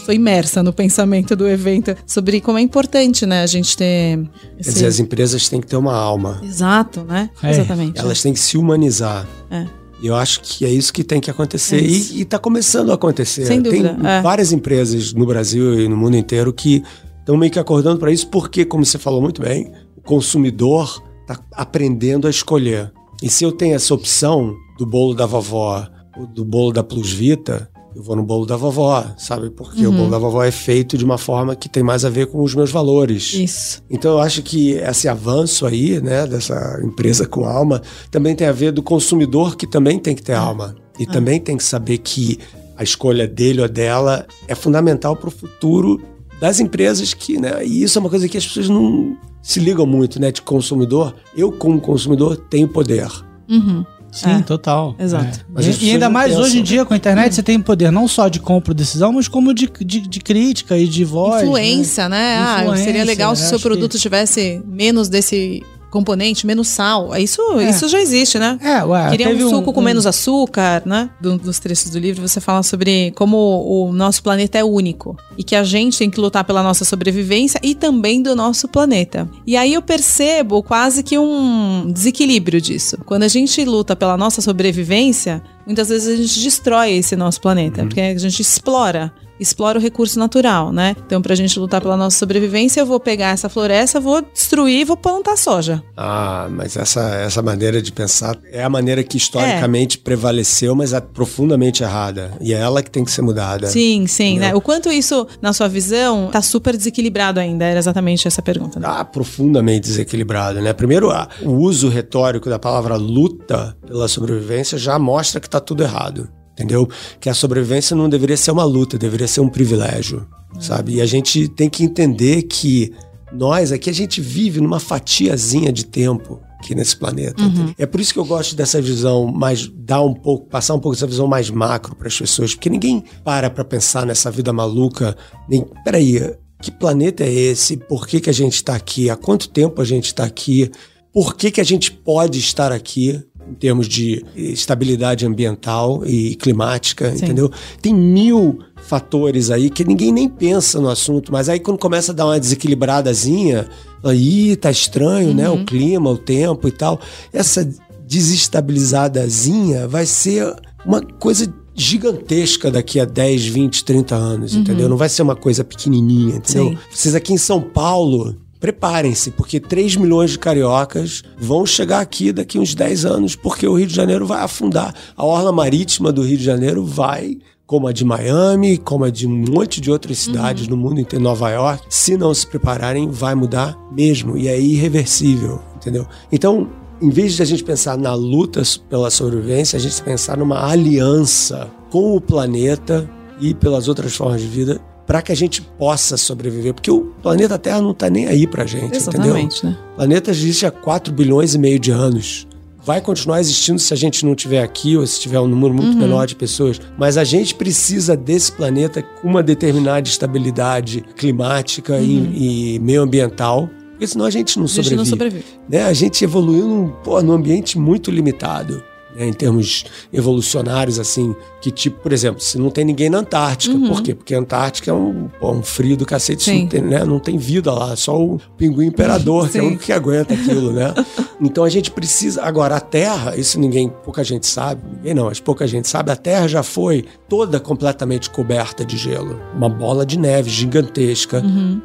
imersa 0.10 0.62
no 0.62 0.72
pensamento 0.72 1.36
do 1.36 1.48
evento 1.48 1.96
sobre 2.06 2.40
como 2.42 2.58
é 2.58 2.62
importante, 2.62 3.26
né? 3.26 3.42
A 3.42 3.48
gente 3.48 3.76
ter. 3.76 4.18
Quer 4.18 4.62
esse- 4.62 4.74
dizer, 4.74 4.86
as 4.88 5.00
empresas 5.00 5.50
têm 5.50 5.60
que 5.62 5.68
ter 5.68 5.75
uma 5.78 5.94
alma. 5.94 6.42
Exato, 6.44 7.04
né? 7.04 7.30
É. 7.42 7.52
Exatamente. 7.52 8.00
Elas 8.00 8.22
têm 8.22 8.34
que 8.34 8.40
se 8.40 8.58
humanizar. 8.58 9.28
É. 9.50 9.66
E 10.02 10.08
eu 10.08 10.16
acho 10.16 10.42
que 10.42 10.66
é 10.66 10.70
isso 10.70 10.94
que 10.94 11.04
tem 11.04 11.22
que 11.22 11.32
acontecer. 11.32 11.78
É 11.78 11.82
e, 11.82 12.22
está 12.22 12.38
começando 12.38 12.92
a 12.92 12.96
acontecer. 12.96 13.46
Sem 13.46 13.62
dúvida, 13.62 13.96
Tem 13.96 14.10
é. 14.10 14.22
várias 14.22 14.52
empresas 14.52 15.14
no 15.14 15.26
Brasil 15.26 15.80
e 15.80 15.88
no 15.88 15.96
mundo 15.96 16.18
inteiro 16.18 16.54
que 16.54 16.84
estão 17.20 17.38
meio 17.38 17.52
que 17.52 17.60
acordando 17.60 18.00
para 18.00 18.12
isso, 18.12 18.28
porque, 18.28 18.66
como 18.66 18.86
você 18.86 19.00
falou 19.00 19.22
muito 19.22 19.42
bem, 19.42 19.72
o 19.96 20.02
consumidor 20.02 21.02
está 21.22 21.40
aprendendo 21.54 22.28
a 22.28 22.30
escolher. 22.30 22.92
E 23.24 23.30
se 23.30 23.44
eu 23.44 23.52
tenho 23.52 23.76
essa 23.76 23.94
opção 23.94 24.56
do 24.78 24.86
bolo 24.86 25.16
da 25.16 25.26
vovó 25.26 25.88
ou 26.18 26.28
do 26.28 26.46
bolo 26.46 26.72
da 26.72 26.84
Plus 26.84 27.12
Vita, 27.12 27.70
eu 27.96 28.04
vou 28.04 28.16
no 28.16 28.24
bolo 28.24 28.46
da 28.46 28.58
vovó, 28.58 29.06
sabe? 29.18 29.50
Porque 29.50 29.86
Uhum. 29.88 29.94
o 29.94 29.98
bolo 29.98 30.12
da 30.12 30.18
vovó 30.18 30.44
é 30.44 30.52
feito 30.52 30.98
de 30.98 31.06
uma 31.06 31.18
forma 31.18 31.56
que 31.56 31.70
tem 31.70 31.82
mais 31.82 32.04
a 32.04 32.10
ver 32.10 32.28
com 32.28 32.44
os 32.44 32.54
meus 32.54 32.70
valores. 32.70 33.34
Isso. 33.34 33.82
Então 33.90 34.12
eu 34.14 34.20
acho 34.20 34.42
que 34.44 34.72
esse 34.72 35.08
avanço 35.08 35.66
aí, 35.66 36.02
né, 36.02 36.28
dessa 36.28 36.80
empresa 36.84 37.26
com 37.26 37.46
alma, 37.46 37.82
também 38.12 38.36
tem 38.36 38.48
a 38.48 38.52
ver 38.52 38.72
do 38.74 38.84
consumidor 38.84 39.56
que 39.56 39.66
também 39.66 39.98
tem 39.98 40.14
que 40.14 40.22
ter 40.22 40.34
alma. 40.34 40.76
E 41.00 41.06
também 41.06 41.40
tem 41.40 41.56
que 41.58 41.64
saber 41.64 41.98
que 42.00 42.38
a 42.78 42.84
escolha 42.84 43.28
dele 43.28 43.62
ou 43.62 43.70
dela 43.70 44.26
é 44.48 44.56
fundamental 44.56 45.16
para 45.16 45.30
o 45.30 45.32
futuro 45.32 46.02
das 46.40 46.60
empresas 46.60 47.14
que, 47.14 47.40
né, 47.40 47.66
e 47.66 47.82
isso 47.84 47.98
é 47.98 48.02
uma 48.02 48.10
coisa 48.10 48.28
que 48.28 48.38
as 48.38 48.46
pessoas 48.46 48.68
não 48.68 49.16
se 49.42 49.60
ligam 49.60 49.86
muito, 49.86 50.20
né, 50.20 50.32
de 50.32 50.42
consumidor. 50.42 51.16
Eu 51.36 51.52
como 51.52 51.80
consumidor 51.80 52.36
tenho 52.50 52.68
poder. 52.68 53.08
Uhum. 53.50 53.86
Sim, 54.16 54.30
É. 54.30 54.42
total. 54.42 54.96
Exato. 54.98 55.40
É. 55.40 55.44
Mas 55.54 55.82
E- 55.82 55.86
E, 55.88 55.92
ainda 55.92 56.10
mais 56.10 56.30
pensam. 56.30 56.44
hoje 56.46 56.60
em 56.60 56.64
dia 56.64 56.86
com 56.86 56.94
a 56.94 56.98
internet 56.98 57.36
você 57.36 57.44
tem 57.44 57.60
poder 57.60 57.92
não 57.92 58.08
só 58.08 58.28
de 58.28 58.40
compra 58.40 58.72
e 58.72 58.76
decisão, 58.76 59.12
mas 59.12 59.28
como 59.28 59.54
de, 59.54 59.70
de, 59.82 60.00
de 60.02 60.20
crítica 60.20 60.78
e 60.78 60.88
de 60.88 61.04
voz. 61.04 61.44
Influência, 61.44 62.08
né? 62.10 62.38
Ah, 62.40 62.62
Influência, 62.62 62.86
seria 62.86 63.04
legal 63.04 63.36
se 63.36 63.42
o 63.42 63.44
né? 63.44 63.50
seu 63.50 63.56
Acho 63.58 63.68
produto 63.68 64.00
tivesse 64.00 64.62
menos 64.66 65.10
desse 65.10 65.62
componente, 65.96 66.46
menos 66.46 66.68
sal. 66.68 67.16
Isso, 67.18 67.42
isso 67.62 67.88
já 67.88 68.02
existe, 68.02 68.38
né? 68.38 68.60
É, 68.62 68.84
ué, 68.84 69.10
Queria 69.12 69.28
teve 69.30 69.46
um 69.46 69.50
suco 69.50 69.72
com 69.72 69.80
um- 69.80 69.84
menos 69.84 70.06
açúcar, 70.06 70.84
né? 70.86 71.10
Do- 71.22 71.38
dos 71.38 71.58
trechos 71.60 71.90
do 71.90 71.98
livro, 71.98 72.28
você 72.28 72.42
fala 72.42 72.62
sobre 72.64 73.12
como 73.16 73.38
o 73.38 73.94
nosso 73.94 74.22
planeta 74.22 74.58
é 74.58 74.64
único 74.64 75.16
e 75.38 75.44
que 75.44 75.56
a 75.56 75.64
gente 75.64 75.98
tem 75.98 76.10
que 76.10 76.20
lutar 76.20 76.44
pela 76.44 76.62
nossa 76.62 76.84
sobrevivência 76.84 77.60
e 77.64 77.74
também 77.74 78.22
do 78.22 78.36
nosso 78.36 78.68
planeta. 78.68 79.28
E 79.48 79.56
aí 79.56 79.74
eu 79.74 79.82
percebo 79.82 80.62
quase 80.62 81.02
que 81.02 81.18
um 81.18 81.90
desequilíbrio 81.92 82.60
disso. 82.60 82.98
Quando 83.06 83.24
a 83.24 83.28
gente 83.28 83.64
luta 83.64 83.96
pela 83.96 84.18
nossa 84.18 84.42
sobrevivência, 84.42 85.42
muitas 85.66 85.90
vezes 85.90 86.08
a 86.08 86.16
gente 86.22 86.40
destrói 86.42 86.92
esse 86.94 87.16
nosso 87.16 87.40
planeta, 87.40 87.84
porque 87.86 88.02
a 88.02 88.18
gente 88.18 88.42
explora 88.42 89.14
explora 89.40 89.78
o 89.78 89.82
recurso 89.82 90.18
natural, 90.20 90.72
né? 90.72 90.96
Então, 91.06 91.22
pra 91.22 91.36
gente 91.36 91.60
lutar 91.60 91.82
pela 91.82 91.98
nossa 91.98 92.18
sobrevivência, 92.18 92.80
eu 92.80 92.86
vou 92.86 93.00
pegar 93.00 93.30
essa 93.30 93.50
floresta, 93.50 94.00
vou 94.00 94.22
destruir 94.22 94.82
e 94.82 94.84
vou 94.86 94.96
plantar 94.98 95.38
soja. 95.38 95.84
Ah, 95.96 96.48
mas 96.50 96.76
essa, 96.78 97.02
essa 97.16 97.42
maneira 97.42 97.82
de 97.82 97.92
pensar 97.92 98.38
é 98.52 98.64
a 98.64 98.70
maneira 98.70 99.04
que 99.04 99.18
historicamente 99.18 99.98
prevaleceu, 99.98 100.76
mas 100.76 100.94
é 100.94 101.00
profundamente 101.02 101.84
errada. 101.84 102.32
E 102.42 102.54
é 102.54 102.58
ela 102.58 102.82
que 102.82 102.90
tem 102.92 103.04
que 103.04 103.12
ser 103.12 103.22
mudada. 103.22 103.68
Sim, 103.68 104.08
sim, 104.08 104.40
né? 104.40 104.54
O 104.56 104.62
quanto 104.62 104.92
isso, 104.92 105.28
na 105.42 105.54
sua 105.54 105.68
visão, 105.68 106.30
tá 106.32 106.42
super 106.42 106.76
desequilibrado 106.76 107.40
ainda? 107.40 107.66
Era 107.66 107.80
exatamente 107.80 108.28
essa 108.28 108.42
pergunta. 108.42 108.80
Né? 108.80 108.88
Tá 108.88 109.04
profundamente 109.04 109.88
desequilibrado, 109.88 110.62
né? 110.62 110.74
Primeiro, 110.74 111.12
a- 111.12 111.28
o 111.44 111.52
uso 111.52 111.90
retórico 111.90 112.50
da 112.50 112.58
palavra 112.60 112.96
luta 112.96 113.76
pela 113.86 114.08
sobrevivência 114.08 114.78
já 114.78 114.98
mostra 115.00 115.40
que 115.42 115.50
tá 115.50 115.60
tudo 115.60 115.84
errado. 115.84 116.30
Entendeu? 116.56 116.88
Que 117.20 117.30
a 117.30 117.34
sobrevivência 117.34 117.96
não 117.96 118.08
deveria 118.08 118.38
ser 118.38 118.52
uma 118.52 118.64
luta, 118.64 118.98
deveria 118.98 119.28
ser 119.28 119.42
um 119.42 119.50
privilégio, 119.50 120.26
sabe? 120.60 120.96
E 120.96 121.02
a 121.02 121.06
gente 121.06 121.50
tem 121.50 121.70
que 121.70 121.84
entender 121.84 122.44
que 122.44 122.94
nós 123.32 123.74
aqui, 123.74 123.90
a 123.90 123.94
gente 123.94 124.22
vive 124.22 124.62
numa 124.62 124.80
fatiazinha 124.80 125.72
de 125.72 125.86
tempo 125.86 126.40
aqui 126.58 126.74
nesse 126.74 126.96
planeta. 126.96 127.42
entendeu? 127.44 127.76
É 127.78 127.86
por 127.86 128.00
isso 128.00 128.14
que 128.14 128.20
eu 128.20 128.26
gosto 128.26 128.56
dessa 128.56 128.82
visão 128.82 129.28
mais, 129.28 129.68
dar 129.68 130.02
um 130.02 130.14
pouco, 130.14 130.48
passar 130.48 130.74
um 130.74 130.80
pouco 130.80 130.96
dessa 130.96 131.06
visão 131.06 131.28
mais 131.28 131.50
macro 131.50 131.96
para 131.96 132.08
as 132.08 132.18
pessoas, 132.18 132.56
porque 132.56 132.70
ninguém 132.70 133.04
para 133.24 133.50
para 133.50 133.64
pensar 133.64 134.06
nessa 134.06 134.32
vida 134.32 134.52
maluca, 134.52 135.16
nem, 135.50 135.66
peraí, 135.84 136.22
que 136.62 136.72
planeta 136.72 137.24
é 137.24 137.32
esse? 137.32 137.78
Por 137.78 138.08
que, 138.08 138.20
que 138.20 138.30
a 138.30 138.34
gente 138.34 138.56
está 138.56 138.76
aqui? 138.76 139.10
Há 139.10 139.16
quanto 139.16 139.50
tempo 139.50 139.82
a 139.82 139.86
gente 139.86 140.06
está 140.06 140.24
aqui? 140.24 140.72
Por 141.14 141.36
que, 141.36 141.52
que 141.52 141.62
a 141.62 141.66
gente 141.66 141.92
pode 141.92 142.40
estar 142.40 142.72
aqui? 142.72 143.22
Em 143.48 143.54
termos 143.54 143.88
de 143.88 144.26
estabilidade 144.36 145.26
ambiental 145.26 146.06
e 146.06 146.36
climática, 146.36 147.10
entendeu? 147.10 147.52
Tem 147.82 147.94
mil 147.94 148.60
fatores 148.88 149.52
aí 149.52 149.70
que 149.70 149.84
ninguém 149.84 150.12
nem 150.12 150.28
pensa 150.28 150.80
no 150.80 150.90
assunto, 150.90 151.32
mas 151.32 151.48
aí 151.48 151.60
quando 151.60 151.78
começa 151.78 152.12
a 152.12 152.16
dar 152.16 152.26
uma 152.26 152.40
desequilibradazinha, 152.40 153.68
aí 154.04 154.56
tá 154.56 154.72
estranho, 154.72 155.34
né? 155.34 155.50
O 155.50 155.64
clima, 155.64 156.10
o 156.10 156.18
tempo 156.18 156.68
e 156.68 156.72
tal. 156.72 157.00
Essa 157.32 157.68
desestabilizadazinha 158.08 159.88
vai 159.88 160.06
ser 160.06 160.56
uma 160.86 161.02
coisa 161.02 161.52
gigantesca 161.74 162.72
daqui 162.72 163.00
a 163.00 163.06
10, 163.06 163.46
20, 163.48 163.84
30 163.84 164.16
anos, 164.16 164.56
entendeu? 164.56 164.88
Não 164.88 164.98
vai 164.98 165.10
ser 165.10 165.22
uma 165.22 165.36
coisa 165.36 165.64
pequenininha, 165.64 166.38
entendeu? 166.38 166.70
Sim. 166.70 166.78
Vocês 166.90 167.16
aqui 167.16 167.34
em 167.34 167.38
São 167.38 167.62
Paulo, 167.62 168.36
preparem-se, 168.60 169.32
porque 169.32 169.60
3 169.60 169.96
milhões 169.96 170.32
de 170.32 170.40
cariocas 170.40 171.24
vão 171.38 171.66
chegar 171.66 172.00
aqui 172.00 172.32
daqui 172.32 172.58
uns 172.58 172.74
10 172.74 173.06
anos, 173.06 173.36
porque 173.36 173.68
o 173.68 173.78
Rio 173.78 173.88
de 173.88 173.96
Janeiro 173.96 174.26
vai 174.26 174.42
afundar. 174.42 174.94
A 175.16 175.26
orla 175.26 175.52
marítima 175.52 176.12
do 176.12 176.24
Rio 176.24 176.38
de 176.38 176.44
Janeiro 176.44 176.84
vai, 176.84 177.38
como 177.66 177.88
a 177.88 177.92
de 177.92 178.06
Miami, 178.06 178.78
como 178.78 179.04
a 179.04 179.10
de 179.10 179.28
um 179.28 179.46
monte 179.50 179.82
de 179.82 179.92
outras 179.92 180.20
cidades 180.20 180.68
no 180.68 180.78
mundo 180.78 181.00
inteiro, 181.00 181.24
Nova 181.24 181.50
York, 181.50 181.84
se 181.90 182.16
não 182.18 182.34
se 182.34 182.46
prepararem, 182.48 183.10
vai 183.10 183.36
mudar 183.36 183.78
mesmo, 183.92 184.38
e 184.38 184.48
é 184.48 184.60
irreversível, 184.60 185.62
entendeu? 185.76 186.08
Então, 186.32 186.70
em 187.02 187.10
vez 187.10 187.34
de 187.34 187.42
a 187.42 187.46
gente 187.46 187.64
pensar 187.64 187.98
na 187.98 188.14
luta 188.14 188.62
pela 188.90 189.10
sobrevivência, 189.10 189.78
a 189.78 189.80
gente 189.80 190.02
pensar 190.02 190.38
numa 190.38 190.66
aliança 190.66 191.70
com 191.90 192.16
o 192.16 192.22
planeta 192.22 193.10
e 193.40 193.54
pelas 193.54 193.88
outras 193.88 194.16
formas 194.16 194.42
de 194.42 194.48
vida 194.48 194.80
para 195.06 195.22
que 195.22 195.32
a 195.32 195.36
gente 195.36 195.62
possa 195.62 196.18
sobreviver, 196.18 196.74
porque 196.74 196.90
o 196.92 197.02
planeta 197.22 197.58
Terra 197.58 197.82
não 197.82 197.94
tá 197.94 198.10
nem 198.10 198.28
aí 198.28 198.48
pra 198.48 198.66
gente, 198.66 198.98
entendeu? 198.98 198.98
Exatamente, 198.98 199.66
né? 199.66 199.78
O 199.94 199.96
planeta 199.98 200.32
existe 200.32 200.66
há 200.66 200.72
4 200.72 201.14
bilhões 201.14 201.54
e 201.54 201.60
meio 201.60 201.80
de 201.80 201.92
anos. 201.92 202.48
Vai 202.84 203.02
continuar 203.02 203.40
existindo 203.40 203.80
se 203.80 203.92
a 203.94 203.98
gente 203.98 204.24
não 204.24 204.36
tiver 204.36 204.62
aqui 204.62 204.96
ou 204.96 205.06
se 205.08 205.20
tiver 205.20 205.40
um 205.40 205.48
número 205.48 205.74
muito 205.74 205.98
menor 205.98 206.28
de 206.28 206.36
pessoas. 206.36 206.80
Mas 207.00 207.18
a 207.18 207.24
gente 207.24 207.56
precisa 207.56 208.16
desse 208.16 208.52
planeta 208.52 209.02
com 209.02 209.28
uma 209.28 209.42
determinada 209.42 210.08
estabilidade 210.08 211.04
climática 211.16 211.98
e, 212.00 212.76
e 212.76 212.80
meioambiental. 212.80 213.68
Porque 213.90 214.06
senão 214.06 214.26
a 214.26 214.30
gente 214.30 214.60
não 214.60 214.66
A 214.66 214.68
gente 214.68 214.76
sobrevive. 214.76 214.96
não 214.98 215.06
sobrevive. 215.06 215.46
Né? 215.68 215.84
A 215.84 215.94
gente 215.94 216.24
evoluiu 216.24 216.68
num, 216.68 216.90
pô, 217.04 217.20
num 217.24 217.34
ambiente 217.34 217.80
muito 217.80 218.12
limitado. 218.12 218.84
Né? 219.16 219.28
Em 219.28 219.34
termos 219.34 219.86
evolucionários, 220.12 221.00
assim, 221.00 221.36
que 221.62 221.72
tipo, 221.72 222.00
por 222.02 222.14
exemplo, 222.14 222.42
se 222.42 222.58
não 222.58 222.70
tem 222.70 222.86
ninguém 222.86 223.10
na 223.10 223.20
Antártica. 223.20 223.78
Por 223.78 224.02
quê? 224.02 224.14
Porque 224.14 224.36
a 224.36 224.40
Antártica 224.40 224.92
é 224.92 224.94
um, 224.94 225.30
pô, 225.40 225.52
um 225.52 225.64
frio 225.64 225.98
do 225.98 226.06
cacete, 226.06 226.52
não 226.52 226.68
tem, 226.68 226.82
né? 226.82 227.04
não 227.04 227.20
tem 227.20 227.38
vida 227.38 227.72
lá, 227.72 227.96
só 227.96 228.20
o 228.22 228.40
pinguim 228.58 228.88
imperador, 228.88 229.50
que 229.50 229.58
é 229.58 229.62
o 229.62 229.66
único 229.66 229.84
que 229.84 229.94
aguenta 229.94 230.34
aquilo, 230.34 230.72
né? 230.72 230.94
Então 231.42 231.66
a 231.66 231.70
gente 231.70 231.92
precisa. 231.92 232.42
Agora, 232.44 232.78
a 232.78 232.80
Terra, 232.80 233.36
isso 233.36 233.60
ninguém, 233.60 233.90
pouca 233.90 234.24
gente 234.24 234.48
sabe, 234.48 234.82
ninguém 234.96 235.14
não, 235.14 235.26
mas 235.26 235.40
pouca 235.40 235.68
gente 235.68 235.86
sabe, 235.86 236.10
a 236.10 236.16
Terra 236.16 236.48
já 236.48 236.64
foi 236.64 237.04
toda 237.28 237.60
completamente 237.60 238.30
coberta 238.30 238.86
de 238.86 238.96
gelo. 238.96 239.38
Uma 239.54 239.68
bola 239.68 240.06
de 240.06 240.18
neve 240.18 240.50
gigantesca. 240.50 241.44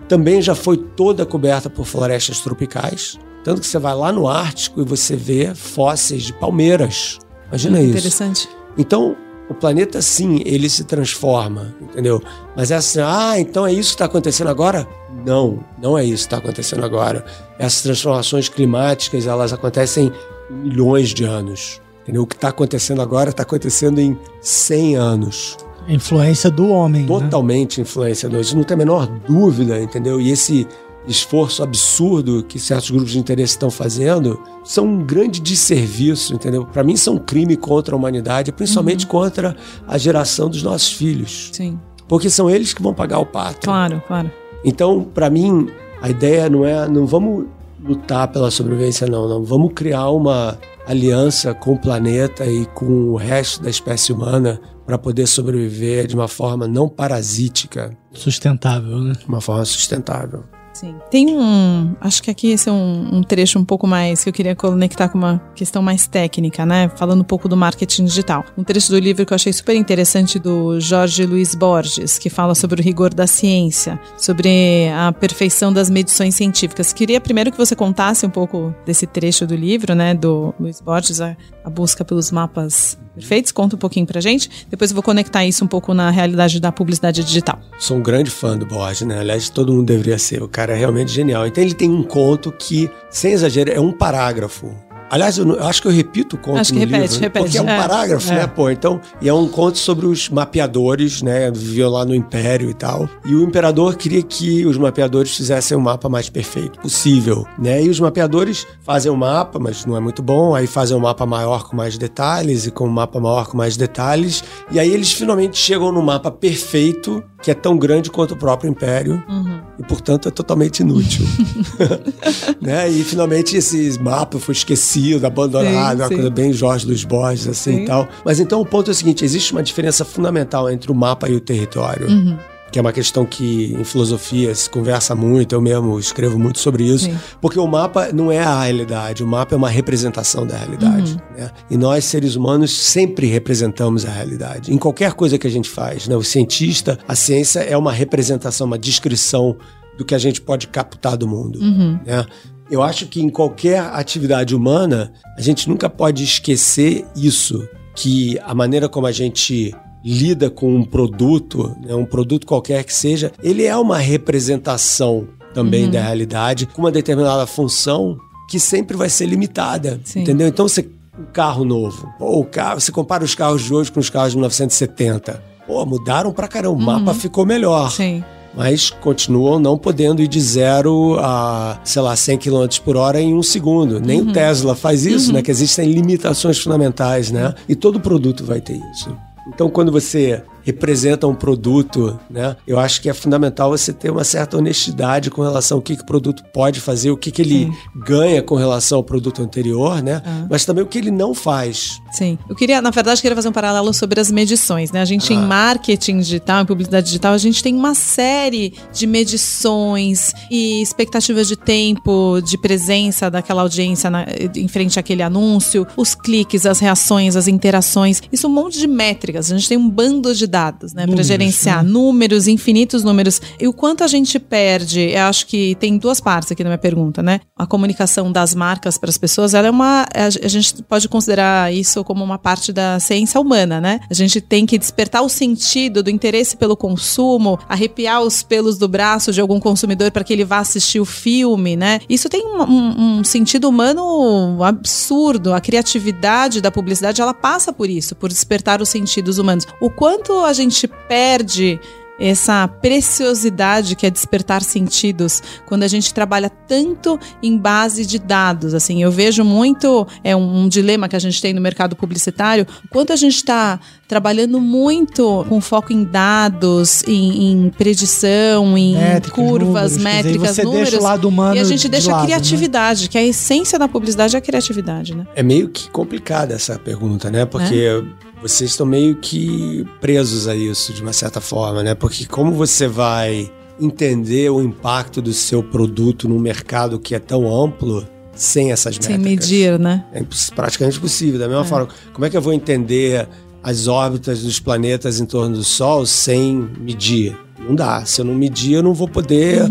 Também 0.08 0.40
já 0.40 0.54
foi 0.54 0.76
toda 0.76 1.26
coberta 1.26 1.68
por 1.68 1.84
florestas 1.84 2.40
tropicais. 2.40 3.18
Tanto 3.44 3.60
que 3.60 3.66
você 3.66 3.78
vai 3.78 3.94
lá 3.94 4.12
no 4.12 4.28
Ártico 4.28 4.80
e 4.80 4.84
você 4.84 5.16
vê 5.16 5.54
fósseis 5.54 6.24
de 6.24 6.32
palmeiras. 6.32 7.18
Imagina 7.48 7.80
isso. 7.80 7.90
Interessante. 7.90 8.48
Então, 8.76 9.16
o 9.48 9.54
planeta, 9.54 10.00
sim, 10.00 10.40
ele 10.44 10.68
se 10.68 10.84
transforma, 10.84 11.74
entendeu? 11.80 12.22
Mas 12.56 12.70
é 12.70 12.76
assim, 12.76 13.00
ah, 13.00 13.34
então 13.38 13.66
é 13.66 13.72
isso 13.72 13.90
que 13.90 13.94
está 13.94 14.04
acontecendo 14.04 14.48
agora? 14.48 14.86
Não, 15.26 15.64
não 15.82 15.98
é 15.98 16.04
isso 16.04 16.28
que 16.28 16.34
está 16.34 16.36
acontecendo 16.36 16.84
agora. 16.84 17.24
Essas 17.58 17.82
transformações 17.82 18.48
climáticas, 18.48 19.26
elas 19.26 19.52
acontecem 19.52 20.12
em 20.50 20.54
milhões 20.54 21.08
de 21.08 21.24
anos. 21.24 21.80
Entendeu? 22.02 22.22
O 22.22 22.26
que 22.26 22.36
está 22.36 22.48
acontecendo 22.48 23.02
agora 23.02 23.30
está 23.30 23.42
acontecendo 23.42 24.00
em 24.00 24.16
100 24.40 24.96
anos. 24.96 25.56
Influência 25.88 26.50
do 26.50 26.68
homem. 26.68 27.02
né? 27.02 27.08
Totalmente 27.08 27.80
influenciador. 27.80 28.40
Isso 28.40 28.56
não 28.56 28.62
tem 28.62 28.76
a 28.76 28.78
menor 28.78 29.06
dúvida, 29.26 29.80
entendeu? 29.80 30.20
E 30.20 30.30
esse 30.30 30.66
esforço 31.06 31.62
absurdo 31.62 32.44
que 32.44 32.58
certos 32.58 32.90
grupos 32.90 33.12
de 33.12 33.18
interesse 33.18 33.54
estão 33.54 33.70
fazendo 33.70 34.40
são 34.62 34.84
um 34.84 35.04
grande 35.04 35.40
desserviço, 35.40 36.34
entendeu? 36.34 36.66
Para 36.66 36.84
mim, 36.84 36.96
são 36.96 37.14
um 37.14 37.18
crime 37.18 37.56
contra 37.56 37.94
a 37.94 37.98
humanidade, 37.98 38.52
principalmente 38.52 39.06
contra 39.06 39.56
a 39.86 39.98
geração 39.98 40.48
dos 40.48 40.62
nossos 40.62 40.92
filhos. 40.92 41.50
Sim. 41.52 41.78
Porque 42.06 42.28
são 42.28 42.50
eles 42.50 42.74
que 42.74 42.82
vão 42.82 42.92
pagar 42.92 43.18
o 43.18 43.26
pato. 43.26 43.66
Claro, 43.66 44.02
claro. 44.06 44.30
Então, 44.64 45.02
para 45.02 45.30
mim, 45.30 45.68
a 46.02 46.08
ideia 46.08 46.50
não 46.50 46.64
é, 46.64 46.88
não 46.88 47.06
vamos 47.06 47.46
lutar 47.82 48.28
pela 48.28 48.50
sobrevivência, 48.50 49.06
não, 49.06 49.28
não. 49.28 49.42
Vamos 49.42 49.72
criar 49.74 50.10
uma 50.10 50.58
aliança 50.86 51.54
com 51.54 51.74
o 51.74 51.78
planeta 51.78 52.44
e 52.46 52.66
com 52.66 53.10
o 53.10 53.16
resto 53.16 53.62
da 53.62 53.70
espécie 53.70 54.12
humana 54.12 54.60
para 54.84 54.98
poder 54.98 55.26
sobreviver 55.26 56.06
de 56.06 56.14
uma 56.14 56.26
forma 56.26 56.66
não 56.66 56.88
parasítica, 56.88 57.96
Sustentável, 58.12 58.98
né? 58.98 59.12
de 59.12 59.26
uma 59.26 59.40
forma 59.40 59.64
sustentável. 59.64 60.42
Sim. 60.80 60.96
Tem 61.10 61.36
um. 61.36 61.94
Acho 62.00 62.22
que 62.22 62.30
aqui 62.30 62.52
esse 62.52 62.66
é 62.66 62.72
um, 62.72 63.16
um, 63.16 63.22
trecho 63.22 63.58
um 63.58 63.64
pouco 63.66 63.86
mais 63.86 64.24
que 64.24 64.30
eu 64.30 64.32
queria 64.32 64.56
conectar 64.56 65.10
com 65.10 65.18
uma 65.18 65.38
questão 65.54 65.82
mais 65.82 66.06
técnica, 66.06 66.64
né? 66.64 66.90
Falando 66.96 67.20
um 67.20 67.24
pouco 67.24 67.46
do 67.50 67.54
marketing 67.54 68.06
digital. 68.06 68.46
Um 68.56 68.64
trecho 68.64 68.90
do 68.90 68.98
livro 68.98 69.26
que 69.26 69.32
eu 69.32 69.34
achei 69.34 69.52
super 69.52 69.76
interessante 69.76 70.38
do 70.38 70.80
Jorge 70.80 71.26
Luiz 71.26 71.54
Borges, 71.54 72.18
que 72.18 72.30
fala 72.30 72.54
sobre 72.54 72.80
o 72.80 72.82
rigor 72.82 73.12
da 73.12 73.26
ciência, 73.26 74.00
sobre 74.16 74.88
a 74.88 75.12
perfeição 75.12 75.70
das 75.70 75.90
medições 75.90 76.34
científicas. 76.34 76.94
Queria 76.94 77.20
primeiro 77.20 77.52
que 77.52 77.58
você 77.58 77.76
contasse 77.76 78.24
um 78.24 78.30
pouco 78.30 78.74
desse 78.86 79.06
trecho 79.06 79.46
do 79.46 79.54
livro, 79.54 79.94
né? 79.94 80.14
Do 80.14 80.54
Luiz 80.58 80.80
Borges, 80.80 81.20
a, 81.20 81.36
a 81.62 81.68
busca 81.68 82.06
pelos 82.06 82.30
mapas 82.30 82.98
perfeitos. 83.14 83.52
Conta 83.52 83.76
um 83.76 83.78
pouquinho 83.78 84.06
pra 84.06 84.20
gente. 84.20 84.66
Depois 84.68 84.90
eu 84.90 84.94
vou 84.94 85.02
conectar 85.02 85.44
isso 85.44 85.64
um 85.64 85.68
pouco 85.68 85.92
na 85.92 86.10
realidade 86.10 86.58
da 86.60 86.72
publicidade 86.72 87.22
digital. 87.22 87.60
Sou 87.78 87.96
um 87.96 88.02
grande 88.02 88.30
fã 88.30 88.56
do 88.56 88.66
Borges, 88.66 89.06
né? 89.06 89.18
Aliás, 89.18 89.48
todo 89.48 89.72
mundo 89.72 89.86
deveria 89.86 90.18
ser. 90.18 90.42
O 90.42 90.48
cara 90.48 90.69
é 90.72 90.76
realmente 90.76 91.10
genial. 91.10 91.46
Então 91.46 91.62
ele 91.62 91.74
tem 91.74 91.90
um 91.90 92.02
conto 92.02 92.52
que, 92.52 92.90
sem 93.10 93.32
exagero, 93.32 93.70
é 93.70 93.80
um 93.80 93.92
parágrafo 93.92 94.74
Aliás, 95.10 95.36
eu, 95.38 95.48
eu, 95.48 95.66
acho 95.66 95.82
que 95.82 95.88
eu 95.88 95.92
repito 95.92 96.36
o 96.36 96.38
conto 96.38 96.58
acho 96.58 96.72
que 96.72 96.78
no 96.78 96.86
repete, 96.86 97.02
livro, 97.02 97.20
repete. 97.20 97.44
porque 97.44 97.58
é 97.58 97.62
um 97.62 97.68
é, 97.68 97.76
parágrafo, 97.76 98.32
é. 98.32 98.36
né, 98.36 98.46
pô? 98.46 98.70
Então, 98.70 99.00
e 99.20 99.28
é 99.28 99.34
um 99.34 99.48
conto 99.48 99.78
sobre 99.78 100.06
os 100.06 100.28
mapeadores, 100.28 101.20
né? 101.20 101.50
Viviam 101.50 101.90
lá 101.90 102.04
no 102.04 102.14
Império 102.14 102.70
e 102.70 102.74
tal. 102.74 103.08
E 103.24 103.34
o 103.34 103.42
imperador 103.42 103.96
queria 103.96 104.22
que 104.22 104.64
os 104.64 104.76
mapeadores 104.76 105.36
fizessem 105.36 105.76
o 105.76 105.80
mapa 105.80 106.08
mais 106.08 106.28
perfeito 106.28 106.78
possível, 106.78 107.46
né? 107.58 107.82
E 107.82 107.88
os 107.88 107.98
mapeadores 107.98 108.66
fazem 108.82 109.10
o 109.10 109.14
um 109.14 109.18
mapa, 109.18 109.58
mas 109.58 109.84
não 109.84 109.96
é 109.96 110.00
muito 110.00 110.22
bom. 110.22 110.54
Aí 110.54 110.66
fazem 110.66 110.96
um 110.96 111.00
mapa 111.00 111.26
maior 111.26 111.64
com 111.64 111.76
mais 111.76 111.98
detalhes 111.98 112.66
e 112.66 112.70
com 112.70 112.86
um 112.86 112.90
mapa 112.90 113.18
maior 113.18 113.46
com 113.46 113.56
mais 113.56 113.76
detalhes. 113.76 114.44
E 114.70 114.78
aí 114.78 114.90
eles 114.90 115.12
finalmente 115.12 115.58
chegam 115.58 115.90
no 115.90 116.02
mapa 116.02 116.30
perfeito, 116.30 117.22
que 117.42 117.50
é 117.50 117.54
tão 117.54 117.76
grande 117.76 118.10
quanto 118.10 118.34
o 118.34 118.36
próprio 118.36 118.70
Império. 118.70 119.22
Uhum. 119.28 119.60
E, 119.78 119.82
portanto, 119.82 120.28
é 120.28 120.30
totalmente 120.30 120.80
inútil. 120.80 121.26
né? 122.60 122.88
E 122.88 123.02
finalmente 123.02 123.56
esse 123.56 123.98
mapa 124.00 124.38
foi 124.38 124.52
esquecido, 124.52 124.99
abandonado, 125.24 125.96
sim, 125.96 126.02
uma 126.02 126.08
sim. 126.08 126.14
coisa 126.14 126.30
bem 126.30 126.52
Jorge 126.52 126.86
Luiz 126.86 127.04
Borges, 127.04 127.48
assim 127.48 127.76
sim. 127.76 127.82
e 127.82 127.86
tal. 127.86 128.08
Mas 128.24 128.40
então 128.40 128.60
o 128.60 128.66
ponto 128.66 128.90
é 128.90 128.92
o 128.92 128.94
seguinte: 128.94 129.24
existe 129.24 129.52
uma 129.52 129.62
diferença 129.62 130.04
fundamental 130.04 130.70
entre 130.70 130.90
o 130.90 130.94
mapa 130.94 131.28
e 131.28 131.34
o 131.34 131.40
território. 131.40 132.08
Uhum. 132.08 132.36
Que 132.70 132.78
é 132.78 132.82
uma 132.82 132.92
questão 132.92 133.26
que 133.26 133.74
em 133.76 133.82
filosofia 133.82 134.54
se 134.54 134.70
conversa 134.70 135.12
muito, 135.12 135.56
eu 135.56 135.60
mesmo 135.60 135.98
escrevo 135.98 136.38
muito 136.38 136.60
sobre 136.60 136.84
isso. 136.84 137.10
Porque 137.40 137.58
o 137.58 137.66
mapa 137.66 138.12
não 138.12 138.30
é 138.30 138.38
a 138.38 138.62
realidade, 138.62 139.24
o 139.24 139.26
mapa 139.26 139.56
é 139.56 139.58
uma 139.58 139.68
representação 139.68 140.46
da 140.46 140.56
realidade. 140.56 141.14
Uhum. 141.14 141.36
Né? 141.36 141.50
E 141.68 141.76
nós, 141.76 142.04
seres 142.04 142.36
humanos, 142.36 142.70
sempre 142.76 143.26
representamos 143.26 144.04
a 144.06 144.10
realidade. 144.10 144.72
Em 144.72 144.78
qualquer 144.78 145.14
coisa 145.14 145.36
que 145.36 145.48
a 145.48 145.50
gente 145.50 145.68
faz. 145.68 146.06
Né? 146.06 146.14
O 146.14 146.22
cientista, 146.22 146.96
a 147.08 147.16
ciência 147.16 147.58
é 147.58 147.76
uma 147.76 147.90
representação, 147.90 148.68
uma 148.68 148.78
descrição 148.78 149.56
do 149.98 150.04
que 150.04 150.14
a 150.14 150.18
gente 150.18 150.40
pode 150.40 150.68
captar 150.68 151.16
do 151.16 151.26
mundo. 151.26 151.58
Uhum. 151.58 151.98
Né? 152.06 152.24
Eu 152.70 152.82
acho 152.82 153.06
que 153.06 153.20
em 153.20 153.28
qualquer 153.28 153.80
atividade 153.80 154.54
humana, 154.54 155.12
a 155.36 155.40
gente 155.40 155.68
nunca 155.68 155.90
pode 155.90 156.22
esquecer 156.22 157.04
isso, 157.16 157.66
que 157.96 158.38
a 158.44 158.54
maneira 158.54 158.88
como 158.88 159.06
a 159.06 159.12
gente 159.12 159.74
lida 160.04 160.48
com 160.48 160.74
um 160.76 160.84
produto, 160.84 161.76
né, 161.84 161.94
um 161.94 162.06
produto 162.06 162.46
qualquer 162.46 162.84
que 162.84 162.94
seja, 162.94 163.32
ele 163.42 163.64
é 163.64 163.76
uma 163.76 163.98
representação 163.98 165.26
também 165.52 165.84
Uhum. 165.86 165.90
da 165.90 166.00
realidade, 166.00 166.66
com 166.66 166.82
uma 166.82 166.92
determinada 166.92 167.44
função 167.46 168.16
que 168.48 168.58
sempre 168.58 168.96
vai 168.96 169.08
ser 169.10 169.26
limitada, 169.26 170.00
Sim. 170.04 170.20
entendeu? 170.22 170.46
Então 170.48 170.66
você 170.68 170.88
um 171.18 171.24
carro 171.32 171.64
novo, 171.66 172.08
pô, 172.18 172.38
o 172.40 172.44
carro, 172.44 172.80
você 172.80 172.90
compara 172.90 173.22
os 173.22 173.34
carros 173.34 173.62
de 173.62 173.74
hoje 173.74 173.92
com 173.92 174.00
os 174.00 174.08
carros 174.08 174.30
de 174.30 174.36
1970. 174.38 175.42
Pô, 175.66 175.84
mudaram 175.84 176.32
pra 176.32 176.48
caramba, 176.48 176.74
o 176.76 176.80
mapa 176.80 177.12
ficou 177.12 177.44
melhor 177.44 177.84
Uhum. 177.84 177.90
Sim. 177.90 178.24
Mas 178.54 178.90
continuam 178.90 179.58
não 179.58 179.78
podendo 179.78 180.22
ir 180.22 180.28
de 180.28 180.40
zero 180.40 181.16
a, 181.20 181.78
sei 181.84 182.02
lá, 182.02 182.16
100 182.16 182.38
km 182.38 182.66
por 182.84 182.96
hora 182.96 183.20
em 183.20 183.34
um 183.34 183.42
segundo. 183.42 184.00
Nem 184.00 184.20
Uhum. 184.20 184.30
o 184.30 184.32
Tesla 184.32 184.74
faz 184.74 185.06
isso, 185.06 185.32
né? 185.32 185.42
Que 185.42 185.50
existem 185.50 185.90
limitações 185.90 186.58
fundamentais, 186.58 187.30
né? 187.30 187.54
E 187.68 187.74
todo 187.74 188.00
produto 188.00 188.44
vai 188.44 188.60
ter 188.60 188.80
isso. 188.92 189.16
Então, 189.48 189.68
quando 189.70 189.90
você 189.90 190.42
representa 190.70 191.26
um 191.26 191.34
produto, 191.34 192.18
né? 192.30 192.56
Eu 192.66 192.78
acho 192.78 193.00
que 193.00 193.08
é 193.08 193.14
fundamental 193.14 193.70
você 193.70 193.92
ter 193.92 194.10
uma 194.10 194.24
certa 194.24 194.56
honestidade 194.56 195.30
com 195.30 195.42
relação 195.42 195.78
ao 195.78 195.82
que, 195.82 195.96
que 195.96 196.02
o 196.02 196.06
produto 196.06 196.42
pode 196.52 196.80
fazer, 196.80 197.10
o 197.10 197.16
que, 197.16 197.30
que 197.30 197.42
ele 197.42 197.70
ganha 197.94 198.42
com 198.42 198.54
relação 198.54 198.98
ao 198.98 199.04
produto 199.04 199.42
anterior, 199.42 200.02
né? 200.02 200.22
Ah. 200.24 200.46
Mas 200.50 200.64
também 200.64 200.82
o 200.84 200.86
que 200.86 200.98
ele 200.98 201.10
não 201.10 201.34
faz. 201.34 202.00
Sim. 202.12 202.38
Eu 202.48 202.54
queria, 202.56 202.80
na 202.80 202.90
verdade, 202.90 203.20
queria 203.20 203.34
fazer 203.36 203.48
um 203.48 203.52
paralelo 203.52 203.92
sobre 203.92 204.20
as 204.20 204.30
medições, 204.30 204.90
né? 204.92 205.00
A 205.00 205.04
gente, 205.04 205.32
em 205.32 205.38
Ah. 205.38 205.40
marketing 205.42 206.18
digital, 206.18 206.62
em 206.62 206.66
publicidade 206.66 207.06
digital, 207.06 207.32
a 207.34 207.38
gente 207.38 207.62
tem 207.62 207.74
uma 207.74 207.94
série 207.94 208.74
de 208.92 209.06
medições 209.06 210.32
e 210.50 210.80
expectativas 210.82 211.48
de 211.48 211.56
tempo, 211.56 212.40
de 212.42 212.56
presença 212.58 213.30
daquela 213.30 213.62
audiência 213.62 214.08
na- 214.10 214.26
em 214.56 214.68
frente 214.68 214.98
àquele 214.98 215.22
anúncio, 215.22 215.86
os 215.96 216.14
cliques, 216.14 216.64
as 216.66 216.78
reações, 216.78 217.36
as 217.36 217.48
interações. 217.48 218.22
Isso 218.32 218.46
é 218.46 218.48
um 218.48 218.52
monte 218.52 218.78
de 218.78 218.86
métricas. 218.86 219.50
A 219.50 219.56
gente 219.56 219.68
tem 219.68 219.78
um 219.78 219.88
bando 219.88 220.34
de 220.34 220.46
dados, 220.46 220.59
né? 220.94 221.06
Para 221.06 221.22
gerenciar 221.22 221.82
né? 221.84 221.90
números, 221.90 222.46
infinitos 222.48 223.02
números. 223.02 223.40
E 223.58 223.66
o 223.66 223.72
quanto 223.72 224.04
a 224.04 224.06
gente 224.06 224.38
perde, 224.38 225.00
eu 225.00 225.22
acho 225.24 225.46
que 225.46 225.74
tem 225.76 225.96
duas 225.98 226.20
partes 226.20 226.52
aqui 226.52 226.62
na 226.62 226.70
minha 226.70 226.78
pergunta, 226.78 227.22
né? 227.22 227.40
A 227.56 227.66
comunicação 227.66 228.30
das 228.30 228.54
marcas 228.54 228.98
para 228.98 229.10
as 229.10 229.18
pessoas, 229.18 229.54
ela 229.54 229.68
é 229.68 229.70
uma. 229.70 230.06
A 230.14 230.48
gente 230.48 230.82
pode 230.82 231.08
considerar 231.08 231.72
isso 231.72 232.02
como 232.04 232.22
uma 232.24 232.38
parte 232.38 232.72
da 232.72 232.98
ciência 233.00 233.40
humana, 233.40 233.80
né? 233.80 234.00
A 234.10 234.14
gente 234.14 234.40
tem 234.40 234.66
que 234.66 234.78
despertar 234.78 235.22
o 235.22 235.28
sentido 235.28 236.02
do 236.02 236.10
interesse 236.10 236.56
pelo 236.56 236.76
consumo, 236.76 237.58
arrepiar 237.68 238.22
os 238.22 238.42
pelos 238.42 238.78
do 238.78 238.88
braço 238.88 239.32
de 239.32 239.40
algum 239.40 239.60
consumidor 239.60 240.10
para 240.10 240.24
que 240.24 240.32
ele 240.32 240.44
vá 240.44 240.58
assistir 240.58 241.00
o 241.00 241.04
filme, 241.04 241.76
né? 241.76 242.00
Isso 242.08 242.28
tem 242.28 242.44
um, 242.46 242.62
um- 242.62 243.18
um 243.20 243.24
sentido 243.24 243.68
humano 243.68 244.62
absurdo. 244.62 245.52
A 245.52 245.60
criatividade 245.60 246.60
da 246.60 246.70
publicidade, 246.70 247.20
ela 247.20 247.34
passa 247.34 247.72
por 247.72 247.88
isso, 247.88 248.14
por 248.14 248.28
despertar 248.28 248.80
os 248.80 248.88
sentidos 248.88 249.38
humanos. 249.38 249.66
O 249.80 249.90
quanto 249.90 250.39
a 250.44 250.52
gente 250.52 250.88
perde 251.08 251.80
essa 252.20 252.68
preciosidade 252.68 253.96
que 253.96 254.06
é 254.06 254.10
despertar 254.10 254.62
sentidos 254.62 255.42
quando 255.64 255.84
a 255.84 255.88
gente 255.88 256.12
trabalha 256.12 256.50
tanto 256.50 257.18
em 257.42 257.56
base 257.56 258.04
de 258.04 258.18
dados 258.18 258.74
assim 258.74 259.02
eu 259.02 259.10
vejo 259.10 259.42
muito 259.42 260.06
é 260.22 260.36
um, 260.36 260.64
um 260.64 260.68
dilema 260.68 261.08
que 261.08 261.16
a 261.16 261.18
gente 261.18 261.40
tem 261.40 261.54
no 261.54 261.60
mercado 261.62 261.96
publicitário 261.96 262.66
quanto 262.90 263.12
a 263.12 263.16
gente 263.16 263.36
está 263.36 263.80
trabalhando 264.06 264.60
muito 264.60 265.46
com 265.48 265.60
foco 265.62 265.94
em 265.94 266.04
dados 266.04 267.02
em, 267.08 267.52
em 267.52 267.70
predição 267.70 268.76
em 268.76 268.96
Métricas, 268.96 269.32
curvas 269.32 269.62
números, 269.64 269.96
dizer, 269.96 270.04
métricas 270.04 270.56
deixa 270.56 270.62
números 270.62 270.94
o 270.94 271.02
lado 271.02 271.28
humano 271.28 271.56
e 271.56 271.58
a 271.58 271.64
gente 271.64 271.82
de 271.82 271.88
deixa 271.88 272.10
a 272.10 272.12
lado, 272.12 272.22
né? 272.22 272.34
criatividade 272.34 273.08
que 273.08 273.16
a 273.16 273.24
essência 273.24 273.78
da 273.78 273.88
publicidade 273.88 274.36
é 274.36 274.38
a 274.38 274.42
criatividade 274.42 275.14
né 275.14 275.26
É 275.34 275.42
meio 275.42 275.70
que 275.70 275.88
complicada 275.88 276.52
essa 276.52 276.78
pergunta, 276.78 277.30
né? 277.30 277.46
Porque 277.46 278.04
vocês 278.42 278.70
estão 278.70 278.86
meio 278.86 279.16
que 279.16 279.86
presos 280.00 280.48
a 280.48 280.54
isso 280.54 280.92
de 280.92 281.02
uma 281.02 281.12
certa 281.12 281.40
forma, 281.40 281.82
né? 281.82 281.94
Porque 281.94 282.26
como 282.26 282.52
você 282.52 282.88
vai 282.88 283.50
entender 283.80 284.50
o 284.50 284.62
impacto 284.62 285.22
do 285.22 285.32
seu 285.32 285.62
produto 285.62 286.28
num 286.28 286.38
mercado 286.38 286.98
que 286.98 287.14
é 287.14 287.18
tão 287.18 287.48
amplo 287.52 288.06
sem 288.34 288.72
essas 288.72 288.96
sem 288.96 289.18
métricas? 289.18 289.48
medir 289.48 289.78
né 289.78 290.04
É 290.12 290.22
praticamente 290.54 290.98
impossível. 290.98 291.38
Da 291.38 291.48
mesma 291.48 291.64
forma, 291.64 291.88
como 292.12 292.24
é 292.24 292.30
que 292.30 292.36
eu 292.36 292.42
vou 292.42 292.52
entender 292.52 293.28
as 293.62 293.86
órbitas 293.86 294.42
dos 294.42 294.58
planetas 294.58 295.20
em 295.20 295.26
torno 295.26 295.56
do 295.56 295.64
Sol 295.64 296.06
sem 296.06 296.68
medir? 296.78 297.36
Não 297.58 297.74
dá. 297.74 298.04
Se 298.04 298.20
eu 298.20 298.24
não 298.24 298.34
medir, 298.34 298.74
eu 298.74 298.82
não 298.82 298.94
vou 298.94 299.06
poder 299.06 299.68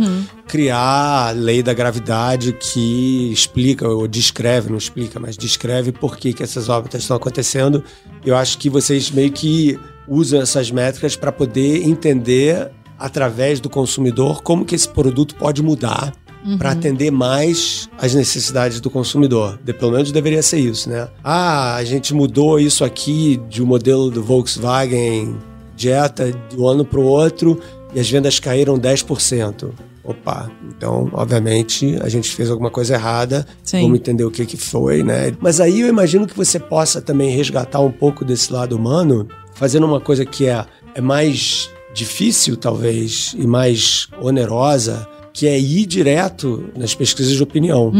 criar 0.47 1.27
a 1.27 1.31
lei 1.31 1.61
da 1.61 1.73
gravidade 1.73 2.53
que 2.53 3.31
explica, 3.31 3.87
ou 3.87 4.07
descreve, 4.07 4.69
não 4.69 4.77
explica, 4.77 5.19
mas 5.19 5.37
descreve 5.37 5.91
por 5.91 6.17
que, 6.17 6.33
que 6.33 6.43
essas 6.43 6.69
órbitas 6.69 7.01
estão 7.01 7.17
acontecendo. 7.17 7.83
Eu 8.25 8.35
acho 8.35 8.57
que 8.57 8.69
vocês 8.69 9.11
meio 9.11 9.31
que 9.31 9.79
usam 10.07 10.41
essas 10.41 10.71
métricas 10.71 11.15
para 11.15 11.31
poder 11.31 11.87
entender 11.87 12.71
através 12.97 13.59
do 13.59 13.69
consumidor 13.69 14.41
como 14.41 14.65
que 14.65 14.75
esse 14.75 14.89
produto 14.89 15.35
pode 15.35 15.61
mudar 15.63 16.13
para 16.57 16.71
atender 16.71 17.11
mais 17.11 17.89
as 17.97 18.13
necessidades 18.13 18.79
do 18.79 18.89
consumidor. 18.89 19.59
De, 19.63 19.73
pelo 19.73 19.91
menos 19.91 20.11
deveria 20.11 20.41
ser 20.41 20.59
isso, 20.59 20.89
né? 20.89 21.07
Ah, 21.23 21.75
a 21.75 21.83
gente 21.83 22.13
mudou 22.13 22.59
isso 22.59 22.83
aqui 22.83 23.39
de 23.49 23.61
um 23.61 23.65
modelo 23.65 24.09
do 24.09 24.23
Volkswagen 24.23 25.35
Jetta 25.75 26.31
de 26.31 26.57
um 26.57 26.67
ano 26.67 26.83
para 26.83 26.99
o 26.99 27.03
outro 27.03 27.59
e 27.93 27.99
as 27.99 28.09
vendas 28.09 28.39
caíram 28.39 28.77
10%. 28.77 29.69
Opa, 30.03 30.49
então, 30.67 31.09
obviamente, 31.13 31.97
a 32.01 32.09
gente 32.09 32.29
fez 32.31 32.49
alguma 32.49 32.71
coisa 32.71 32.95
errada. 32.95 33.45
Sim. 33.63 33.81
Vamos 33.81 33.99
entender 33.99 34.23
o 34.23 34.31
que, 34.31 34.45
que 34.45 34.57
foi, 34.57 35.03
né? 35.03 35.31
Mas 35.39 35.59
aí 35.59 35.81
eu 35.81 35.87
imagino 35.87 36.25
que 36.25 36.35
você 36.35 36.57
possa 36.59 37.01
também 37.01 37.35
resgatar 37.35 37.79
um 37.79 37.91
pouco 37.91 38.25
desse 38.25 38.51
lado 38.51 38.75
humano, 38.75 39.27
fazendo 39.53 39.85
uma 39.85 39.99
coisa 40.01 40.25
que 40.25 40.47
é, 40.47 40.65
é 40.95 41.01
mais 41.01 41.69
difícil, 41.93 42.57
talvez, 42.57 43.35
e 43.37 43.45
mais 43.45 44.07
onerosa, 44.21 45.07
que 45.39 45.47
é 45.47 45.57
ir 45.57 45.85
direto 45.85 46.65
nas 46.75 46.93
pesquisas 46.93 47.31
de 47.31 47.41
opinião, 47.41 47.93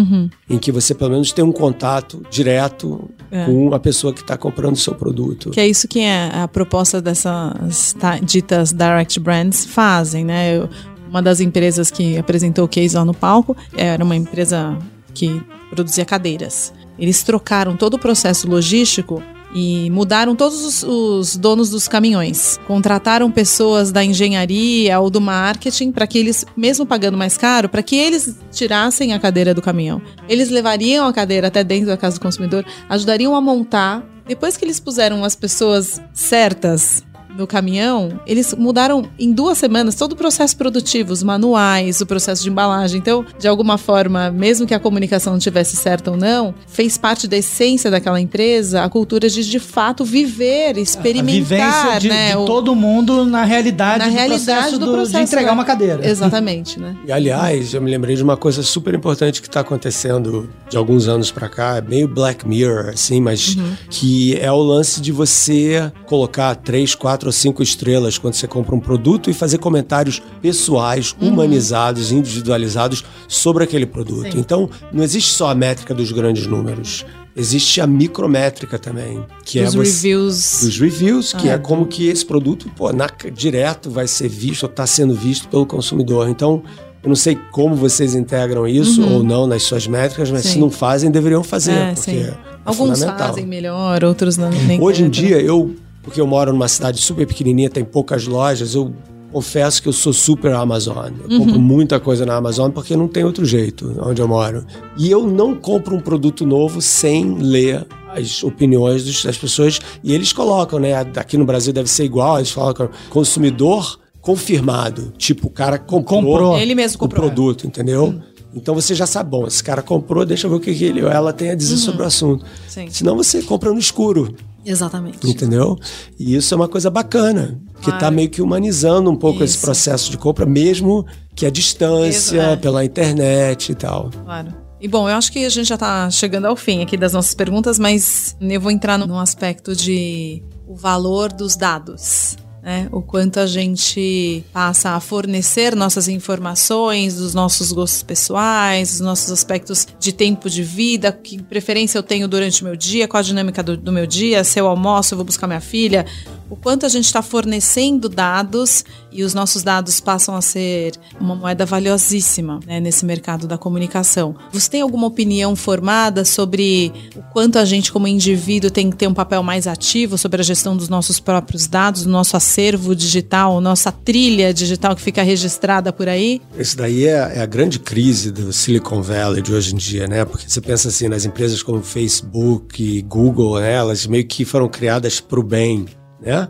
em 0.50 0.58
que 0.58 0.74
você 0.74 0.94
pelo 0.94 1.12
menos 1.12 1.32
tem 1.32 1.46
um 1.46 1.54
contato 1.54 2.22
direto 2.30 3.10
É. 3.32 3.46
com 3.46 3.74
a 3.74 3.80
pessoa 3.80 4.12
que 4.14 4.20
está 4.20 4.36
comprando 4.38 4.74
o 4.74 4.78
seu 4.78 4.94
produto. 4.94 5.52
Que 5.52 5.62
é 5.62 5.66
isso 5.68 5.88
que 5.88 6.02
é 6.02 6.30
a 6.34 6.50
proposta 6.50 7.02
dessas 7.02 7.94
ta- 7.98 8.20
ditas 8.20 8.74
direct 8.74 9.18
brands 9.22 9.64
fazem, 9.66 10.26
né? 10.26 10.58
Eu- 10.58 10.68
uma 11.10 11.22
das 11.22 11.40
empresas 11.40 11.90
que 11.90 12.18
apresentou 12.18 12.66
o 12.66 12.68
case 12.68 12.94
lá 12.96 13.06
no 13.06 13.14
palco 13.14 13.56
era 13.78 14.04
uma 14.04 14.18
empresa 14.18 14.78
que 15.14 15.42
produzia 15.72 16.04
cadeiras. 16.04 16.74
Eles 17.00 17.24
trocaram 17.24 17.78
todo 17.78 17.94
o 17.94 18.00
processo 18.00 18.50
logístico 18.50 19.24
e 19.54 19.90
mudaram 19.90 20.36
todos 20.36 20.64
os, 20.64 20.84
os, 20.84 21.36
donos 21.36 21.70
dos 21.70 21.88
caminhões. 21.88 22.60
Contrataram 22.68 23.32
pessoas 23.32 23.92
da 23.92 24.04
engenharia 24.04 25.00
ou 25.00 25.10
do 25.10 25.20
marketing 25.20 25.92
para 25.92 26.08
que 26.08 26.18
eles, 26.18 26.46
mesmo 26.56 26.86
pagando 26.86 27.18
mais 27.18 27.38
caro, 27.38 27.70
para 27.70 27.84
que 27.84 27.96
eles 27.96 28.36
tirassem 28.52 29.14
a 29.14 29.20
cadeira 29.20 29.54
do 29.54 29.62
caminhão. 29.62 30.02
Eles 30.28 30.50
levariam 30.50 31.08
a 31.08 31.14
cadeira 31.14 31.48
até 31.48 31.64
dentro 31.64 31.88
da 31.88 31.98
casa 31.98 32.18
do 32.18 32.22
consumidor, 32.22 32.66
ajudariam 32.88 33.36
a 33.36 33.42
montar. 33.42 34.04
Depois 34.28 34.56
que 34.56 34.64
eles 34.64 34.80
puseram 34.80 35.24
as 35.24 35.36
pessoas 35.36 36.00
certas 36.14 37.04
no 37.38 37.46
caminhão, 37.48 38.20
eles 38.26 38.54
mudaram 38.58 39.04
em 39.18 39.32
duas 39.32 39.58
semanas 39.58 39.96
todo 39.96 40.14
o 40.14 40.16
processo 40.16 40.56
produtivo, 40.58 41.12
os 41.14 41.24
manuais, 41.24 42.02
o 42.02 42.06
processo 42.06 42.44
de 42.44 42.50
embalagem. 42.50 42.98
Então, 43.00 43.26
de 43.38 43.48
alguma 43.48 43.78
forma, 43.78 44.30
mesmo 44.32 44.66
que 44.68 44.74
a 44.74 44.80
comunicação 44.80 45.34
não 45.34 45.40
tivesse 45.40 45.76
certa 45.76 46.12
ou 46.12 46.18
não, 46.18 46.54
fez 46.68 46.98
parte 46.98 47.28
da 47.28 47.38
essência 47.38 47.90
daquela 47.92 48.20
empresa 48.20 48.84
a 48.84 48.90
cultura 48.90 49.28
de 49.30 49.50
de 49.50 49.60
fato 49.60 50.04
viver, 50.06 50.78
experimentar, 50.78 51.96
a 51.96 52.00
de, 52.00 52.10
né? 52.10 52.32
de 52.32 52.38
o, 52.38 52.46
todo 52.46 52.76
mundo 52.76 53.26
na 53.26 53.44
realidade, 53.44 54.00
na 54.00 54.06
do 54.06 54.12
realidade 54.12 54.46
processo 54.46 54.80
do 54.80 54.86
do- 54.86 54.92
processo 54.92 55.18
de 55.18 55.24
entregar 55.24 55.48
né? 55.48 55.54
uma 55.54 55.66
cadeira. 55.66 56.08
Exatamente, 56.08 56.80
né? 56.80 56.96
E 57.06 57.12
aliás, 57.12 57.74
eu 57.74 57.82
me 57.82 57.90
lembrei 57.90 58.16
de 58.16 58.24
uma 58.24 58.38
coisa 58.38 58.62
super 58.64 58.94
importante 58.94 59.42
que 59.42 59.48
está 59.48 59.62
acontecendo 59.62 60.50
de 60.70 60.78
alguns 60.78 61.08
anos 61.08 61.32
pra 61.32 61.50
cá, 61.50 61.78
é 61.78 61.82
meio 61.82 62.08
Black 62.08 62.48
Mirror, 62.48 62.90
assim, 62.94 63.20
mas 63.22 63.58
que 63.90 64.36
é 64.38 64.52
o 64.52 64.62
lance 64.62 65.02
de 65.02 65.12
você 65.12 65.92
colocar 66.06 66.54
três, 66.56 66.94
quatro 66.96 67.19
ou 67.28 67.32
cinco 67.32 67.62
estrelas 67.62 68.18
quando 68.18 68.34
você 68.34 68.48
compra 68.48 68.76
um 68.76 68.80
produto 68.80 69.30
e 69.30 69.34
fazer 69.34 69.58
comentários 69.58 70.22
pessoais, 70.42 71.16
humanizados, 71.22 72.12
individualizados 72.12 73.04
sobre 73.28 73.64
aquele 73.64 73.86
produto. 73.86 74.32
Sim. 74.32 74.40
Então, 74.40 74.70
não 74.92 75.04
existe 75.04 75.32
só 75.34 75.50
a 75.50 75.56
métrica 75.56 75.94
dos 75.94 76.12
grandes 76.12 76.46
números. 76.48 77.06
Existe 77.36 77.80
a 77.80 77.88
micrométrica 77.88 78.78
também, 78.78 79.24
que 79.46 79.60
Os 79.62 79.74
é 79.74 79.78
você 79.78 80.08
reviews. 80.08 80.60
dos 80.62 80.80
reviews, 80.80 81.34
que 81.34 81.50
Ah. 81.50 81.54
é 81.54 81.58
como 81.58 81.86
que 81.86 82.08
esse 82.08 82.26
produto, 82.26 82.70
pô, 82.76 82.92
na- 82.92 83.08
direto 83.34 83.90
vai 83.90 84.08
ser 84.08 84.28
visto 84.28 84.64
ou 84.64 84.70
está 84.70 84.86
sendo 84.86 85.14
visto 85.14 85.48
pelo 85.48 85.66
consumidor. 85.66 86.28
Então, 86.28 86.62
eu 87.02 87.08
não 87.08 87.16
sei 87.16 87.38
como 87.52 87.76
vocês 87.76 88.14
integram 88.14 88.68
isso 88.68 89.02
ou 89.08 89.24
não 89.24 89.48
nas 89.48 89.64
suas 89.64 89.88
métricas, 89.88 90.30
mas 90.32 90.44
Uhum. 90.44 90.48
Sim. 90.48 90.54
se 90.56 90.60
não 90.60 90.70
fazem, 90.72 91.10
deveriam 91.12 91.44
fazer, 91.44 91.72
É, 91.72 91.86
porque 91.94 92.12
sim. 92.12 92.18
é 92.24 92.38
Alguns 92.66 92.98
fundamental. 93.00 93.28
fazem 93.30 93.46
melhor, 93.46 94.04
outros 94.04 94.36
não. 94.36 94.50
Nem 94.50 94.82
Hoje 94.82 95.02
em 95.02 95.06
né? 95.06 95.10
dia, 95.12 95.40
eu, 95.42 95.74
porque 96.04 96.20
eu 96.20 96.28
moro 96.28 96.52
numa 96.52 96.68
cidade 96.68 97.00
super 97.02 97.26
pequenininha, 97.28 97.70
tem 97.70 97.84
poucas 97.84 98.26
lojas, 98.26 98.74
eu 98.76 98.94
confesso 99.32 99.82
que 99.82 99.88
eu 99.88 99.94
sou 99.94 100.12
super 100.12 100.54
Amazon. 100.54 101.12
Eu 101.24 101.30
Uhum. 101.30 101.40
compro 101.46 101.60
muita 101.60 102.00
coisa 102.00 102.26
na 102.26 102.36
Amazon 102.36 102.72
porque 102.72 102.96
não 102.96 103.08
tem 103.08 103.24
outro 103.24 103.46
jeito 103.46 103.96
onde 104.02 104.22
eu 104.22 104.28
moro. 104.28 104.66
E 104.98 105.10
eu 105.12 105.28
não 105.28 105.54
compro 105.56 105.96
um 105.96 106.00
produto 106.02 106.46
novo 106.48 106.82
sem 106.82 107.36
ler 107.38 107.86
as 108.12 108.44
opiniões 108.44 109.24
das 109.24 109.38
pessoas. 109.38 109.80
E 110.04 110.16
eles 110.16 110.34
colocam, 110.34 110.80
né? 110.80 110.96
Aqui 110.96 111.38
no 111.38 111.46
Brasil 111.46 111.72
deve 111.72 111.88
ser 111.90 112.06
igual, 112.06 112.38
eles 112.40 112.52
colocam 112.52 112.90
consumidor 113.12 114.00
confirmado. 114.20 115.14
Tipo, 115.18 115.48
o 115.48 115.50
cara 115.52 115.78
comprou, 115.78 116.22
Comprou. 116.24 116.58
Ele 116.58 116.74
mesmo 116.74 116.96
o 116.96 117.00
comprou. 117.00 117.24
produto, 117.26 117.68
entendeu? 117.68 118.20
Então 118.56 118.74
você 118.74 118.96
já 118.96 119.06
sabe, 119.06 119.30
bom, 119.30 119.46
esse 119.46 119.64
cara 119.64 119.82
comprou, 119.84 120.26
deixa 120.26 120.48
eu 120.48 120.52
ver 120.52 120.58
o 120.58 120.60
que 120.60 120.72
ele 120.84 121.04
ou 121.04 121.10
ela 121.10 121.32
tem 121.32 121.52
a 121.52 121.56
dizer 121.56 121.78
sobre 121.78 122.02
o 122.02 122.06
assunto. 122.06 122.42
Uhum. 122.42 122.48
Sim. 122.68 122.88
Senão 122.90 123.16
você 123.16 123.44
compra 123.44 123.72
no 123.72 123.78
escuro. 123.78 124.34
Exatamente. 124.66 125.28
Entendeu? 125.30 125.78
E 126.20 126.36
isso 126.36 126.54
é 126.54 126.58
uma 126.58 126.68
coisa 126.68 126.90
bacana, 126.90 127.60
que 127.78 127.86
Claro. 127.86 128.00
tá 128.00 128.12
meio 128.12 128.30
que 128.30 128.42
humanizando 128.42 129.10
um 129.10 129.16
pouco 129.16 129.44
esse 129.44 129.56
Isso. 129.56 129.66
processo 129.66 130.12
de 130.12 130.18
compra, 130.18 130.46
mesmo 130.46 131.06
que 131.36 131.46
a 131.46 131.50
distância, 131.50 132.36
Exa- 132.38 132.44
é. 132.52 132.56
pela 132.56 132.84
internet 132.84 133.72
e 133.72 133.76
tal. 133.76 134.10
Claro. 134.26 134.54
E 134.82 134.88
bom, 134.88 135.10
eu 135.10 135.16
acho 135.16 135.32
que 135.32 135.44
a 135.46 135.50
gente 135.50 135.68
já 135.68 135.78
tá 135.78 136.10
chegando 136.10 136.46
ao 136.46 136.56
fim 136.56 136.82
aqui 136.82 136.96
das 136.96 137.12
nossas 137.14 137.34
perguntas, 137.34 137.78
mas 137.78 138.36
eu 138.40 138.62
vou 138.62 138.72
entrar 138.72 138.98
no, 138.98 139.06
no 139.08 139.20
aspecto 139.20 139.76
de 139.76 140.42
o 140.68 140.76
valor 140.76 141.32
dos 141.34 141.56
dados. 141.58 142.38
Né? 142.62 142.88
O 142.92 143.02
quanto 143.02 143.40
a 143.40 143.46
gente 143.46 144.44
passa 144.52 144.92
a 144.92 145.00
fornecer 145.00 145.76
nossas 145.76 146.08
informações, 146.08 147.16
dos 147.16 147.34
nossos 147.34 147.72
gostos 147.72 148.04
pessoais, 148.04 148.92
dos 148.92 149.00
nossos 149.00 149.32
aspectos 149.32 149.88
de 150.00 150.12
tempo 150.12 150.50
de 150.50 150.64
vida, 150.64 151.12
que 151.12 151.42
preferência 151.42 151.98
eu 151.98 152.04
tenho 152.04 152.28
durante 152.28 152.62
o 152.62 152.66
meu 152.66 152.76
dia, 152.76 153.08
qual 153.08 153.20
a 153.20 153.24
dinâmica 153.24 153.64
do, 153.64 153.78
do 153.78 153.92
meu 153.92 154.06
dia, 154.06 154.44
se 154.44 154.60
eu 154.60 154.68
almoço, 154.68 155.14
eu 155.14 155.18
vou 155.18 155.26
buscar 155.26 155.48
minha 155.48 155.62
filha. 155.62 156.06
O 156.50 156.56
quanto 156.56 156.84
a 156.86 156.90
gente 156.90 157.06
está 157.06 157.22
fornecendo 157.22 158.10
dados 158.10 158.84
e 159.12 159.24
os 159.24 159.36
nossos 159.36 159.62
dados 159.62 160.00
passam 160.00 160.36
a 160.36 160.42
ser 160.42 160.94
uma 161.20 161.36
moeda 161.36 161.64
valiosíssima 161.64 162.60
né, 162.66 162.80
nesse 162.80 163.06
mercado 163.06 163.48
da 163.48 163.56
comunicação. 163.56 164.36
Você 164.52 164.68
tem 164.68 164.82
alguma 164.82 165.06
opinião 165.06 165.56
formada 165.56 166.26
sobre 166.26 166.92
o 167.16 167.22
quanto 167.32 167.60
a 167.60 167.66
gente, 167.66 167.92
como 167.92 168.08
indivíduo, 168.08 168.72
tem 168.72 168.90
que 168.90 168.96
ter 168.98 169.08
um 169.08 169.14
papel 169.14 169.44
mais 169.44 169.68
ativo 169.68 170.18
sobre 170.18 170.42
a 170.42 170.44
gestão 170.44 170.76
dos 170.76 170.90
nossos 170.90 171.20
próprios 171.20 171.68
dados, 171.68 172.04
do 172.04 172.10
nosso 172.10 172.36
acervo 172.50 172.96
digital, 172.96 173.62
nossa 173.62 173.92
trilha 173.92 174.52
digital 174.52 174.96
que 174.96 175.02
fica 175.02 175.22
registrada 175.22 175.94
por 175.94 176.10
aí? 176.10 176.42
Isso 176.58 176.76
daí 176.76 177.06
é, 177.06 177.34
é 177.36 177.42
a 177.42 177.46
grande 177.46 177.78
crise 177.78 178.32
do 178.32 178.52
Silicon 178.52 179.04
Valley 179.04 179.44
de 179.44 179.54
hoje 179.54 179.76
em 179.76 179.78
dia, 179.78 180.08
né? 180.08 180.26
Porque 180.26 180.50
você 180.50 180.60
pensa 180.60 180.88
assim, 180.88 181.08
nas 181.08 181.26
empresas 181.26 181.62
como 181.62 181.84
Facebook 181.84 182.82
e 182.82 183.04
Google, 183.04 183.60
né? 183.60 183.74
elas 183.74 184.08
meio 184.08 184.26
que 184.26 184.44
foram 184.44 184.68
criadas 184.68 185.20
para 185.20 185.40
o 185.40 185.44
bem, 185.44 185.86
né? 186.20 186.48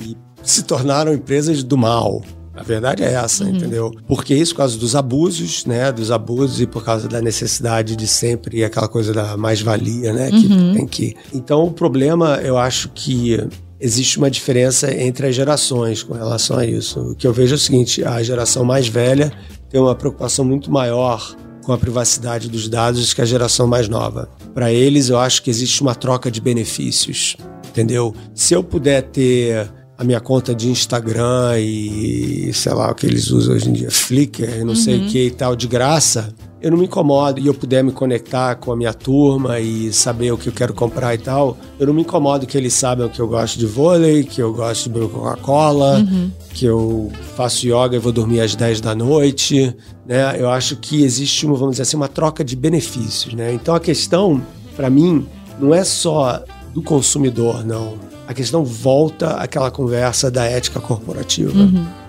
E 0.00 0.16
se 0.42 0.62
tornaram 0.62 1.12
empresas 1.12 1.62
do 1.62 1.76
mal. 1.76 2.22
A 2.54 2.62
verdade 2.62 3.02
é 3.02 3.14
essa, 3.14 3.48
entendeu? 3.48 3.90
Porque 4.06 4.34
isso 4.34 4.52
por 4.52 4.58
causa 4.58 4.78
dos 4.78 4.94
abusos, 4.94 5.64
né? 5.64 5.90
Dos 5.90 6.10
abusos 6.10 6.60
e 6.60 6.66
por 6.66 6.84
causa 6.84 7.08
da 7.08 7.20
necessidade 7.20 7.96
de 7.96 8.06
sempre 8.06 8.62
aquela 8.62 8.88
coisa 8.88 9.12
da 9.12 9.38
mais-valia, 9.38 10.12
né? 10.12 10.30
Que 10.30 10.48
tem 10.48 10.86
que. 10.86 11.16
Então, 11.32 11.64
o 11.64 11.72
problema, 11.72 12.40
eu 12.42 12.58
acho 12.58 12.90
que 12.90 13.38
existe 13.82 14.16
uma 14.16 14.30
diferença 14.30 14.94
entre 14.94 15.26
as 15.26 15.34
gerações 15.34 16.02
com 16.02 16.14
relação 16.14 16.56
a 16.56 16.64
isso. 16.64 17.00
O 17.00 17.14
que 17.16 17.26
eu 17.26 17.32
vejo 17.32 17.54
é 17.54 17.56
o 17.56 17.58
seguinte: 17.58 18.04
a 18.04 18.22
geração 18.22 18.64
mais 18.64 18.86
velha 18.86 19.32
tem 19.68 19.80
uma 19.80 19.94
preocupação 19.94 20.44
muito 20.44 20.70
maior 20.70 21.34
com 21.64 21.72
a 21.72 21.78
privacidade 21.78 22.48
dos 22.48 22.68
dados 22.68 23.12
que 23.12 23.20
a 23.20 23.24
geração 23.24 23.66
mais 23.66 23.88
nova. 23.88 24.28
Para 24.54 24.72
eles, 24.72 25.08
eu 25.08 25.18
acho 25.18 25.42
que 25.42 25.50
existe 25.50 25.82
uma 25.82 25.94
troca 25.94 26.30
de 26.30 26.40
benefícios, 26.40 27.36
entendeu? 27.68 28.14
Se 28.34 28.54
eu 28.54 28.62
puder 28.62 29.02
ter 29.02 29.70
a 29.96 30.04
minha 30.04 30.20
conta 30.20 30.54
de 30.54 30.68
Instagram 30.68 31.58
e 31.58 32.50
sei 32.52 32.72
lá 32.72 32.90
o 32.90 32.94
que 32.94 33.06
eles 33.06 33.30
usam 33.30 33.54
hoje 33.54 33.68
em 33.68 33.72
dia, 33.72 33.90
Flickr, 33.90 34.64
não 34.64 34.74
sei 34.74 35.06
o 35.06 35.08
que 35.08 35.26
e 35.26 35.30
tal, 35.30 35.54
de 35.54 35.68
graça, 35.68 36.34
eu 36.62 36.70
não 36.70 36.78
me 36.78 36.84
incomodo 36.84 37.40
e 37.40 37.46
eu 37.46 37.54
puder 37.54 37.82
me 37.82 37.90
conectar 37.90 38.54
com 38.54 38.70
a 38.72 38.76
minha 38.76 38.94
turma 38.94 39.58
e 39.58 39.92
saber 39.92 40.32
o 40.32 40.38
que 40.38 40.48
eu 40.48 40.52
quero 40.52 40.72
comprar 40.72 41.14
e 41.14 41.18
tal, 41.18 41.56
eu 41.78 41.86
não 41.88 41.92
me 41.92 42.02
incomodo 42.02 42.46
que 42.46 42.56
eles 42.56 42.72
saibam 42.72 43.08
que 43.08 43.20
eu 43.20 43.26
gosto 43.26 43.58
de 43.58 43.66
vôlei, 43.66 44.22
que 44.22 44.40
eu 44.40 44.52
gosto 44.52 44.84
de 44.84 44.90
beber 44.90 45.08
Coca-Cola, 45.08 46.06
que 46.54 46.64
eu 46.64 47.10
faço 47.36 47.66
yoga 47.66 47.96
e 47.96 47.98
vou 47.98 48.12
dormir 48.12 48.40
às 48.40 48.54
10 48.54 48.80
da 48.80 48.94
noite, 48.94 49.74
né? 50.06 50.40
Eu 50.40 50.48
acho 50.48 50.76
que 50.76 51.02
existe 51.02 51.44
uma, 51.44 51.56
vamos 51.56 51.72
dizer 51.72 51.82
assim, 51.82 51.96
uma 51.96 52.08
troca 52.08 52.44
de 52.44 52.54
benefícios, 52.54 53.34
né? 53.34 53.52
Então 53.52 53.74
a 53.74 53.80
questão, 53.80 54.40
para 54.76 54.88
mim, 54.88 55.26
não 55.58 55.74
é 55.74 55.82
só 55.82 56.44
do 56.72 56.80
consumidor, 56.80 57.64
não. 57.66 57.94
A 58.28 58.32
questão 58.32 58.64
volta 58.64 59.30
àquela 59.32 59.70
conversa 59.70 60.30
da 60.30 60.44
ética 60.44 60.80
corporativa. 60.80 61.58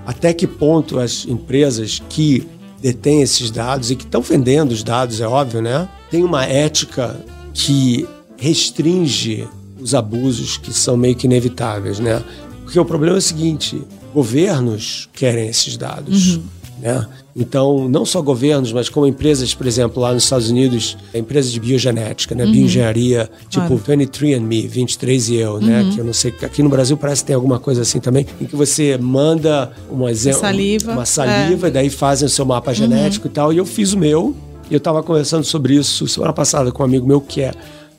Até 0.05 0.33
que 0.33 0.45
ponto 0.45 0.99
as 0.99 1.25
empresas 1.25 2.01
que 2.09 2.45
detêm 2.83 3.21
esses 3.21 3.49
dados 3.49 3.89
e 3.89 3.95
que 3.95 4.03
estão 4.03 4.21
vendendo 4.21 4.73
os 4.73 4.83
dados, 4.83 5.21
é 5.21 5.27
óbvio, 5.27 5.61
né? 5.61 5.87
Tem 6.11 6.21
uma 6.21 6.43
ética 6.43 7.15
que 7.53 8.05
restringe 8.37 9.47
os 9.79 9.95
abusos 9.95 10.57
que 10.57 10.73
são 10.73 10.97
meio 10.97 11.15
que 11.15 11.25
inevitáveis, 11.25 11.99
né? 11.99 12.21
Porque 12.63 12.77
o 12.77 12.83
problema 12.83 13.15
é 13.15 13.19
o 13.19 13.21
seguinte: 13.21 13.81
governos 14.13 15.09
querem 15.13 15.47
esses 15.47 15.77
dados. 15.77 16.39
Né? 16.79 17.05
Então, 17.35 17.87
não 17.87 18.05
só 18.05 18.21
governos, 18.21 18.71
mas 18.73 18.89
como 18.89 19.07
empresas, 19.07 19.53
por 19.53 19.65
exemplo, 19.65 20.01
lá 20.01 20.13
nos 20.13 20.23
Estados 20.23 20.49
Unidos, 20.49 20.97
empresas 21.13 21.51
de 21.51 21.59
biogenética, 21.59 22.35
né? 22.35 22.45
bioengenharia, 22.45 23.29
tipo 23.49 23.77
23andMe, 23.77 24.67
23 24.67 25.29
e 25.29 25.35
eu, 25.35 25.59
né? 25.59 25.89
Que 25.93 25.99
eu 25.99 26.05
não 26.05 26.13
sei, 26.13 26.33
aqui 26.41 26.61
no 26.61 26.69
Brasil 26.69 26.97
parece 26.97 27.21
que 27.21 27.27
tem 27.27 27.35
alguma 27.35 27.59
coisa 27.59 27.81
assim 27.81 27.99
também, 27.99 28.25
em 28.39 28.45
que 28.45 28.55
você 28.55 28.97
manda 28.97 29.71
uma, 29.89 30.13
saliva, 30.13 30.91
uma 30.91 31.05
saliva 31.05 31.67
e 31.67 31.71
daí 31.71 31.89
fazem 31.89 32.25
o 32.25 32.29
seu 32.29 32.45
mapa 32.45 32.73
genético 32.73 33.27
e 33.27 33.29
tal. 33.29 33.53
E 33.53 33.57
eu 33.57 33.65
fiz 33.65 33.93
o 33.93 33.97
meu, 33.97 34.35
e 34.69 34.73
eu 34.73 34.77
estava 34.77 35.01
conversando 35.01 35.43
sobre 35.43 35.75
isso 35.75 36.07
semana 36.07 36.33
passada 36.33 36.71
com 36.71 36.83
um 36.83 36.85
amigo 36.85 37.07
meu 37.07 37.21
que 37.21 37.41
é 37.41 37.53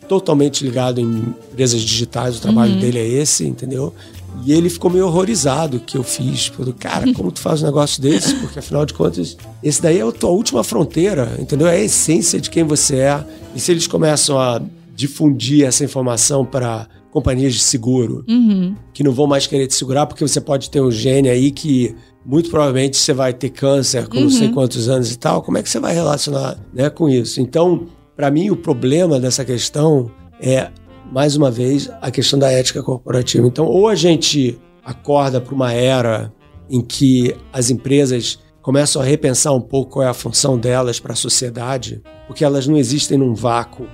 totalmente 0.08 0.64
ligado 0.64 1.00
em 1.00 1.34
empresas 1.52 1.80
digitais, 1.80 2.36
o 2.36 2.40
trabalho 2.40 2.78
dele 2.78 2.98
é 2.98 3.06
esse, 3.06 3.46
entendeu? 3.46 3.94
E 4.44 4.52
ele 4.52 4.68
ficou 4.68 4.90
meio 4.90 5.06
horrorizado 5.06 5.80
que 5.80 5.96
eu 5.96 6.02
fiz. 6.02 6.46
Falou, 6.46 6.74
cara, 6.78 7.12
como 7.14 7.30
tu 7.30 7.40
faz 7.40 7.62
um 7.62 7.66
negócio 7.66 8.02
desse? 8.02 8.34
Porque 8.36 8.58
afinal 8.58 8.84
de 8.84 8.94
contas, 8.94 9.36
esse 9.62 9.80
daí 9.80 9.98
é 9.98 10.02
a 10.02 10.12
tua 10.12 10.30
última 10.30 10.64
fronteira, 10.64 11.36
entendeu? 11.38 11.66
É 11.66 11.76
a 11.76 11.80
essência 11.80 12.40
de 12.40 12.50
quem 12.50 12.64
você 12.64 12.96
é. 12.96 13.24
E 13.54 13.60
se 13.60 13.70
eles 13.70 13.86
começam 13.86 14.38
a 14.38 14.60
difundir 14.94 15.66
essa 15.66 15.84
informação 15.84 16.44
para 16.44 16.88
companhias 17.10 17.54
de 17.54 17.60
seguro, 17.60 18.24
que 18.92 19.04
não 19.04 19.12
vão 19.12 19.26
mais 19.26 19.46
querer 19.46 19.66
te 19.66 19.74
segurar, 19.74 20.06
porque 20.06 20.26
você 20.26 20.40
pode 20.40 20.68
ter 20.68 20.80
um 20.80 20.90
gene 20.90 21.28
aí 21.28 21.50
que 21.52 21.94
muito 22.26 22.50
provavelmente 22.50 22.96
você 22.96 23.12
vai 23.12 23.32
ter 23.32 23.50
câncer 23.50 24.08
com 24.08 24.18
não 24.18 24.30
sei 24.30 24.48
quantos 24.48 24.88
anos 24.88 25.12
e 25.12 25.18
tal. 25.18 25.42
Como 25.42 25.58
é 25.58 25.62
que 25.62 25.68
você 25.68 25.78
vai 25.78 25.94
relacionar 25.94 26.58
né, 26.72 26.90
com 26.90 27.08
isso? 27.08 27.40
Então, 27.40 27.86
para 28.16 28.30
mim, 28.30 28.50
o 28.50 28.56
problema 28.56 29.20
dessa 29.20 29.44
questão 29.44 30.10
é, 30.40 30.70
mais 31.12 31.36
uma 31.36 31.50
vez, 31.50 31.90
a 32.00 32.10
questão 32.10 32.38
da 32.38 32.50
ética 32.50 32.82
corporativa. 32.82 33.46
Então, 33.46 33.66
ou 33.66 33.88
a 33.88 33.94
gente 33.94 34.58
acorda 34.84 35.40
para 35.40 35.54
uma 35.54 35.72
era 35.72 36.32
em 36.68 36.80
que 36.80 37.34
as 37.52 37.70
empresas 37.70 38.38
começam 38.62 39.02
a 39.02 39.04
repensar 39.04 39.52
um 39.52 39.60
pouco 39.60 39.92
qual 39.92 40.06
é 40.06 40.08
a 40.08 40.14
função 40.14 40.58
delas 40.58 40.98
para 40.98 41.12
a 41.12 41.16
sociedade, 41.16 42.02
porque 42.26 42.44
elas 42.44 42.66
não 42.66 42.76
existem 42.76 43.18
num 43.18 43.34
vácuo 43.34 43.86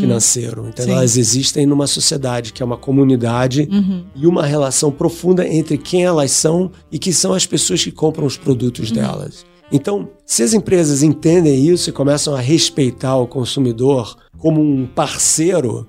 financeiro. 0.00 0.66
Então, 0.68 0.84
Sim. 0.84 0.92
elas 0.92 1.16
existem 1.16 1.66
numa 1.66 1.86
sociedade 1.86 2.52
que 2.52 2.62
é 2.62 2.66
uma 2.66 2.78
comunidade 2.78 3.68
e 4.14 4.26
uma 4.26 4.44
relação 4.44 4.90
profunda 4.90 5.46
entre 5.46 5.76
quem 5.78 6.04
elas 6.04 6.30
são 6.30 6.72
e 6.90 6.98
que 6.98 7.12
são 7.12 7.32
as 7.32 7.46
pessoas 7.46 7.84
que 7.84 7.92
compram 7.92 8.26
os 8.26 8.36
produtos 8.36 8.90
delas. 8.90 9.44
Então, 9.70 10.08
se 10.24 10.42
as 10.42 10.54
empresas 10.54 11.02
entendem 11.02 11.68
isso 11.68 11.90
e 11.90 11.92
começam 11.92 12.34
a 12.34 12.40
respeitar 12.40 13.16
o 13.16 13.26
consumidor 13.26 14.16
como 14.38 14.60
um 14.60 14.86
parceiro 14.86 15.86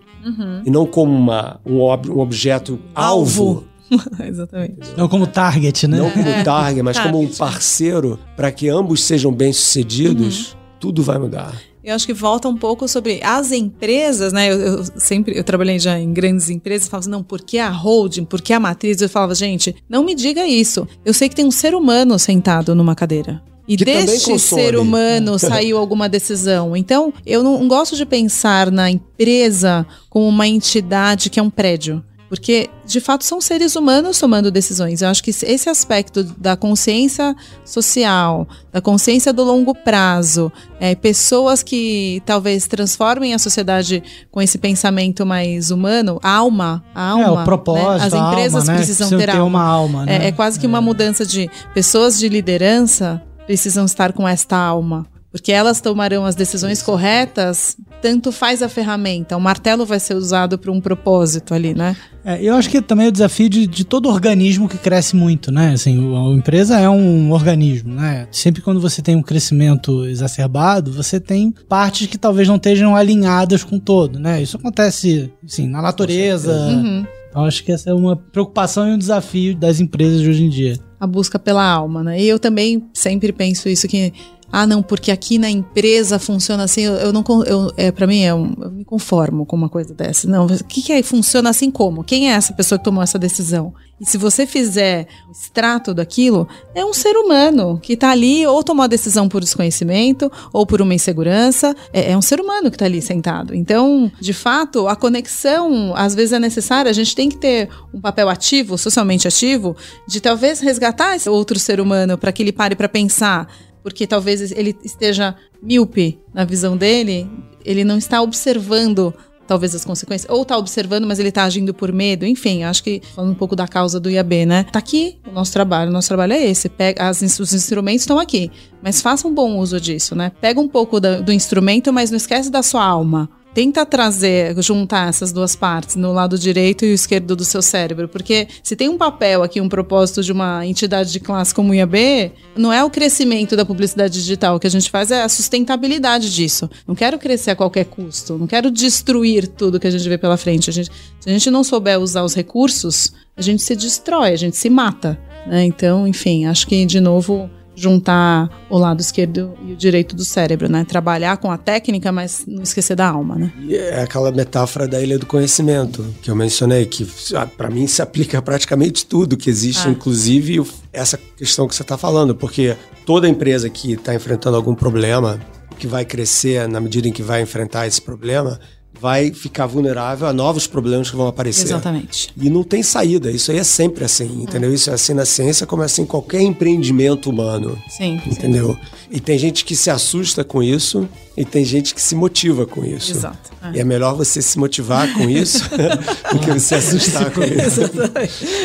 e 0.66 0.70
não 0.70 0.86
como 0.86 1.12
uma, 1.14 1.60
um, 1.66 1.80
ob- 1.82 2.10
um 2.10 2.20
objeto 2.20 2.80
alvo, 2.96 3.48
Alvo. 3.48 3.64
Exatamente. 4.28 4.80
Não 4.98 5.08
como 5.08 5.26
target, 5.26 5.88
né? 5.88 5.98
não 5.98 6.12
como 6.12 6.44
target, 6.44 6.84
mas 6.84 7.00
como 7.00 7.18
um 7.20 7.22
Target. 7.22 7.38
parceiro 7.38 8.20
para 8.36 8.52
que 8.52 8.68
ambos 8.68 9.04
sejam 9.04 9.32
bem-sucedidos, 9.32 10.58
tudo 10.80 11.02
vai 11.04 11.18
mudar. 11.18 11.54
Eu 11.84 11.96
acho 11.96 12.06
que 12.06 12.14
volta 12.14 12.50
um 12.50 12.58
pouco 12.58 12.86
sobre 12.86 13.22
as 13.24 13.54
empresas, 13.54 14.34
né? 14.34 14.52
Eu, 14.52 14.60
eu 14.60 14.84
sempre 14.98 15.38
eu 15.38 15.44
trabalhei 15.44 15.80
já 15.80 15.98
em 15.98 16.12
grandes 16.12 16.50
empresas, 16.50 16.90
falava 16.90 17.04
assim, 17.04 17.10
não, 17.10 17.24
por 17.24 17.40
que 17.42 17.58
a 17.60 17.70
holding, 17.70 18.26
por 18.26 18.42
que 18.42 18.52
a 18.52 18.60
matriz? 18.60 19.00
Eu 19.02 19.08
falava, 19.08 19.34
gente, 19.34 19.74
não 19.88 20.04
me 20.04 20.14
diga 20.14 20.46
isso. 20.46 20.86
Eu 21.06 21.14
sei 21.14 21.30
que 21.30 21.36
tem 21.36 21.46
um 21.46 21.52
ser 21.52 21.74
humano 21.74 22.20
sentado 22.20 22.76
numa 22.76 22.94
cadeira. 22.94 23.42
E 23.68 23.76
Que 23.76 23.84
deste 23.84 24.40
ser 24.40 24.78
humano 24.78 25.38
saiu 25.40 25.78
alguma 25.78 26.08
decisão. 26.08 26.76
Então, 26.76 27.14
eu 27.26 27.44
não 27.44 27.68
gosto 27.68 27.96
de 27.96 28.06
pensar 28.06 28.72
na 28.72 28.90
empresa 28.90 29.86
como 30.10 30.28
uma 30.28 30.48
entidade 30.48 31.30
que 31.30 31.40
é 31.40 31.44
um 31.44 31.50
prédio. 31.50 32.04
Porque, 32.30 32.70
de 32.86 33.00
fato, 33.00 33.24
são 33.24 33.40
seres 33.40 33.76
humanos 33.76 34.20
tomando 34.20 34.52
decisões. 34.52 35.02
Eu 35.02 35.08
acho 35.08 35.24
que 35.24 35.30
esse 35.30 35.70
aspecto 35.70 36.24
da 36.24 36.58
consciência 36.58 37.34
social, 37.64 38.46
da 38.72 38.82
consciência 38.82 39.32
do 39.32 39.44
longo 39.44 39.74
prazo, 39.74 40.52
é, 40.80 40.94
pessoas 40.94 41.64
que 41.64 42.22
talvez 42.26 42.68
transformem 42.68 43.34
a 43.34 43.40
sociedade 43.40 44.04
com 44.30 44.42
esse 44.42 44.58
pensamento 44.58 45.26
mais 45.26 45.72
humano, 45.72 46.20
alma, 46.22 46.84
alma. 46.94 47.24
é, 47.24 47.32
o 47.32 47.36
né? 47.38 47.46
propósito, 47.46 48.06
As 48.08 48.14
a 48.14 48.18
empresas 48.18 48.62
alma, 48.62 48.72
né? 48.72 48.78
precisam 48.78 49.08
Precisam 49.08 49.20
ter, 49.20 49.32
ter 49.32 49.38
alma. 49.38 49.60
uma 49.60 49.64
alma, 49.64 50.06
né? 50.06 50.26
É, 50.26 50.28
é 50.28 50.32
quase 50.34 50.60
que 50.60 50.68
uma 50.68 50.82
mudança 50.82 51.26
de 51.26 51.50
pessoas 51.74 52.20
de 52.20 52.28
liderança 52.28 53.22
precisam 53.48 53.86
estar 53.86 54.14
com 54.14 54.28
esta 54.28 54.56
alma. 54.56 55.08
Porque 55.32 55.52
elas 55.52 55.82
tomarão 55.82 56.26
as 56.26 56.36
decisões 56.36 56.82
corretas, 56.82 57.78
tanto 58.02 58.32
faz 58.32 58.64
a 58.64 58.70
ferramenta. 58.70 59.36
O 59.36 59.42
martelo 59.42 59.86
vai 59.86 60.00
ser 60.00 60.16
usado 60.16 60.58
para 60.58 60.72
um 60.72 60.80
propósito 60.82 61.54
ali, 61.54 61.74
né? 61.76 61.96
É, 62.24 62.42
eu 62.42 62.56
acho 62.56 62.70
que 62.70 62.82
também 62.82 63.06
é 63.06 63.10
o 63.10 63.12
desafio 63.12 63.48
de, 63.50 63.68
de 63.68 63.84
todo 63.84 64.10
organismo 64.10 64.68
que 64.68 64.78
cresce 64.78 65.16
muito, 65.16 65.52
né? 65.52 65.74
Assim, 65.74 66.00
o- 66.00 66.16
a 66.16 66.34
empresa 66.34 66.80
é 66.80 66.90
um 66.90 67.32
organismo, 67.32 67.94
né? 67.94 68.28
Sempre 68.32 68.62
quando 68.62 68.80
você 68.82 69.02
tem 69.02 69.16
um 69.16 69.22
crescimento 69.22 70.06
exacerbado, 70.06 70.92
você 70.92 71.20
tem 71.20 71.54
partes 71.70 72.08
que 72.08 72.18
talvez 72.18 72.48
não 72.48 72.56
estejam 72.56 72.96
alinhadas 72.96 73.64
com 73.64 73.76
o 73.76 73.80
todo, 73.80 74.18
né? 74.20 74.42
Isso 74.42 74.58
acontece, 74.58 75.32
assim, 75.46 75.68
na 75.68 75.82
natureza. 75.82 76.54
Uhum. 76.54 77.06
Então 77.38 77.46
acho 77.46 77.64
que 77.64 77.72
essa 77.72 77.92
é 77.92 77.94
uma 77.94 78.16
preocupação 78.16 78.90
e 78.90 78.94
um 78.94 78.98
desafio 78.98 79.56
das 79.56 79.80
empresas 79.80 80.22
de 80.22 80.28
hoje 80.28 80.44
em 80.44 80.50
dia. 80.50 80.76
A 81.00 81.06
busca 81.06 81.38
pela 81.38 81.64
alma, 81.64 82.04
né? 82.04 82.20
E 82.20 82.28
eu 82.28 82.40
também 82.40 82.90
sempre 82.96 83.32
penso 83.32 83.70
isso 83.70 83.88
que 83.88 84.12
ah, 84.52 84.66
não, 84.66 84.82
porque 84.82 85.12
aqui 85.12 85.38
na 85.38 85.50
empresa 85.50 86.18
funciona 86.18 86.64
assim, 86.64 86.82
eu, 86.82 86.94
eu 86.94 87.14
não 87.14 87.24
eu, 87.46 87.72
é 87.76 87.92
para 87.92 88.08
mim 88.08 88.22
é 88.22 88.34
um, 88.34 88.56
eu 88.62 88.72
me 88.72 88.86
conformo 88.86 89.46
com 89.46 89.56
uma 89.56 89.70
coisa 89.70 89.94
dessa. 89.94 90.28
Não, 90.28 90.46
o 90.46 90.64
que 90.64 90.82
que 90.82 90.94
é 90.94 91.04
funciona 91.04 91.50
assim 91.50 91.70
como? 91.70 92.04
Quem 92.04 92.32
é 92.32 92.34
essa 92.34 92.54
pessoa 92.54 92.80
que 92.80 92.86
tomou 92.86 93.04
essa 93.04 93.20
decisão? 93.20 93.74
E 94.00 94.06
se 94.06 94.18
você 94.18 94.46
fizer 94.46 95.08
o 95.28 95.32
extrato 95.32 95.92
daquilo, 95.92 96.48
é 96.76 96.86
um 96.86 96.94
ser 96.94 97.18
humano 97.18 97.80
que 97.82 97.98
tá 97.98 98.12
ali 98.12 98.46
ou 98.46 98.64
tomou 98.64 98.84
a 98.84 98.88
decisão 98.88 99.28
por 99.28 99.42
desconhecimento 99.42 100.32
ou 100.54 100.68
por 100.68 100.82
uma 100.82 100.94
insegurança, 100.94 101.76
é, 101.92 102.12
é 102.12 102.18
um 102.18 102.22
ser 102.22 102.40
humano 102.40 102.70
que 102.70 102.78
tá 102.78 102.86
ali 102.86 103.02
sentado. 103.02 103.56
Então, 103.56 104.12
de 104.20 104.34
fato, 104.34 104.88
a 104.88 104.96
conexão 104.96 105.94
às 105.96 106.14
vezes 106.14 106.34
é 106.34 106.40
necessária, 106.40 106.92
a 106.92 106.94
gente 106.94 107.16
tem 107.16 107.28
que 107.28 107.38
ter 107.38 107.70
um 107.92 108.00
papel 108.00 108.30
ativo, 108.30 108.78
socialmente 108.78 109.28
ativo, 109.28 109.76
de 110.08 110.22
talvez 110.22 110.60
resgatar 110.60 111.16
esse 111.16 111.28
outro 111.28 111.58
ser 111.58 111.82
humano 111.82 112.18
para 112.18 112.32
que 112.32 112.44
ele 112.44 112.52
pare 112.52 112.76
para 112.76 112.88
pensar 112.88 113.48
porque 113.84 114.06
talvez 114.08 114.52
ele 114.52 114.76
esteja 114.84 115.36
míope 115.62 116.20
na 116.34 116.44
visão 116.46 116.76
dele, 116.78 117.30
ele 117.66 117.84
não 117.84 117.98
está 117.98 118.22
observando 118.22 119.14
talvez 119.48 119.74
as 119.74 119.86
consequências, 119.86 120.30
ou 120.30 120.42
está 120.42 120.58
observando, 120.58 121.08
mas 121.08 121.20
ele 121.20 121.30
está 121.30 121.46
agindo 121.46 121.74
por 121.74 121.90
medo, 121.94 122.26
enfim, 122.26 122.64
acho 122.64 122.84
que 122.84 123.02
falando 123.16 123.32
um 123.32 123.36
pouco 123.36 123.56
da 123.56 123.66
causa 123.66 123.98
do 123.98 124.10
IAB, 124.10 124.46
né? 124.46 124.64
Tá 124.66 124.78
aqui 124.80 125.20
o 125.26 125.32
nosso 125.32 125.54
trabalho, 125.54 125.90
o 125.90 125.94
nosso 125.94 126.10
trabalho 126.10 126.34
é 126.34 126.46
esse, 126.46 126.68
pega 126.68 127.08
as, 127.08 127.22
os 127.22 127.54
instrumentos 127.54 128.02
estão 128.02 128.20
aqui, 128.20 128.52
mas 128.84 129.00
faça 129.02 129.26
um 129.26 129.34
bom 129.34 129.58
uso 129.58 129.80
disso, 129.80 130.16
né? 130.16 130.34
Pega 130.42 130.60
um 130.60 130.68
pouco 130.68 131.00
da- 131.00 131.22
do 131.22 131.32
instrumento, 131.32 131.94
mas 131.94 132.12
não 132.12 132.18
esquece 132.18 132.50
da 132.52 132.62
sua 132.62 132.84
alma. 132.84 133.30
Tenta 133.58 133.84
trazer, 133.88 134.56
juntar 134.62 135.10
essas 135.10 135.32
duas 135.32 135.56
partes, 135.56 135.96
no 135.96 136.14
lado 136.14 136.38
direito 136.38 136.86
e 136.86 136.92
o 136.92 136.94
esquerdo 136.94 137.36
do 137.36 137.44
seu 137.44 137.60
cérebro. 137.60 138.08
Porque 138.08 138.48
se 138.62 138.76
tem 138.76 138.88
um 138.88 139.00
papel 139.00 139.42
aqui, 139.42 139.60
um 139.60 139.68
propósito 139.68 140.22
de 140.22 140.32
uma 140.32 140.64
entidade 140.64 141.12
de 141.12 141.20
classe 141.20 141.56
como 141.56 141.72
o 141.72 141.74
IAB, 141.74 142.34
não 142.56 142.72
é 142.72 142.84
o 142.84 142.90
crescimento 142.92 143.56
da 143.56 143.66
publicidade 143.66 144.14
digital. 144.14 144.56
O 144.56 144.60
que 144.60 144.68
a 144.68 144.70
gente 144.70 144.92
faz 144.92 145.10
é 145.10 145.24
a 145.24 145.28
sustentabilidade 145.28 146.32
disso. 146.32 146.70
Não 146.88 146.94
quero 146.94 147.18
crescer 147.18 147.50
a 147.50 147.56
qualquer 147.56 147.86
custo. 147.86 148.38
Não 148.38 148.46
quero 148.46 148.70
destruir 148.70 149.48
tudo 149.48 149.80
que 149.80 149.88
a 149.88 149.92
gente 149.92 150.08
vê 150.08 150.20
pela 150.20 150.38
frente. 150.38 150.70
A 150.70 150.74
gente- 150.74 150.92
se 151.20 151.28
a 151.28 151.34
gente 151.34 151.50
não 151.50 151.64
souber 151.64 152.00
usar 152.00 152.22
os 152.22 152.36
recursos, 152.36 153.12
a 153.36 153.42
gente 153.42 153.64
se 153.64 153.76
destrói, 153.76 154.34
a 154.34 154.38
gente 154.38 154.56
se 154.56 154.70
mata. 154.70 155.20
né? 155.48 155.64
Então, 155.66 156.08
enfim, 156.08 156.46
acho 156.46 156.68
que, 156.68 156.86
de 156.86 157.00
novo, 157.00 157.50
juntar 157.78 158.50
o 158.72 158.78
lado 158.78 159.00
esquerdo 159.00 159.54
e 159.64 159.72
o 159.74 159.76
direito 159.76 160.16
do 160.16 160.26
cérebro, 160.26 160.68
né? 160.68 160.84
Trabalhar 160.84 161.38
com 161.38 161.52
a 161.52 161.58
técnica, 161.60 162.12
mas 162.12 162.44
não 162.48 162.64
esquecer 162.64 162.96
da 162.96 163.08
alma, 163.08 163.36
né? 163.36 163.54
É 163.70 164.02
aquela 164.02 164.32
metáfora 164.32 164.88
da 164.88 165.00
ilha 165.00 165.20
do 165.20 165.28
conhecimento 165.28 166.04
que 166.24 166.32
eu 166.32 166.36
mencionei, 166.36 166.86
que 166.88 167.08
para 167.56 167.70
mim 167.70 167.86
se 167.86 168.02
aplica 168.02 168.40
a 168.40 168.42
praticamente 168.42 169.06
tudo 169.06 169.38
que 169.38 169.50
existe, 169.50 169.88
Ah. 169.88 169.92
inclusive 169.92 170.66
essa 170.92 171.20
questão 171.38 171.68
que 171.68 171.76
você 171.76 171.84
está 171.84 171.98
falando, 171.98 172.34
porque 172.34 172.76
toda 173.06 173.30
empresa 173.30 173.70
que 173.70 173.94
está 173.94 174.16
enfrentando 174.16 174.58
algum 174.58 174.74
problema, 174.74 175.40
que 175.78 175.86
vai 175.86 176.04
crescer 176.04 176.68
na 176.68 176.82
medida 176.82 177.08
em 177.08 177.12
que 177.12 177.22
vai 177.22 177.44
enfrentar 177.44 177.86
esse 177.86 178.02
problema, 178.02 178.60
vai 179.00 179.32
ficar 179.32 179.66
vulnerável 179.66 180.28
a 180.28 180.34
novos 180.34 180.68
problemas 180.68 181.10
que 181.10 181.16
vão 181.16 181.28
aparecer. 181.28 181.66
Exatamente. 181.66 182.34
E 182.38 182.50
não 182.50 182.64
tem 182.64 182.84
saída, 182.84 183.32
isso 183.32 183.52
aí 183.52 183.58
é 183.58 183.64
sempre 183.64 184.04
assim, 184.04 184.42
entendeu? 184.42 184.74
Isso 184.74 184.90
é 184.90 184.94
assim 184.94 185.14
na 185.14 185.26
ciência 185.26 185.66
como 185.66 185.82
é 185.82 185.86
assim 185.86 186.04
em 186.04 186.06
qualquer 186.06 186.42
empreendimento 186.42 187.30
humano. 187.30 187.78
Sim. 187.90 188.20
sim. 188.24 188.30
Entendeu? 188.32 188.78
E 189.10 189.20
tem 189.20 189.38
gente 189.38 189.64
que 189.64 189.76
se 189.76 189.90
assusta 189.90 190.44
com 190.44 190.62
isso 190.62 191.08
e 191.36 191.46
tem 191.46 191.64
gente 191.64 191.94
que 191.94 192.02
se 192.02 192.16
motiva 192.16 192.66
com 192.66 192.84
isso. 192.84 193.12
Exato. 193.12 193.52
E 193.74 193.80
é 193.80 193.84
melhor 193.84 194.16
você 194.16 194.42
se 194.42 194.58
motivar 194.60 195.12
com 195.14 195.30
isso 195.30 195.64
do 196.32 196.40
que 196.40 196.52
você 196.52 196.76
assustar 196.76 197.32
com 197.32 197.42
isso. 197.44 197.82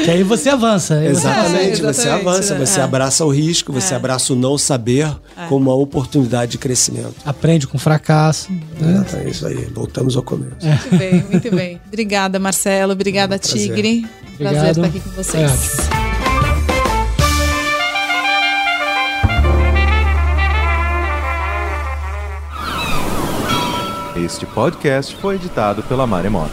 Que 0.04 0.10
aí 0.10 0.22
você 0.22 0.48
avança. 0.48 0.98
você- 1.00 1.06
Exatamente, 1.06 1.56
É, 1.72 1.74
você 1.76 1.88
exatamente, 2.02 2.08
avança, 2.28 2.54
né? 2.58 2.66
você 2.66 2.80
É. 2.80 2.82
abraça 2.82 3.24
o 3.24 3.30
risco, 3.30 3.72
você 3.72 3.94
abraça 3.94 4.32
o 4.32 4.36
não 4.36 4.56
saber 4.58 5.08
como 5.48 5.70
uma 5.70 5.74
oportunidade 5.76 6.52
de 6.52 6.58
crescimento. 6.58 7.14
Aprende 7.24 7.66
com 7.66 7.78
fracasso. 7.78 8.50
né? 8.80 9.04
É 9.24 9.28
isso 9.28 9.46
aí, 9.46 9.66
voltamos 9.74 10.16
ao 10.16 10.22
começo. 10.22 10.54
Muito 10.62 10.96
bem, 10.96 11.24
muito 11.30 11.50
bem. 11.54 11.80
Obrigada, 11.86 12.38
Marcelo. 12.38 12.92
Obrigada, 12.92 13.38
prazer. 13.38 13.68
Tigre. 13.68 14.06
Prazer 14.38 14.70
Obrigado. 14.70 14.70
estar 14.70 14.86
aqui 14.86 15.00
com 15.00 15.10
vocês. 15.10 16.01
Este 24.14 24.44
podcast 24.44 25.16
foi 25.16 25.36
editado 25.36 25.82
pela 25.84 26.06
Maremoto. 26.06 26.52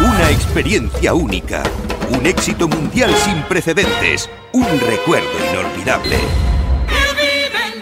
Una 0.00 0.30
experiencia 0.30 1.14
única, 1.14 1.62
un 2.10 2.26
éxito 2.26 2.66
mundial 2.66 3.14
sin 3.14 3.40
precedentes, 3.42 4.28
un 4.52 4.66
recuerdo 4.80 5.30
inolvidable. 5.52 6.18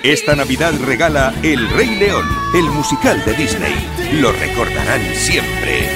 Esta 0.03 0.37
Navidad 0.37 0.75
regala 0.85 1.33
El 1.43 1.71
Rey 1.71 1.99
León, 1.99 2.27
el 2.55 2.65
musical 2.65 3.25
de 3.25 3.33
Disney. 3.33 3.75
Lo 4.21 4.31
recordarán 4.31 5.01
siempre. 5.15 5.89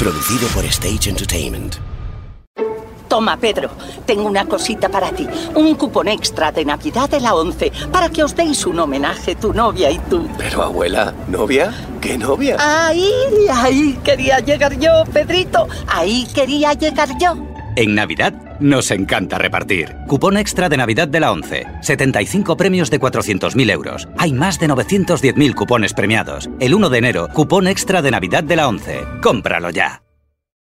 Producido 0.00 0.48
por 0.48 0.64
Stage 0.64 1.10
Entertainment. 1.10 1.91
Toma, 3.12 3.36
Pedro, 3.36 3.68
tengo 4.06 4.26
una 4.26 4.46
cosita 4.46 4.88
para 4.88 5.10
ti. 5.10 5.28
Un 5.54 5.74
cupón 5.74 6.08
extra 6.08 6.50
de 6.50 6.64
Navidad 6.64 7.10
de 7.10 7.20
la 7.20 7.34
11 7.34 7.70
para 7.92 8.08
que 8.08 8.24
os 8.24 8.34
deis 8.34 8.64
un 8.64 8.78
homenaje 8.78 9.34
tu 9.34 9.52
novia 9.52 9.90
y 9.90 9.98
tú. 9.98 10.26
Pero 10.38 10.62
abuela, 10.62 11.12
¿novia? 11.28 11.74
¿Qué 12.00 12.16
novia? 12.16 12.56
Ahí, 12.58 13.12
ahí 13.52 13.98
quería 14.02 14.38
llegar 14.40 14.78
yo, 14.78 15.04
Pedrito. 15.12 15.68
Ahí 15.88 16.26
quería 16.34 16.72
llegar 16.72 17.10
yo. 17.20 17.36
En 17.76 17.94
Navidad 17.94 18.32
nos 18.60 18.90
encanta 18.90 19.36
repartir. 19.36 19.94
Cupón 20.06 20.38
extra 20.38 20.70
de 20.70 20.78
Navidad 20.78 21.08
de 21.08 21.20
la 21.20 21.32
11. 21.32 21.66
75 21.82 22.56
premios 22.56 22.90
de 22.90 22.98
400.000 22.98 23.70
euros. 23.72 24.08
Hay 24.16 24.32
más 24.32 24.58
de 24.58 24.68
910.000 24.68 25.54
cupones 25.54 25.92
premiados. 25.92 26.48
El 26.60 26.72
1 26.72 26.88
de 26.88 26.96
enero, 26.96 27.28
cupón 27.34 27.66
extra 27.66 28.00
de 28.00 28.10
Navidad 28.10 28.42
de 28.42 28.56
la 28.56 28.68
11. 28.68 29.04
Cómpralo 29.20 29.68
ya. 29.68 30.02